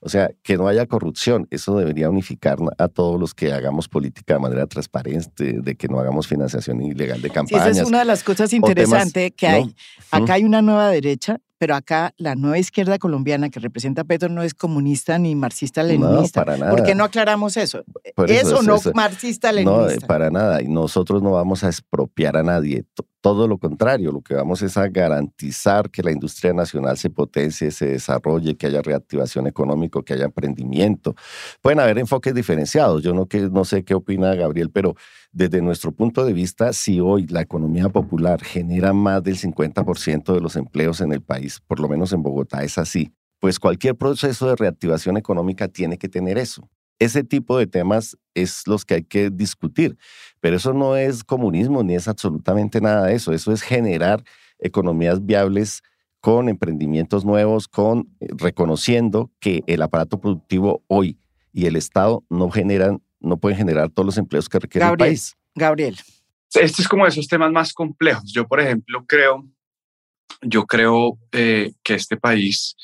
O 0.00 0.08
sea, 0.08 0.30
que 0.42 0.56
no 0.56 0.66
haya 0.66 0.86
corrupción, 0.86 1.46
eso 1.50 1.76
debería 1.78 2.10
unificar 2.10 2.58
a 2.78 2.88
todos 2.88 3.20
los 3.20 3.34
que 3.34 3.52
hagamos 3.52 3.88
política 3.88 4.34
de 4.34 4.40
manera 4.40 4.66
transparente, 4.66 5.60
de 5.60 5.74
que 5.76 5.88
no 5.88 6.00
hagamos 6.00 6.26
financiación 6.26 6.82
ilegal 6.82 7.22
de 7.22 7.30
campañas. 7.30 7.64
Sí, 7.64 7.70
esa 7.70 7.82
es 7.82 7.88
una 7.88 8.00
de 8.00 8.04
las 8.04 8.24
cosas 8.24 8.52
interesantes 8.52 9.32
que 9.36 9.46
hay. 9.46 9.74
Acá 10.10 10.34
hay 10.34 10.44
una 10.44 10.62
nueva 10.62 10.88
derecha 10.88 11.40
pero 11.56 11.76
acá 11.76 12.12
la 12.18 12.34
nueva 12.34 12.58
izquierda 12.58 12.98
colombiana 12.98 13.48
que 13.48 13.58
representa 13.58 14.02
a 14.02 14.04
Petro 14.04 14.28
no 14.28 14.42
es 14.42 14.52
comunista 14.52 15.18
ni 15.18 15.34
marxista-leninista. 15.34 16.40
No, 16.40 16.44
para 16.44 16.56
nada. 16.58 16.70
¿Por 16.72 16.82
qué 16.82 16.94
no 16.94 17.04
aclaramos 17.04 17.56
eso? 17.56 17.84
eso, 18.28 18.62
no 18.62 18.78
marxista-leninista? 18.92 20.00
No, 20.00 20.06
para 20.06 20.30
nada. 20.30 20.60
Y 20.60 20.68
nosotros 20.68 21.22
no 21.22 21.30
vamos 21.30 21.64
a 21.64 21.68
expropiar 21.68 22.36
a 22.36 22.42
nadie. 22.42 22.84
Todo 23.24 23.48
lo 23.48 23.56
contrario, 23.56 24.12
lo 24.12 24.20
que 24.20 24.34
vamos 24.34 24.60
es 24.60 24.76
a 24.76 24.86
garantizar 24.86 25.88
que 25.88 26.02
la 26.02 26.12
industria 26.12 26.52
nacional 26.52 26.98
se 26.98 27.08
potencie, 27.08 27.70
se 27.70 27.86
desarrolle, 27.86 28.54
que 28.54 28.66
haya 28.66 28.82
reactivación 28.82 29.46
económica, 29.46 30.02
que 30.04 30.12
haya 30.12 30.26
emprendimiento. 30.26 31.14
Pueden 31.62 31.80
haber 31.80 31.96
enfoques 31.96 32.34
diferenciados. 32.34 33.02
Yo 33.02 33.14
no, 33.14 33.24
que, 33.24 33.48
no 33.48 33.64
sé 33.64 33.82
qué 33.82 33.94
opina 33.94 34.34
Gabriel, 34.34 34.70
pero 34.70 34.94
desde 35.32 35.62
nuestro 35.62 35.90
punto 35.90 36.26
de 36.26 36.34
vista, 36.34 36.74
si 36.74 37.00
hoy 37.00 37.26
la 37.26 37.40
economía 37.40 37.88
popular 37.88 38.44
genera 38.44 38.92
más 38.92 39.22
del 39.22 39.38
50% 39.38 40.34
de 40.34 40.40
los 40.42 40.54
empleos 40.56 41.00
en 41.00 41.14
el 41.14 41.22
país, 41.22 41.62
por 41.66 41.80
lo 41.80 41.88
menos 41.88 42.12
en 42.12 42.22
Bogotá 42.22 42.62
es 42.62 42.76
así, 42.76 43.10
pues 43.40 43.58
cualquier 43.58 43.96
proceso 43.96 44.48
de 44.48 44.56
reactivación 44.56 45.16
económica 45.16 45.66
tiene 45.68 45.96
que 45.96 46.10
tener 46.10 46.36
eso. 46.36 46.68
Ese 46.98 47.24
tipo 47.24 47.58
de 47.58 47.66
temas 47.66 48.16
es 48.34 48.66
los 48.66 48.84
que 48.84 48.94
hay 48.94 49.02
que 49.02 49.30
discutir, 49.30 49.96
pero 50.44 50.58
eso 50.58 50.74
no 50.74 50.94
es 50.94 51.24
comunismo 51.24 51.82
ni 51.82 51.94
es 51.94 52.06
absolutamente 52.06 52.78
nada 52.78 53.06
de 53.06 53.14
eso, 53.14 53.32
eso 53.32 53.50
es 53.50 53.62
generar 53.62 54.22
economías 54.58 55.24
viables 55.24 55.82
con 56.20 56.50
emprendimientos 56.50 57.24
nuevos, 57.24 57.66
con 57.66 58.14
eh, 58.20 58.26
reconociendo 58.36 59.30
que 59.40 59.62
el 59.66 59.80
aparato 59.80 60.20
productivo 60.20 60.82
hoy 60.86 61.16
y 61.50 61.64
el 61.64 61.76
Estado 61.76 62.24
no 62.28 62.50
generan 62.50 63.00
no 63.20 63.38
pueden 63.38 63.56
generar 63.56 63.88
todos 63.88 64.04
los 64.04 64.18
empleos 64.18 64.50
que 64.50 64.58
requiere 64.58 64.86
el 64.86 64.98
país. 64.98 65.34
Gabriel. 65.54 65.96
Este 66.52 66.82
es 66.82 66.88
como 66.88 67.04
de 67.04 67.08
esos 67.08 67.26
temas 67.26 67.50
más 67.50 67.72
complejos. 67.72 68.30
Yo, 68.30 68.46
por 68.46 68.60
ejemplo, 68.60 69.02
creo, 69.08 69.48
yo 70.42 70.66
creo 70.66 71.18
eh, 71.32 71.72
que 71.82 71.94
este 71.94 72.18
país, 72.18 72.76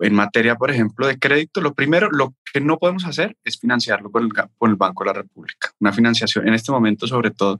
en 0.00 0.14
materia, 0.14 0.54
por 0.56 0.70
ejemplo, 0.70 1.06
de 1.06 1.18
crédito, 1.18 1.60
lo 1.60 1.74
primero, 1.74 2.08
lo 2.10 2.34
que 2.52 2.60
no 2.60 2.78
podemos 2.78 3.04
hacer 3.04 3.36
es 3.44 3.58
financiarlo 3.58 4.10
con 4.10 4.24
el, 4.24 4.30
con 4.56 4.70
el 4.70 4.76
Banco 4.76 5.04
de 5.04 5.08
la 5.08 5.14
República. 5.14 5.72
Una 5.80 5.92
financiación, 5.92 6.46
en 6.46 6.54
este 6.54 6.72
momento, 6.72 7.06
sobre 7.06 7.30
todo, 7.30 7.58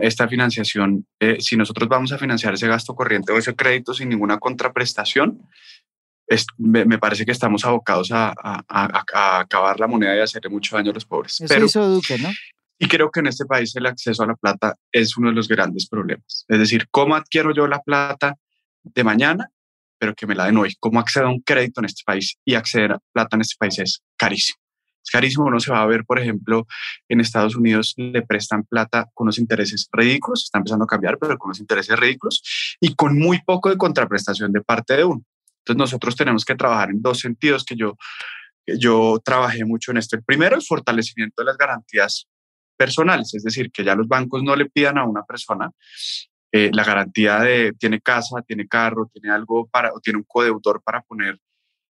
esta 0.00 0.28
financiación, 0.28 1.06
eh, 1.18 1.38
si 1.40 1.56
nosotros 1.56 1.88
vamos 1.88 2.12
a 2.12 2.18
financiar 2.18 2.54
ese 2.54 2.68
gasto 2.68 2.94
corriente 2.94 3.32
o 3.32 3.38
ese 3.38 3.54
crédito 3.54 3.94
sin 3.94 4.08
ninguna 4.08 4.38
contraprestación, 4.38 5.40
me, 6.58 6.98
parece 6.98 7.24
que 7.24 7.32
estamos 7.32 7.64
abocados 7.64 8.10
a, 8.12 8.34
acabar 8.68 9.80
la 9.80 9.86
moneda 9.86 10.14
y 10.14 10.20
hacerle 10.20 10.50
mucho 10.50 10.76
daño 10.76 10.90
a 10.90 10.94
los 10.94 11.06
pobres. 11.06 11.40
Eso 11.40 11.64
hizo 11.64 11.88
Duque, 11.88 12.18
¿no? 12.18 12.28
Y 12.78 12.86
creo 12.86 13.10
que 13.10 13.20
en 13.20 13.26
este 13.26 13.44
país 13.44 13.74
el 13.74 13.86
acceso 13.86 14.22
a 14.22 14.26
la 14.26 14.34
plata 14.36 14.76
es 14.92 15.16
uno 15.16 15.30
de 15.30 15.34
los 15.34 15.48
grandes 15.48 15.88
problemas. 15.88 16.44
Es 16.46 16.58
decir, 16.58 16.86
¿cómo 16.90 17.16
adquiero 17.16 17.52
yo 17.52 17.66
la 17.66 17.80
plata 17.80 18.36
de 18.82 19.04
mañana, 19.04 19.50
pero 19.98 20.14
que 20.14 20.26
me 20.26 20.34
la 20.34 20.46
den 20.46 20.56
hoy? 20.56 20.74
¿Cómo 20.80 21.00
accedo 21.00 21.26
a 21.26 21.30
un 21.30 21.40
crédito 21.40 21.80
en 21.80 21.86
este 21.86 22.02
país? 22.04 22.36
Y 22.44 22.54
acceder 22.54 22.92
a 22.92 22.98
plata 23.12 23.36
en 23.36 23.42
este 23.42 23.56
país 23.58 23.78
es 23.78 24.02
carísimo. 24.16 24.58
Es 25.04 25.10
carísimo. 25.10 25.46
Uno 25.46 25.60
se 25.60 25.70
va 25.70 25.82
a 25.82 25.86
ver, 25.86 26.04
por 26.04 26.18
ejemplo, 26.18 26.66
en 27.08 27.20
Estados 27.20 27.56
Unidos 27.56 27.94
le 27.96 28.22
prestan 28.22 28.64
plata 28.64 29.06
con 29.14 29.26
unos 29.26 29.38
intereses 29.38 29.88
ridículos, 29.92 30.44
está 30.44 30.58
empezando 30.58 30.84
a 30.84 30.88
cambiar, 30.88 31.18
pero 31.18 31.36
con 31.38 31.48
unos 31.48 31.60
intereses 31.60 31.98
ridículos 31.98 32.42
y 32.80 32.94
con 32.94 33.18
muy 33.18 33.40
poco 33.42 33.70
de 33.70 33.76
contraprestación 33.76 34.52
de 34.52 34.60
parte 34.60 34.96
de 34.96 35.04
uno. 35.04 35.22
Entonces 35.60 35.78
nosotros 35.78 36.16
tenemos 36.16 36.44
que 36.44 36.54
trabajar 36.54 36.90
en 36.90 37.02
dos 37.02 37.20
sentidos 37.20 37.64
que 37.64 37.76
yo, 37.76 37.96
yo 38.66 39.20
trabajé 39.24 39.64
mucho 39.64 39.90
en 39.90 39.98
esto. 39.98 40.16
El 40.16 40.24
primero, 40.24 40.56
el 40.56 40.62
fortalecimiento 40.62 41.42
de 41.42 41.46
las 41.46 41.58
garantías 41.58 42.26
personales, 42.76 43.34
es 43.34 43.42
decir, 43.42 43.70
que 43.70 43.84
ya 43.84 43.94
los 43.94 44.08
bancos 44.08 44.42
no 44.42 44.54
le 44.56 44.70
pidan 44.70 44.98
a 44.98 45.04
una 45.04 45.24
persona 45.24 45.70
eh, 46.52 46.70
la 46.72 46.84
garantía 46.84 47.40
de 47.40 47.72
tiene 47.78 48.00
casa, 48.00 48.42
tiene 48.42 48.66
carro, 48.66 49.10
tiene 49.12 49.30
algo 49.30 49.66
para, 49.66 49.92
o 49.92 50.00
tiene 50.00 50.18
un 50.18 50.24
codeudor 50.26 50.82
para 50.82 51.02
poner 51.02 51.38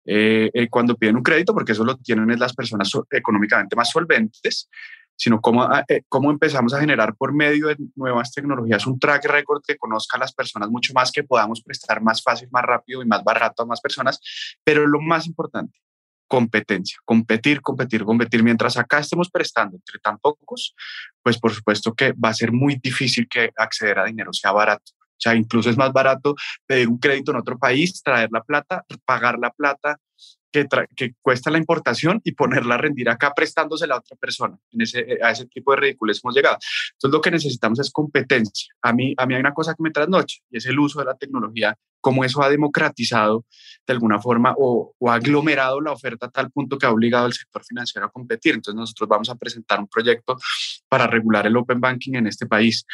eh, 0.06 0.50
eh, 0.54 0.68
cuando 0.68 0.96
piden 0.96 1.16
un 1.16 1.22
crédito, 1.22 1.54
porque 1.54 1.72
eso 1.72 1.84
lo 1.84 1.96
tienen 1.96 2.38
las 2.38 2.54
personas 2.54 2.90
económicamente 3.10 3.76
más 3.76 3.90
solventes, 3.90 4.68
sino 5.14 5.40
cómo, 5.40 5.62
ah, 5.64 5.84
eh, 5.86 6.02
cómo 6.08 6.30
empezamos 6.30 6.72
a 6.72 6.80
generar 6.80 7.14
por 7.14 7.34
medio 7.34 7.68
de 7.68 7.76
nuevas 7.94 8.32
tecnologías 8.32 8.86
un 8.86 8.98
track 8.98 9.26
record 9.26 9.62
que 9.66 9.76
conozca 9.76 10.16
a 10.16 10.20
las 10.20 10.32
personas 10.32 10.70
mucho 10.70 10.94
más, 10.94 11.12
que 11.12 11.24
podamos 11.24 11.62
prestar 11.62 12.02
más 12.02 12.22
fácil, 12.22 12.48
más 12.50 12.64
rápido 12.64 13.02
y 13.02 13.06
más 13.06 13.22
barato 13.22 13.62
a 13.62 13.66
más 13.66 13.80
personas. 13.82 14.18
Pero 14.64 14.86
lo 14.86 15.00
más 15.00 15.26
importante, 15.26 15.78
competencia, 16.30 16.96
competir, 17.04 17.60
competir, 17.60 18.04
competir. 18.04 18.44
Mientras 18.44 18.76
acá 18.76 19.00
estemos 19.00 19.28
prestando 19.28 19.76
entre 19.76 19.98
tan 19.98 20.16
pocos, 20.18 20.76
pues 21.24 21.36
por 21.40 21.52
supuesto 21.52 21.92
que 21.92 22.12
va 22.12 22.28
a 22.28 22.34
ser 22.34 22.52
muy 22.52 22.76
difícil 22.80 23.26
que 23.28 23.50
acceder 23.56 23.98
a 23.98 24.04
dinero 24.04 24.32
sea 24.32 24.52
barato. 24.52 24.92
O 24.94 25.22
sea, 25.22 25.34
incluso 25.34 25.68
es 25.68 25.76
más 25.76 25.92
barato 25.92 26.36
pedir 26.66 26.88
un 26.88 26.98
crédito 26.98 27.32
en 27.32 27.38
otro 27.38 27.58
país, 27.58 28.00
traer 28.00 28.28
la 28.30 28.42
plata, 28.44 28.84
pagar 29.04 29.40
la 29.40 29.50
plata 29.50 29.98
que, 30.50 30.66
que, 30.96 31.14
cuesta 31.20 31.50
la 31.50 31.58
importación 31.58 32.20
y 32.24 32.32
ponerla 32.32 32.74
a 32.74 32.78
rendir 32.78 33.08
acá 33.08 33.32
prestándosela 33.34 33.96
a 33.96 33.98
otra 33.98 34.16
persona. 34.16 34.56
En 34.72 34.82
ese, 34.82 35.00
eh, 35.00 35.18
a 35.22 35.30
ese 35.30 35.46
tipo 35.46 35.72
de 35.72 35.78
ridículos 35.78 36.20
hemos 36.22 36.34
llegado. 36.34 36.58
Entonces 36.92 37.14
lo 37.14 37.20
que 37.20 37.30
necesitamos 37.30 37.78
es 37.80 37.90
competencia. 37.90 38.74
A 38.82 38.92
mí, 38.92 39.14
a 39.16 39.26
mí 39.26 39.34
hay 39.34 39.40
una 39.40 39.54
cosa 39.54 39.74
que 39.74 39.82
me 39.82 39.90
trasnoche 39.90 40.40
y 40.50 40.58
es 40.58 40.66
el 40.66 40.78
uso 40.78 40.98
de 41.00 41.06
la 41.06 41.16
tecnología, 41.16 41.76
cómo 42.00 42.24
eso 42.24 42.42
ha 42.42 42.48
democratizado 42.48 43.44
de 43.86 43.92
alguna 43.92 44.20
forma 44.20 44.54
o, 44.58 44.94
o 44.98 45.10
ha 45.10 45.14
aglomerado 45.14 45.80
la 45.80 45.92
oferta 45.92 46.26
a 46.26 46.30
tal 46.30 46.50
punto 46.50 46.78
que 46.78 46.86
ha 46.86 46.90
obligado 46.90 47.26
al 47.26 47.32
sector 47.32 47.64
financiero 47.64 48.06
a 48.06 48.10
competir. 48.10 48.54
Entonces 48.54 48.78
nosotros 48.78 49.08
vamos 49.08 49.30
a 49.30 49.34
presentar 49.34 49.80
un 49.80 49.88
proyecto 49.88 50.36
para 50.88 51.06
regular 51.06 51.46
el 51.46 51.56
open 51.56 51.80
banking 51.80 52.14
en 52.14 52.26
este 52.26 52.46
país 52.46 52.84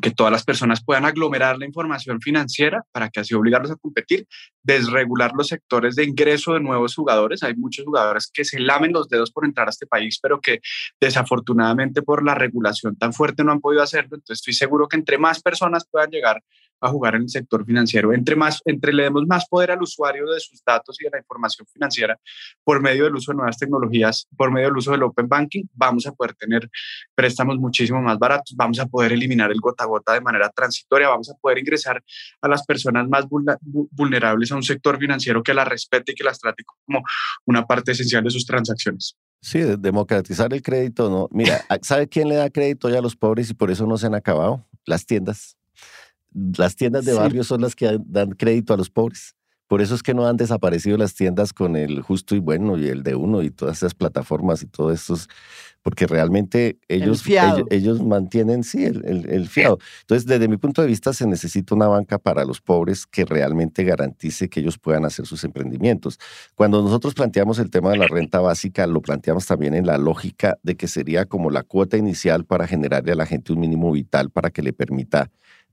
que 0.00 0.10
todas 0.10 0.32
las 0.32 0.44
personas 0.44 0.82
puedan 0.82 1.04
aglomerar 1.04 1.58
la 1.58 1.66
información 1.66 2.20
financiera 2.20 2.82
para 2.92 3.10
que 3.10 3.20
así 3.20 3.34
obligarlos 3.34 3.70
a 3.70 3.76
competir, 3.76 4.26
desregular 4.62 5.32
los 5.36 5.48
sectores 5.48 5.96
de 5.96 6.04
ingreso 6.04 6.54
de 6.54 6.60
nuevos 6.60 6.94
jugadores. 6.94 7.42
Hay 7.42 7.54
muchos 7.54 7.84
jugadores 7.84 8.30
que 8.32 8.44
se 8.44 8.58
lamen 8.58 8.92
los 8.92 9.08
dedos 9.08 9.30
por 9.30 9.44
entrar 9.44 9.66
a 9.66 9.70
este 9.70 9.86
país, 9.86 10.18
pero 10.22 10.40
que 10.40 10.60
desafortunadamente 11.00 12.02
por 12.02 12.24
la 12.24 12.34
regulación 12.34 12.96
tan 12.96 13.12
fuerte 13.12 13.44
no 13.44 13.52
han 13.52 13.60
podido 13.60 13.82
hacerlo. 13.82 14.16
Entonces 14.16 14.38
estoy 14.38 14.54
seguro 14.54 14.88
que 14.88 14.96
entre 14.96 15.18
más 15.18 15.42
personas 15.42 15.86
puedan 15.90 16.10
llegar 16.10 16.42
a 16.82 16.88
jugar 16.88 17.14
en 17.14 17.22
el 17.22 17.28
sector 17.28 17.64
financiero, 17.64 18.12
entre 18.12 18.36
más, 18.36 18.60
entre 18.64 18.92
le 18.92 19.04
demos 19.04 19.24
más 19.26 19.46
poder 19.48 19.70
al 19.70 19.82
usuario 19.82 20.30
de 20.30 20.40
sus 20.40 20.62
datos 20.64 21.00
y 21.00 21.04
de 21.04 21.10
la 21.10 21.18
información 21.18 21.66
financiera 21.72 22.18
por 22.64 22.80
medio 22.80 23.04
del 23.04 23.14
uso 23.14 23.32
de 23.32 23.36
nuevas 23.36 23.56
tecnologías, 23.56 24.26
por 24.36 24.50
medio 24.50 24.68
del 24.68 24.76
uso 24.76 24.90
del 24.90 25.04
open 25.04 25.28
banking, 25.28 25.64
vamos 25.72 26.06
a 26.06 26.12
poder 26.12 26.34
tener 26.34 26.68
préstamos 27.14 27.56
muchísimo 27.58 28.02
más 28.02 28.18
baratos, 28.18 28.54
vamos 28.56 28.78
a 28.80 28.86
poder 28.86 29.12
eliminar 29.12 29.50
el 29.52 29.60
gota 29.60 29.84
a 29.84 29.86
gota 29.86 30.12
de 30.12 30.20
manera 30.20 30.50
transitoria, 30.50 31.08
vamos 31.08 31.30
a 31.30 31.34
poder 31.34 31.58
ingresar 31.58 32.02
a 32.40 32.48
las 32.48 32.64
personas 32.66 33.08
más 33.08 33.26
vulnerables 33.28 34.50
a 34.50 34.56
un 34.56 34.62
sector 34.62 34.98
financiero 34.98 35.42
que 35.42 35.54
las 35.54 35.68
respete 35.68 36.12
y 36.12 36.14
que 36.14 36.24
las 36.24 36.38
trate 36.38 36.64
como 36.64 37.02
una 37.46 37.64
parte 37.66 37.92
esencial 37.92 38.24
de 38.24 38.30
sus 38.30 38.44
transacciones. 38.44 39.16
Sí, 39.40 39.60
democratizar 39.78 40.52
el 40.54 40.62
crédito, 40.62 41.10
¿no? 41.10 41.28
Mira, 41.32 41.64
¿sabe 41.82 42.08
quién 42.08 42.28
le 42.28 42.36
da 42.36 42.48
crédito 42.50 42.88
ya 42.88 42.98
a 42.98 43.02
los 43.02 43.16
pobres 43.16 43.50
y 43.50 43.54
por 43.54 43.70
eso 43.70 43.86
no 43.86 43.98
se 43.98 44.06
han 44.06 44.14
acabado? 44.14 44.64
Las 44.84 45.04
tiendas. 45.04 45.56
Las 46.34 46.76
tiendas 46.76 47.04
de 47.04 47.14
barrio 47.14 47.44
son 47.44 47.60
las 47.60 47.74
que 47.74 47.98
dan 48.06 48.30
crédito 48.30 48.74
a 48.74 48.76
los 48.76 48.90
pobres. 48.90 49.34
Por 49.72 49.80
eso 49.80 49.94
es 49.94 50.02
que 50.02 50.12
no 50.12 50.26
han 50.26 50.36
desaparecido 50.36 50.98
las 50.98 51.14
tiendas 51.14 51.54
con 51.54 51.76
el 51.76 52.02
justo 52.02 52.34
y 52.34 52.40
bueno 52.40 52.76
y 52.76 52.88
el 52.88 53.02
de 53.02 53.14
uno 53.14 53.40
y 53.40 53.50
todas 53.50 53.78
esas 53.78 53.94
plataformas 53.94 54.62
y 54.62 54.66
todo 54.66 54.92
esto, 54.92 55.16
porque 55.80 56.06
realmente 56.06 56.78
ellos, 56.88 57.24
ellos, 57.70 58.02
mantienen, 58.02 58.64
sí, 58.64 58.84
el, 58.84 59.02
el, 59.30 59.48
fiado. 59.48 59.78
Entonces, 60.02 60.26
desde 60.26 60.46
mi 60.46 60.58
punto 60.58 60.82
de 60.82 60.88
vista, 60.88 61.14
se 61.14 61.26
necesita 61.26 61.74
una 61.74 61.88
banca 61.88 62.18
para 62.18 62.44
los 62.44 62.60
pobres 62.60 63.06
que 63.06 63.24
realmente 63.24 63.82
garantice 63.82 64.50
que 64.50 64.60
ellos 64.60 64.76
puedan 64.76 65.06
hacer 65.06 65.24
sus 65.24 65.42
emprendimientos. 65.42 66.18
Cuando 66.54 66.82
nosotros 66.82 67.14
planteamos 67.14 67.58
el 67.58 67.70
tema 67.70 67.92
de 67.92 67.96
la 67.96 68.08
renta 68.08 68.40
básica, 68.40 68.86
lo 68.86 69.00
planteamos 69.00 69.46
también 69.46 69.72
en 69.72 69.86
la 69.86 69.96
lógica 69.96 70.58
de 70.62 70.76
que 70.76 70.86
sería 70.86 71.24
como 71.24 71.48
la 71.48 71.62
cuota 71.62 71.96
inicial 71.96 72.44
para 72.44 72.66
generarle 72.66 73.12
a 73.12 73.16
la 73.16 73.24
gente 73.24 73.54
un 73.54 73.60
mínimo 73.60 73.90
vital 73.90 74.28
para 74.28 74.50
que 74.50 74.60
le 74.60 74.74
permita 74.74 75.30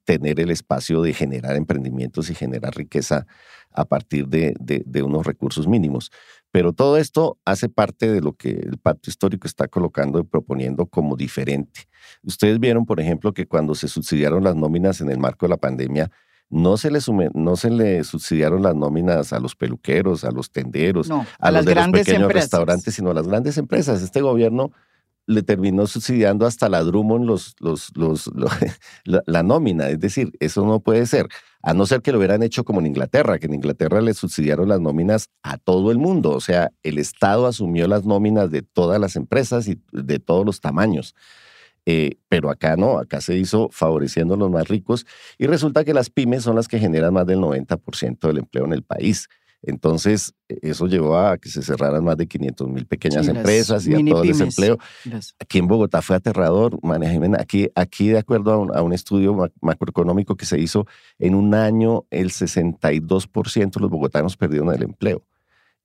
tener 0.10 0.40
el 0.40 0.50
espacio 0.50 1.04
de 1.04 1.14
generar 1.14 1.56
emprendimientos 1.56 2.32
y 2.32 2.34
generar 2.34 2.76
riqueza 2.76 3.28
a 3.72 3.86
partir 3.86 4.28
de, 4.28 4.56
unos 5.04 5.24
recursos 5.24 5.68
mínimos. 5.68 6.12
Pero 6.50 6.74
todo 6.74 6.98
esto 6.98 7.38
hace 7.46 7.70
parte 7.70 8.12
de 8.12 8.20
lo 8.20 8.34
que 8.34 8.50
el 8.50 8.80
pacto 8.80 9.12
histórico 9.12 9.46
está 9.46 9.68
colocando 9.68 10.18
y 10.18 10.24
proponiendo 10.24 10.88
como 10.88 11.16
diferente. 11.16 11.82
Ustedes 12.24 12.60
vieron, 12.60 12.88
por 12.88 13.00
ejemplo, 13.00 13.36
que 13.36 13.46
cuando 13.46 13.76
se 13.76 13.88
subsidiaron 13.88 14.44
las 14.44 14.56
nóminas 14.56 15.00
en 15.00 15.12
el 15.12 15.20
marco 15.20 15.46
de 15.46 15.52
la 15.52 15.58
pandemia, 15.58 16.10
no 16.50 16.78
se 16.78 16.90
le, 16.90 16.98
no 17.36 17.56
se 17.56 17.70
le 17.70 18.04
subsidiaron 18.04 18.64
las 18.64 18.74
nóminas 18.74 19.32
a 19.32 19.40
los 19.40 19.56
peluqueros, 19.56 20.24
a 20.24 20.32
los 20.32 20.50
tenderos, 20.50 21.12
a, 21.12 21.52
los 21.52 21.66
de 21.66 21.76
los 21.76 21.90
pequeños 21.90 22.34
restaurantes, 22.34 22.96
sino 22.96 23.12
a 23.12 23.14
las 23.14 23.28
grandes 23.28 23.60
empresas. 23.60 24.02
Este 24.02 24.22
gobierno 24.22 24.72
le 25.30 25.44
terminó 25.44 25.86
subsidiando 25.86 26.48
hasta 26.48 26.70
la 26.70 26.82
Drummond 26.82 27.24
los, 27.24 27.56
los, 27.60 27.96
los, 27.96 28.32
la, 29.04 29.44
nómina. 29.44 29.88
Es 29.90 30.00
decir, 30.00 30.32
eso 30.40 30.66
no 30.66 30.80
puede 30.80 31.06
ser, 31.06 31.28
a 31.62 31.76
no 31.76 31.86
ser 31.86 32.02
que 32.02 32.12
lo 32.12 32.18
hubieran 32.18 32.42
hecho 32.42 32.64
como 32.64 32.80
en 32.80 32.88
Inglaterra, 32.88 33.38
que 33.38 33.46
en 33.46 33.54
Inglaterra 33.54 34.02
le 34.02 34.16
subsidiaron 34.16 34.68
las 34.70 34.82
nóminas 34.82 35.30
a 35.44 35.58
todo 35.60 35.92
el 35.92 36.00
mundo. 36.00 36.32
O 36.32 36.42
sea, 36.42 36.72
el 36.82 36.98
Estado 36.98 37.46
asumió 37.46 37.88
las 37.88 38.06
nóminas 38.06 38.50
de 38.50 38.64
todas 38.64 39.00
las 39.00 39.16
empresas 39.16 39.68
y 39.68 39.80
de 39.92 40.18
todos 40.18 40.48
los 40.48 40.62
tamaños. 40.62 41.14
Eh, 41.86 42.18
pero 42.28 42.50
acá 42.50 42.76
no, 42.76 42.98
acá 42.98 43.22
se 43.22 43.38
hizo 43.38 43.70
favoreciendo 43.72 44.34
a 44.34 44.38
los 44.38 44.50
más 44.50 44.68
ricos 44.68 45.06
y 45.38 45.46
resulta 45.46 45.84
que 45.84 45.94
las 45.94 46.10
pymes 46.10 46.42
son 46.42 46.56
las 46.56 46.68
que 46.68 46.80
generan 46.80 47.14
más 47.14 47.28
del 47.28 47.40
90% 47.40 48.28
del 48.28 48.40
empleo 48.40 48.66
en 48.66 48.74
el 48.74 48.82
país. 48.82 49.30
Entonces, 49.62 50.34
e, 50.48 50.60
eso 50.64 50.88
llevó 50.88 51.18
a 51.18 51.38
que 51.38 51.50
se 51.50 51.62
cerraran 51.62 52.04
más 52.04 52.18
de 52.18 52.28
500 52.28 52.70
mil 52.70 52.86
pequeñas 52.86 53.28
empresas 53.28 53.86
y 53.88 53.94
a 53.94 54.06
todo 54.06 54.24
el 54.24 54.30
desempleo. 54.30 54.78
Aquí 55.40 55.60
en 55.60 55.68
Bogotá 55.68 56.02
fue 56.02 56.16
aterrador, 56.16 56.80
María 56.82 57.12
Jimena. 57.12 57.38
Aquí, 57.40 57.70
aquí 57.76 58.10
de 58.10 58.20
acuerdo 58.20 58.52
a 58.74 58.82
un, 58.82 58.94
estudio 58.94 59.36
macroeconómico 59.62 60.36
que 60.36 60.46
se 60.46 60.60
hizo, 60.60 60.86
en 61.20 61.36
un 61.36 61.54
año 61.54 62.06
el 62.10 62.32
62% 62.32 63.72
de 63.74 63.82
los 63.82 63.90
bogotanos 63.90 64.38
perdieron 64.38 64.74
el 64.74 64.84
empleo. 64.84 65.24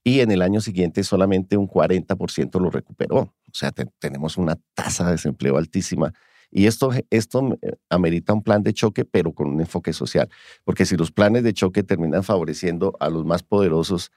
Y 0.02 0.20
en 0.20 0.30
el 0.30 0.42
año 0.42 0.60
siguiente 0.60 1.02
solamente 1.02 1.56
un 1.56 1.66
40% 1.66 2.60
lo 2.60 2.70
recuperó. 2.70 3.16
O 3.18 3.54
sea, 3.54 3.72
tenemos 3.98 4.36
una 4.36 4.58
tasa 4.74 5.06
de 5.06 5.12
desempleo 5.12 5.56
altísima 5.56 6.12
y 6.56 6.68
esto, 6.68 6.92
esto 7.10 7.58
eh, 7.62 7.72
amerita 7.90 8.32
un 8.32 8.40
plan 8.40 8.62
de 8.62 8.72
choque, 8.72 9.04
pero 9.04 9.32
con 9.32 9.48
un 9.48 9.60
enfoque 9.60 9.92
social. 9.92 10.28
Porque 10.62 10.86
si 10.86 10.96
los 10.96 11.10
planes 11.10 11.42
de 11.42 11.52
choque 11.52 11.82
terminan 11.82 12.22
favoreciendo 12.22 12.96
a 13.00 13.10
los 13.10 13.24
más 13.24 13.42
poderosos 13.42 14.12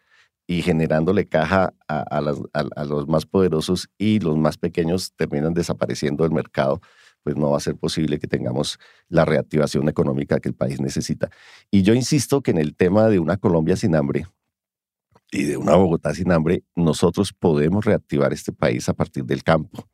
y 0.46 0.62
generándole 0.62 1.26
caja 1.26 1.74
a, 1.88 2.22
los 2.22 3.08
más 3.08 3.26
poderosos 3.26 3.90
y 3.98 4.20
los 4.20 4.38
más 4.38 4.58
pequeños 4.58 5.14
terminan 5.16 5.56
desapareciendo 5.56 6.24
del 6.24 6.32
mercado, 6.32 6.80
pues 7.24 7.36
no 7.36 7.50
va 7.50 7.58
a 7.58 7.60
ser 7.60 7.76
posible 7.76 8.20
que 8.20 8.28
tengamos 8.28 8.78
la 9.10 9.26
reactivación 9.26 9.90
económica 9.90 10.40
que 10.40 10.50
el 10.50 10.56
país 10.56 10.80
necesita. 10.80 11.32
Y 11.72 11.82
yo 11.82 11.96
insisto 11.96 12.42
que 12.42 12.52
en 12.52 12.60
el 12.60 12.76
tema 12.76 13.10
de 13.10 13.18
una 13.18 13.38
Colombia 13.38 13.76
sin 13.76 13.96
hambre 13.96 14.28
y 15.32 15.44
de 15.44 15.58
una 15.58 15.76
Bogotá 15.76 16.14
sin 16.14 16.32
hambre, 16.32 16.64
nosotros 16.76 17.34
podemos 17.34 17.84
reactivar 17.84 18.32
este 18.32 18.54
país 18.54 18.88
a 18.90 18.94
partir 18.94 19.26
del 19.26 19.44
campo 19.44 19.88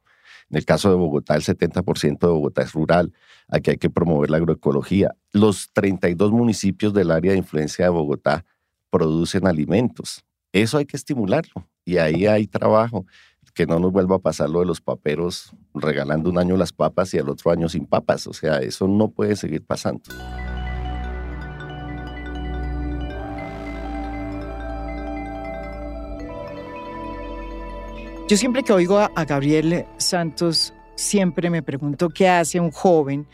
en 0.54 0.58
el 0.58 0.66
caso 0.66 0.88
de 0.91 0.95
Bogotá, 0.95 1.34
el 1.34 1.41
70% 1.41 2.20
de 2.20 2.28
Bogotá 2.28 2.62
es 2.62 2.74
rural. 2.74 3.12
Aquí 3.47 3.72
hay 3.72 3.78
que 3.78 3.89
promover 3.89 4.30
la 4.30 4.38
agroecología. 4.38 5.16
Los 5.32 5.72
32 5.74 6.32
municipios 6.32 6.93
del 6.93 7.10
área 7.10 7.32
de 7.32 7.39
influencia 7.39 7.86
de 7.86 7.89
Bogotá 7.89 8.45
producen 8.91 9.47
alimentos. 9.47 10.24
Eso 10.51 10.78
hay 10.78 10.86
que 10.86 10.95
estimularlo. 10.95 11.68
Y 11.86 11.97
ahí 11.97 12.28
hay 12.28 12.45
trabajo. 12.45 13.08
Que 13.56 13.66
no 13.66 13.80
nos 13.80 13.91
vuelva 13.91 14.18
a 14.18 14.20
pasar 14.20 14.47
lo 14.47 14.60
de 14.60 14.68
los 14.68 14.80
paperos 14.80 15.56
regalando 15.74 16.30
un 16.30 16.38
año 16.38 16.56
las 16.56 16.72
papas 16.72 17.12
y 17.16 17.18
al 17.18 17.30
otro 17.30 17.49
año 17.49 17.68
sin 17.68 17.88
papas. 17.88 18.28
O 18.28 18.34
sea, 18.34 18.60
eso 18.60 18.88
no 18.88 19.10
puede 19.10 19.36
seguir 19.36 19.66
pasando. 19.66 20.04
Yo 28.30 28.38
siempre 28.38 28.64
que 28.64 28.72
oigo 28.72 29.00
a, 29.00 29.26
Gabriel 29.26 29.86
Santos, 29.98 30.74
siempre 30.96 31.50
me 31.50 31.62
pregunto 31.62 32.10
qué 32.10 32.30
hace 32.30 32.58
un 32.60 32.72
joven 32.72 33.28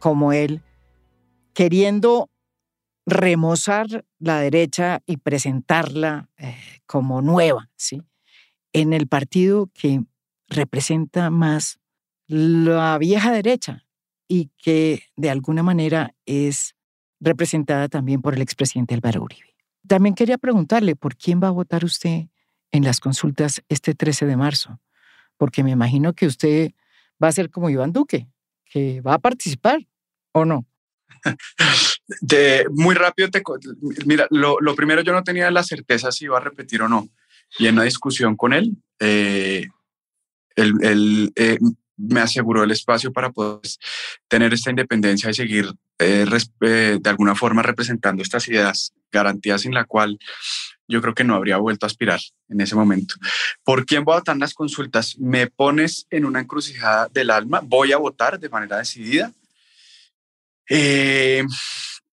como 0.00 0.32
él 0.32 0.62
queriendo 1.54 2.28
remozar 3.06 4.04
la 4.18 4.40
derecha 4.40 5.00
y 5.06 5.18
presentarla 5.18 6.28
eh, 6.38 6.56
como 6.86 7.22
nueva, 7.22 7.70
¿sí? 7.76 8.02
En 8.72 8.92
el 8.92 9.06
partido 9.06 9.70
que 9.72 10.02
representa 10.48 11.30
más 11.30 11.78
la 12.26 12.98
vieja 12.98 13.30
derecha 13.30 13.86
y 14.26 14.50
que 14.58 15.04
de 15.14 15.30
alguna 15.30 15.62
manera 15.62 16.14
es 16.26 16.74
representada 17.20 17.88
también 17.88 18.20
por 18.22 18.34
el 18.34 18.42
expresidente 18.42 18.94
Álvaro 18.94 19.22
Uribe. 19.22 19.54
También 19.86 20.16
quería 20.16 20.36
preguntarle, 20.36 20.96
¿por 20.96 21.16
quién 21.16 21.40
va 21.40 21.48
a 21.48 21.52
votar 21.52 21.84
usted 21.84 22.26
en 22.72 22.84
las 22.84 23.00
consultas 23.00 23.62
este 23.68 23.94
13 23.94 24.26
de 24.26 24.36
marzo, 24.36 24.80
porque 25.36 25.62
me 25.62 25.70
imagino 25.70 26.12
que 26.12 26.26
usted 26.26 26.72
va 27.22 27.28
a 27.28 27.32
ser 27.32 27.50
como 27.50 27.70
Iván 27.70 27.92
Duque, 27.92 28.28
que 28.64 29.00
va 29.00 29.14
a 29.14 29.18
participar, 29.18 29.86
¿o 30.32 30.44
no? 30.44 30.66
De, 32.20 32.66
muy 32.70 32.94
rápido, 32.94 33.30
te, 33.30 33.42
mira, 34.04 34.28
lo, 34.30 34.58
primero 34.76 35.02
yo 35.02 35.12
no 35.12 35.24
tenía 35.24 35.50
la 35.50 35.64
certeza 35.64 36.12
si 36.12 36.26
iba 36.26 36.36
a 36.36 36.40
repetir 36.40 36.82
o 36.82 36.88
no. 36.88 37.08
Y 37.58 37.66
en 37.66 37.74
una 37.74 37.84
discusión 37.84 38.36
con 38.36 38.52
él, 38.52 38.76
eh, 39.00 39.66
él, 40.54 41.32
eh, 41.34 41.58
me 41.96 42.20
aseguró 42.20 42.62
el 42.62 42.70
espacio 42.70 43.12
para 43.12 43.30
poder 43.30 43.60
tener 44.28 44.52
esta 44.52 44.70
independencia 44.70 45.30
y 45.30 45.34
seguir 45.34 45.72
eh, 45.98 46.26
de 46.60 47.10
alguna 47.10 47.34
forma 47.34 47.62
representando 47.62 48.22
estas 48.22 48.46
ideas, 48.48 48.92
garantías 49.10 49.62
sin 49.62 49.74
la 49.74 49.84
cual 49.84 50.18
yo 50.88 51.00
creo 51.00 51.14
que 51.14 51.24
no 51.24 51.34
habría 51.34 51.56
vuelto 51.56 51.86
a 51.86 51.88
aspirar 51.88 52.20
en 52.48 52.60
ese 52.60 52.74
momento. 52.74 53.14
¿Por 53.64 53.86
quién 53.86 54.04
voy 54.04 54.14
a 54.14 54.18
votar 54.18 54.34
en 54.34 54.40
las 54.40 54.54
consultas? 54.54 55.16
Me 55.18 55.48
pones 55.48 56.06
en 56.10 56.24
una 56.24 56.40
encrucijada 56.40 57.08
del 57.12 57.30
alma, 57.30 57.60
voy 57.62 57.92
a 57.92 57.98
votar 57.98 58.38
de 58.38 58.48
manera 58.48 58.78
decidida. 58.78 59.32
Eh, 60.68 61.44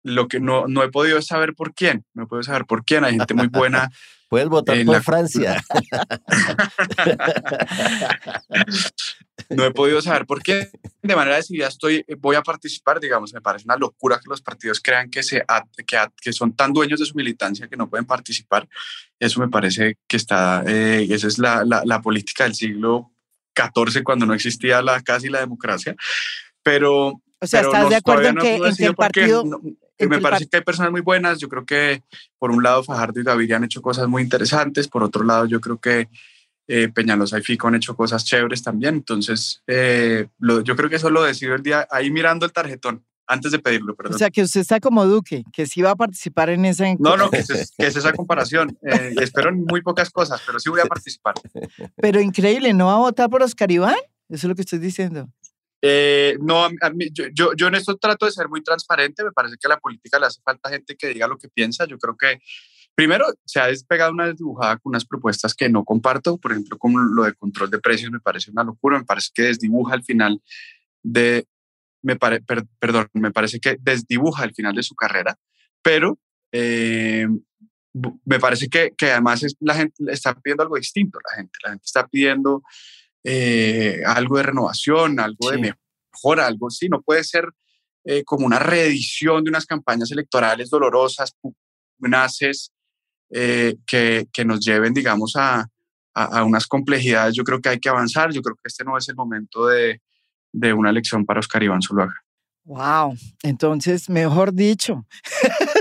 lo 0.03 0.27
que 0.27 0.39
no, 0.39 0.67
no 0.67 0.83
he 0.83 0.89
podido 0.89 1.21
saber 1.21 1.53
por 1.53 1.73
quién, 1.73 2.05
no 2.13 2.23
he 2.23 2.27
podido 2.27 2.43
saber 2.43 2.65
por 2.65 2.85
quién, 2.85 3.03
hay 3.03 3.17
gente 3.17 3.33
muy 3.33 3.47
buena. 3.47 3.89
Puedes 4.29 4.49
votar 4.49 4.83
por 4.83 5.01
Francia. 5.03 5.63
no 9.49 9.65
he 9.65 9.71
podido 9.71 10.01
saber 10.01 10.25
por 10.25 10.41
qué. 10.41 10.69
De 11.01 11.15
manera 11.15 11.37
decidida 11.37 11.67
estoy, 11.67 12.05
voy 12.19 12.35
a 12.35 12.41
participar, 12.41 12.99
digamos, 12.99 13.33
me 13.33 13.41
parece 13.41 13.65
una 13.65 13.77
locura 13.77 14.19
que 14.19 14.29
los 14.29 14.41
partidos 14.41 14.81
crean 14.81 15.09
que, 15.09 15.23
se, 15.23 15.43
que, 15.85 15.97
que 16.21 16.33
son 16.33 16.55
tan 16.55 16.73
dueños 16.73 16.99
de 16.99 17.05
su 17.05 17.15
militancia 17.15 17.67
que 17.67 17.77
no 17.77 17.89
pueden 17.89 18.05
participar. 18.05 18.67
Eso 19.19 19.39
me 19.39 19.47
parece 19.47 19.97
que 20.07 20.17
está, 20.17 20.63
eh, 20.67 21.07
esa 21.09 21.27
es 21.27 21.37
la, 21.37 21.63
la, 21.63 22.01
política 22.01 22.43
del 22.43 22.55
siglo 22.55 23.11
XIV 23.55 24.03
cuando 24.03 24.25
no 24.25 24.33
existía 24.33 24.81
la, 24.81 25.01
casi 25.01 25.29
la 25.29 25.39
democracia. 25.39 25.95
Pero... 26.61 27.21
O 27.39 27.45
sea, 27.45 27.61
¿estás 27.61 27.89
de 27.89 27.95
acuerdo 27.95 28.29
en 28.29 28.35
que, 28.37 28.55
el 28.79 28.95
partido... 28.95 29.43
me 29.99 30.19
parece 30.19 30.47
que 30.47 30.57
hay 30.57 30.63
personas 30.63 30.91
muy 30.91 31.01
buenas. 31.01 31.39
Yo 31.39 31.47
creo 31.47 31.65
que 31.65 32.03
por 32.39 32.49
un 32.49 32.63
lado 32.63 32.83
Fajardo 32.83 33.19
y 33.19 33.23
Gaviria 33.23 33.57
han 33.57 33.63
hecho 33.63 33.81
cosas 33.81 34.07
muy 34.07 34.23
interesantes. 34.23 34.87
Por 34.87 35.03
otro 35.03 35.23
lado, 35.23 35.45
yo 35.45 35.61
creo 35.61 35.79
que 35.79 36.09
eh, 36.67 36.89
Peñalosa 36.89 37.39
y 37.39 37.41
Fico 37.41 37.67
han 37.67 37.75
hecho 37.75 37.95
cosas 37.95 38.25
chéveres 38.25 38.61
también. 38.63 38.95
Entonces, 38.95 39.63
eh, 39.67 40.27
yo 40.39 40.75
creo 40.75 40.89
que 40.89 40.97
eso 40.97 41.09
lo 41.09 41.23
decido 41.23 41.55
el 41.55 41.63
día 41.63 41.87
ahí 41.91 42.11
mirando 42.11 42.45
el 42.45 42.51
tarjetón 42.51 43.05
antes 43.27 43.51
de 43.51 43.59
pedirlo, 43.59 43.95
perdón. 43.95 44.15
O 44.15 44.17
sea, 44.17 44.29
que 44.29 44.41
usted 44.41 44.61
está 44.61 44.79
como 44.79 45.05
Duque, 45.05 45.43
que 45.51 45.65
sí 45.65 45.81
va 45.81 45.91
a 45.91 45.95
participar 45.95 46.49
en 46.49 46.65
esa... 46.65 46.85
No, 46.97 47.17
no, 47.17 47.29
que 47.29 47.39
es, 47.39 47.73
esa 47.77 48.13
comparación. 48.13 48.77
Eh, 48.81 49.15
espero 49.21 49.49
en 49.49 49.65
muy 49.65 49.81
pocas 49.81 50.09
cosas, 50.09 50.41
pero 50.45 50.59
sí 50.59 50.69
voy 50.69 50.79
a 50.79 50.85
participar. 50.87 51.35
Pero 51.97 52.21
increíble, 52.21 52.73
¿no 52.73 52.87
va 52.87 52.93
a 52.93 52.99
votar 52.99 53.29
por 53.29 53.43
Oscar 53.43 53.69
Iván? 53.69 53.95
Eso 54.29 54.45
es 54.47 54.49
lo 54.49 54.55
que 54.55 54.61
estoy 54.61 54.79
diciendo. 54.79 55.29
Eh, 55.81 56.37
no, 56.41 56.69
yo, 57.33 57.53
yo, 57.53 57.67
en 57.67 57.75
esto 57.75 57.97
trato 57.97 58.25
de 58.25 58.31
ser 58.31 58.49
muy 58.49 58.63
transparente. 58.63 59.23
Me 59.23 59.31
parece 59.31 59.57
que 59.57 59.67
a 59.67 59.71
la 59.71 59.79
política 59.79 60.19
le 60.19 60.25
hace 60.25 60.41
falta 60.41 60.69
gente 60.69 60.95
que 60.95 61.07
diga 61.09 61.27
lo 61.27 61.37
que 61.37 61.49
piensa. 61.49 61.85
Yo 61.85 61.97
creo 61.97 62.15
que, 62.17 62.41
primero, 62.97 63.27
se 63.45 63.59
ha 63.59 63.67
despegado 63.67 64.11
una 64.11 64.25
desdibujada 64.25 64.77
con 64.77 64.89
unas 64.89 65.05
propuestas 65.05 65.53
que 65.53 65.69
no 65.69 65.85
comparto. 65.85 66.39
Por 66.39 66.51
ejemplo, 66.51 66.79
como 66.79 66.97
lo 66.97 67.25
de 67.25 67.35
control 67.35 67.69
de 67.69 67.77
precios 67.77 68.11
me 68.11 68.19
parece 68.19 68.49
una 68.49 68.63
locura. 68.63 68.97
Me 68.97 69.05
parece 69.05 69.29
que 69.35 69.43
desdibuja 69.43 69.93
al 69.93 70.03
final 70.03 70.41
de, 71.03 71.45
me 72.01 72.15
perdón, 72.15 73.07
me 73.13 73.31
parece 73.31 73.59
que 73.59 73.77
desdibuja 73.79 74.45
el 74.45 74.55
final 74.55 74.73
de 74.73 74.81
su 74.81 74.95
carrera, 74.95 75.37
pero 75.83 76.17
eh, 76.51 77.27
me 78.25 78.39
parece 78.39 78.67
que, 78.67 78.91
que, 78.97 79.11
además 79.11 79.43
es, 79.43 79.55
la 79.59 79.75
gente 79.75 80.03
está 80.07 80.33
pidiendo 80.33 80.63
algo 80.63 80.75
distinto, 80.75 81.19
la 81.29 81.35
gente, 81.35 81.53
la 81.63 81.69
gente 81.69 81.85
está 81.85 82.07
pidiendo 82.07 82.63
eh, 83.23 84.01
algo 84.07 84.37
de 84.37 84.43
renovación, 84.43 85.19
algo 85.19 85.51
de 85.51 85.59
mejora, 85.59 86.47
algo 86.47 86.67
así, 86.67 86.89
no 86.89 87.03
puede 87.03 87.23
ser 87.23 87.47
eh, 88.05 88.23
como 88.23 88.47
una 88.47 88.57
reedición 88.57 89.43
de 89.43 89.51
unas 89.51 89.67
campañas 89.67 90.11
electorales 90.11 90.71
dolorosas, 90.71 91.35
pugnaces, 91.99 92.71
que, 93.29 94.27
que, 94.31 94.45
nos 94.45 94.59
lleven, 94.59 94.93
digamos, 94.93 95.35
a, 95.35 95.67
a, 96.13 96.23
a 96.23 96.43
unas 96.43 96.67
complejidades. 96.67 97.35
Yo 97.35 97.43
creo 97.43 97.61
que 97.61 97.69
hay 97.69 97.79
que 97.79 97.89
avanzar, 97.89 98.31
yo 98.31 98.41
creo 98.41 98.55
que 98.55 98.67
este 98.67 98.83
no 98.83 98.97
es 98.97 99.07
el 99.09 99.15
momento 99.15 99.67
de, 99.67 100.01
de 100.51 100.73
una 100.73 100.89
elección 100.89 101.25
para 101.25 101.39
Oscar 101.39 101.63
Iván 101.63 101.81
Zuluaga. 101.81 102.15
Wow, 102.67 103.15
entonces, 103.43 104.09
mejor 104.09 104.53
dicho. 104.53 105.05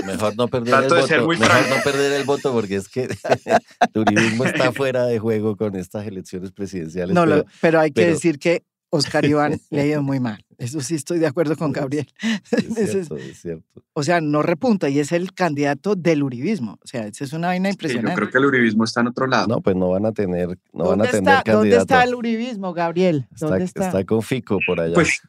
Mejor 0.05 0.37
no 0.37 0.47
perder 0.47 0.73
el 0.73 0.89
voto. 0.89 1.27
Mejor 1.27 1.69
no 1.69 1.83
perder 1.83 2.13
el 2.13 2.23
voto 2.23 2.53
porque 2.53 2.77
es 2.77 2.87
que 2.87 3.03
el 3.45 3.89
turismo 3.91 4.45
está 4.45 4.71
fuera 4.71 5.05
de 5.05 5.19
juego 5.19 5.57
con 5.57 5.75
estas 5.75 6.07
elecciones 6.07 6.53
presidenciales. 6.53 7.13
No, 7.13 7.25
pero, 7.59 7.81
hay 7.81 7.91
que 7.91 8.07
decir 8.07 8.39
que 8.39 8.63
Oscar 8.89 9.25
Iván 9.25 9.59
le 9.69 9.81
ha 9.81 9.85
ido 9.85 10.01
muy 10.01 10.19
mal. 10.19 10.43
Eso 10.57 10.81
sí 10.81 10.95
estoy 10.95 11.19
de 11.19 11.27
acuerdo 11.27 11.55
con 11.55 11.71
Gabriel. 11.71 12.07
Es 12.51 12.91
cierto, 12.91 13.17
es, 13.17 13.41
cierto. 13.41 13.83
O 13.93 14.03
sea, 14.03 14.21
no 14.21 14.41
repunta 14.41 14.89
y 14.89 14.99
es 14.99 15.11
el 15.11 15.33
candidato 15.33 15.95
del 15.95 16.23
uribismo. 16.23 16.79
O 16.83 16.87
sea, 16.87 17.05
esa 17.05 17.23
es 17.23 17.33
una 17.33 17.47
vaina 17.47 17.69
impresionante. 17.69 18.11
yo 18.11 18.15
creo 18.15 18.29
que 18.29 18.37
el 18.37 18.45
uribismo 18.45 18.83
está 18.83 19.01
en 19.01 19.07
otro 19.07 19.27
lado. 19.27 19.47
No, 19.47 19.61
pues 19.61 19.75
no 19.75 19.89
van 19.89 20.05
a 20.05 20.11
tener, 20.11 20.57
no 20.73 20.89
van 20.89 21.01
a 21.01 21.05
tener 21.05 21.23
candidato. 21.23 21.51
¿Dónde 21.51 21.77
está 21.77 22.03
el 22.03 22.15
uribismo, 22.15 22.73
Gabriel? 22.73 23.27
¿Dónde 23.39 23.65
está, 23.65 23.87
está? 23.87 24.03
con 24.05 24.21
Fico 24.21 24.59
por 24.65 24.79
allá. 24.79 24.93
Pues 24.95 25.21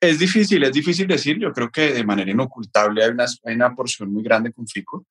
es 0.00 0.18
difícil, 0.18 0.62
es 0.62 0.72
difícil 0.72 1.06
decir. 1.06 1.38
Yo 1.38 1.52
creo 1.52 1.70
que 1.70 1.92
de 1.92 2.04
manera 2.04 2.30
inocultable 2.30 3.04
hay 3.04 3.10
una, 3.10 3.26
hay 3.44 3.54
una 3.54 3.74
porción 3.74 4.12
muy 4.12 4.22
grande 4.22 4.52
con 4.52 4.66
Fico. 4.66 5.04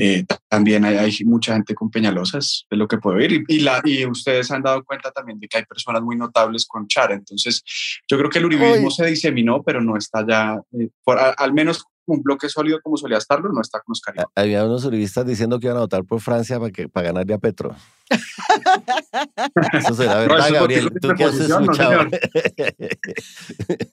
Eh, 0.00 0.24
también 0.48 0.84
hay, 0.84 0.96
hay, 0.96 1.12
mucha 1.24 1.54
gente 1.54 1.74
con 1.74 1.90
Peñalosas, 1.90 2.66
es 2.70 2.78
lo 2.78 2.86
que 2.86 2.98
puedo 2.98 3.16
ver. 3.16 3.32
Y, 3.32 3.60
la, 3.60 3.80
y 3.84 4.06
ustedes 4.06 4.48
han 4.52 4.62
dado 4.62 4.84
cuenta 4.84 5.10
también 5.10 5.40
de 5.40 5.48
que 5.48 5.58
hay 5.58 5.64
personas 5.64 6.02
muy 6.02 6.14
notables 6.14 6.66
con 6.66 6.86
Char. 6.86 7.10
Entonces, 7.10 7.64
yo 8.08 8.16
creo 8.16 8.30
que 8.30 8.38
el 8.38 8.46
uribismo 8.46 8.92
se 8.92 9.06
diseminó, 9.06 9.60
pero 9.64 9.80
no 9.80 9.96
está 9.96 10.24
ya, 10.24 10.60
eh, 10.78 10.88
por, 11.02 11.18
al 11.18 11.52
menos 11.52 11.84
un 12.06 12.22
bloque 12.22 12.48
sólido 12.48 12.80
como 12.80 12.96
solía 12.96 13.18
estarlo, 13.18 13.50
no 13.52 13.60
está 13.60 13.80
con 13.80 13.92
Oscar. 13.92 14.14
Había 14.34 14.64
unos 14.64 14.84
uribistas 14.84 15.26
diciendo 15.26 15.58
que 15.58 15.66
iban 15.66 15.76
a 15.76 15.80
votar 15.80 16.04
por 16.04 16.20
Francia 16.20 16.58
para, 16.58 16.70
que, 16.70 16.88
para 16.88 17.08
ganarle 17.08 17.34
a 17.34 17.38
Petro. 17.38 17.74
Eso 19.72 19.94
será 19.94 20.14
verdad, 20.20 20.50
Gabriel. 20.52 20.92
¿Tú 21.00 21.08
qué 21.16 21.24
has 21.24 21.34
escuchado? 21.34 22.04
No, 22.04 22.10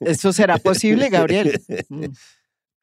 ¿Eso 0.00 0.32
será 0.32 0.58
posible, 0.58 1.08
Gabriel? 1.10 1.60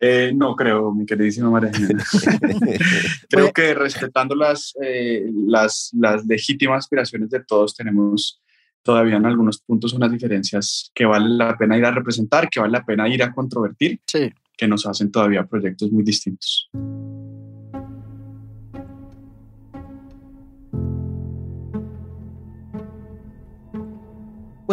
Eh, 0.06 0.34
no 0.36 0.54
creo, 0.54 0.94
mi 0.94 1.06
queridísima 1.06 1.50
María 1.50 1.72
creo 3.30 3.54
que 3.54 3.74
respetando 3.74 4.36
las, 4.36 4.74
eh, 4.82 5.24
las, 5.48 5.92
las 5.98 6.26
legítimas 6.26 6.80
aspiraciones 6.80 7.30
de 7.30 7.42
todos, 7.42 7.74
tenemos 7.74 8.42
todavía 8.82 9.16
en 9.16 9.26
algunos 9.26 9.62
puntos 9.62 9.94
unas 9.94 10.12
diferencias 10.12 10.92
que 10.94 11.06
vale 11.06 11.30
la 11.30 11.58
pena 11.58 11.78
ir 11.78 11.86
a 11.86 11.92
representar, 11.92 12.50
que 12.50 12.60
vale 12.60 12.74
la 12.74 12.84
pena 12.84 13.08
ir 13.08 13.24
a 13.24 13.32
controvertir, 13.32 14.02
que 14.58 14.68
nos 14.68 14.86
hacen 14.86 15.10
todavía 15.10 15.46
proyectos 15.46 15.90
muy 15.90 16.04
distintos. 16.04 16.70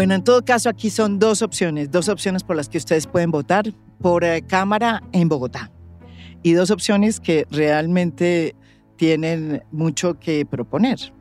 Bueno, 0.00 0.14
en 0.14 0.24
todo 0.24 0.42
caso, 0.42 0.70
aquí 0.70 0.88
son 0.88 1.18
dos 1.18 1.42
opciones, 1.42 1.90
dos 1.90 2.08
opciones 2.08 2.42
por 2.42 2.56
las 2.56 2.70
que 2.70 2.78
ustedes 2.78 3.06
pueden 3.06 3.30
votar 3.30 3.70
por 4.00 4.24
eh, 4.24 4.40
Cámara 4.40 5.02
en 5.12 5.28
Bogotá. 5.28 5.70
Y 6.42 6.54
dos 6.54 6.70
opciones 6.70 7.20
que 7.20 7.46
realmente 7.50 8.56
tienen 8.96 9.62
mucho 9.70 10.18
que 10.18 10.46
proponer 10.46 11.12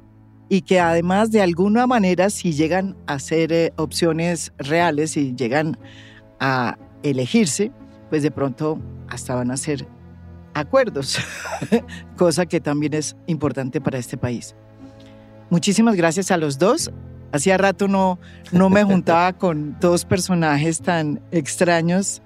y 0.47 0.61
que 0.61 0.80
además 0.80 1.30
de 1.30 1.41
alguna 1.41 1.88
manera 1.88 2.30
si 2.30 2.53
llegan 2.53 2.95
a 3.05 3.19
ser 3.19 3.51
eh, 3.51 3.73
opciones 3.75 4.53
reales 4.57 5.17
y 5.17 5.36
llegan 5.36 5.77
a 6.39 6.77
elegirse, 7.03 7.73
pues 8.09 8.23
de 8.23 8.32
pronto 8.32 8.80
hasta 9.09 9.36
van 9.36 9.51
a 9.51 9.57
ser 9.57 9.89
acuerdos, 10.53 11.19
cosa 12.15 12.45
que 12.45 12.61
también 12.61 12.93
es 12.93 13.17
importante 13.27 13.82
para 13.82 13.97
este 13.97 14.15
país. 14.15 14.55
Muchísimas 15.49 15.95
gracias 15.95 16.32
a 16.32 16.38
los 16.38 16.57
dos. 16.57 16.89
Hacía 17.32 17.57
rato 17.57 17.88
no, 17.88 18.19
no 18.51 18.69
me 18.69 18.84
juntaba 18.84 19.34
con 19.38 19.77
dos 19.80 20.05
personajes 20.05 20.82
tan 20.82 21.21
extraños, 21.32 22.21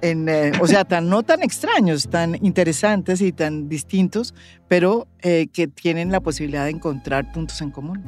en, 0.00 0.28
eh, 0.28 0.52
o 0.60 0.66
sea, 0.66 0.84
tan, 0.84 1.08
no 1.08 1.22
tan 1.22 1.42
extraños, 1.42 2.08
tan 2.10 2.34
interesantes 2.44 3.22
y 3.22 3.32
tan 3.32 3.68
distintos, 3.68 4.34
pero 4.68 5.08
eh, 5.22 5.46
que 5.52 5.66
tienen 5.66 6.12
la 6.12 6.20
posibilidad 6.20 6.64
de 6.64 6.70
encontrar 6.70 7.32
puntos 7.32 7.60
en 7.62 7.70
común. 7.70 8.02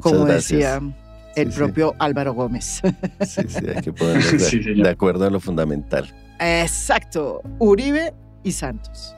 como 0.00 0.24
decía 0.24 0.80
el 1.36 1.50
propio 1.50 1.94
Álvaro 1.98 2.34
Gómez. 2.34 2.80
Sí, 3.26 3.42
sí, 3.48 3.66
hay 3.74 3.82
que 3.82 3.92
ponernos 3.92 4.50
de, 4.82 4.88
acuerdo 4.88 5.26
en 5.26 5.32
lo 5.32 5.40
fundamental. 5.40 6.12
Exacto, 6.38 7.42
Uribe 7.58 8.14
y 8.42 8.52
Santos. 8.52 9.14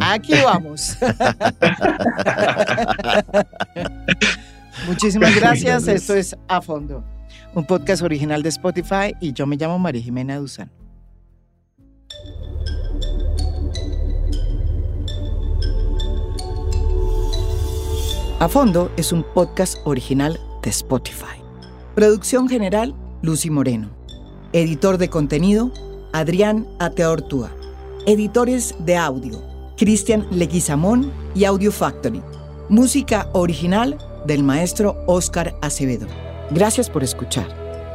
Aquí 0.00 0.32
vamos. 0.44 0.96
Muchísimas 4.86 5.34
gracias. 5.34 5.88
Esto 5.88 6.14
es 6.14 6.36
A 6.48 6.60
Fondo, 6.60 7.04
un 7.54 7.66
podcast 7.66 8.02
original 8.02 8.42
de 8.42 8.48
Spotify 8.50 9.14
y 9.20 9.32
yo 9.32 9.46
me 9.46 9.56
llamo 9.56 9.78
María 9.78 10.02
Jimena 10.02 10.36
Duzán. 10.36 10.70
A 18.40 18.48
Fondo 18.48 18.92
es 18.96 19.12
un 19.12 19.24
podcast 19.34 19.78
original 19.84 20.38
de 20.62 20.70
Spotify. 20.70 21.42
Producción 21.96 22.48
general, 22.48 22.94
Lucy 23.20 23.50
Moreno. 23.50 23.90
Editor 24.52 24.96
de 24.96 25.10
contenido, 25.10 25.72
Adrián 26.12 26.66
Ateortúa. 26.78 27.50
Editores 28.06 28.76
de 28.78 28.96
audio, 28.96 29.42
Cristian 29.76 30.24
Leguizamón 30.30 31.12
y 31.34 31.44
Audio 31.44 31.72
Factory. 31.72 32.22
Música 32.68 33.28
original 33.32 33.98
del 34.24 34.42
maestro 34.42 35.02
Oscar 35.06 35.54
Acevedo. 35.60 36.06
Gracias 36.50 36.88
por 36.88 37.02
escuchar. 37.02 37.46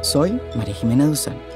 Soy 0.02 0.40
María 0.54 0.74
Jimena 0.74 1.06
Duzán. 1.06 1.53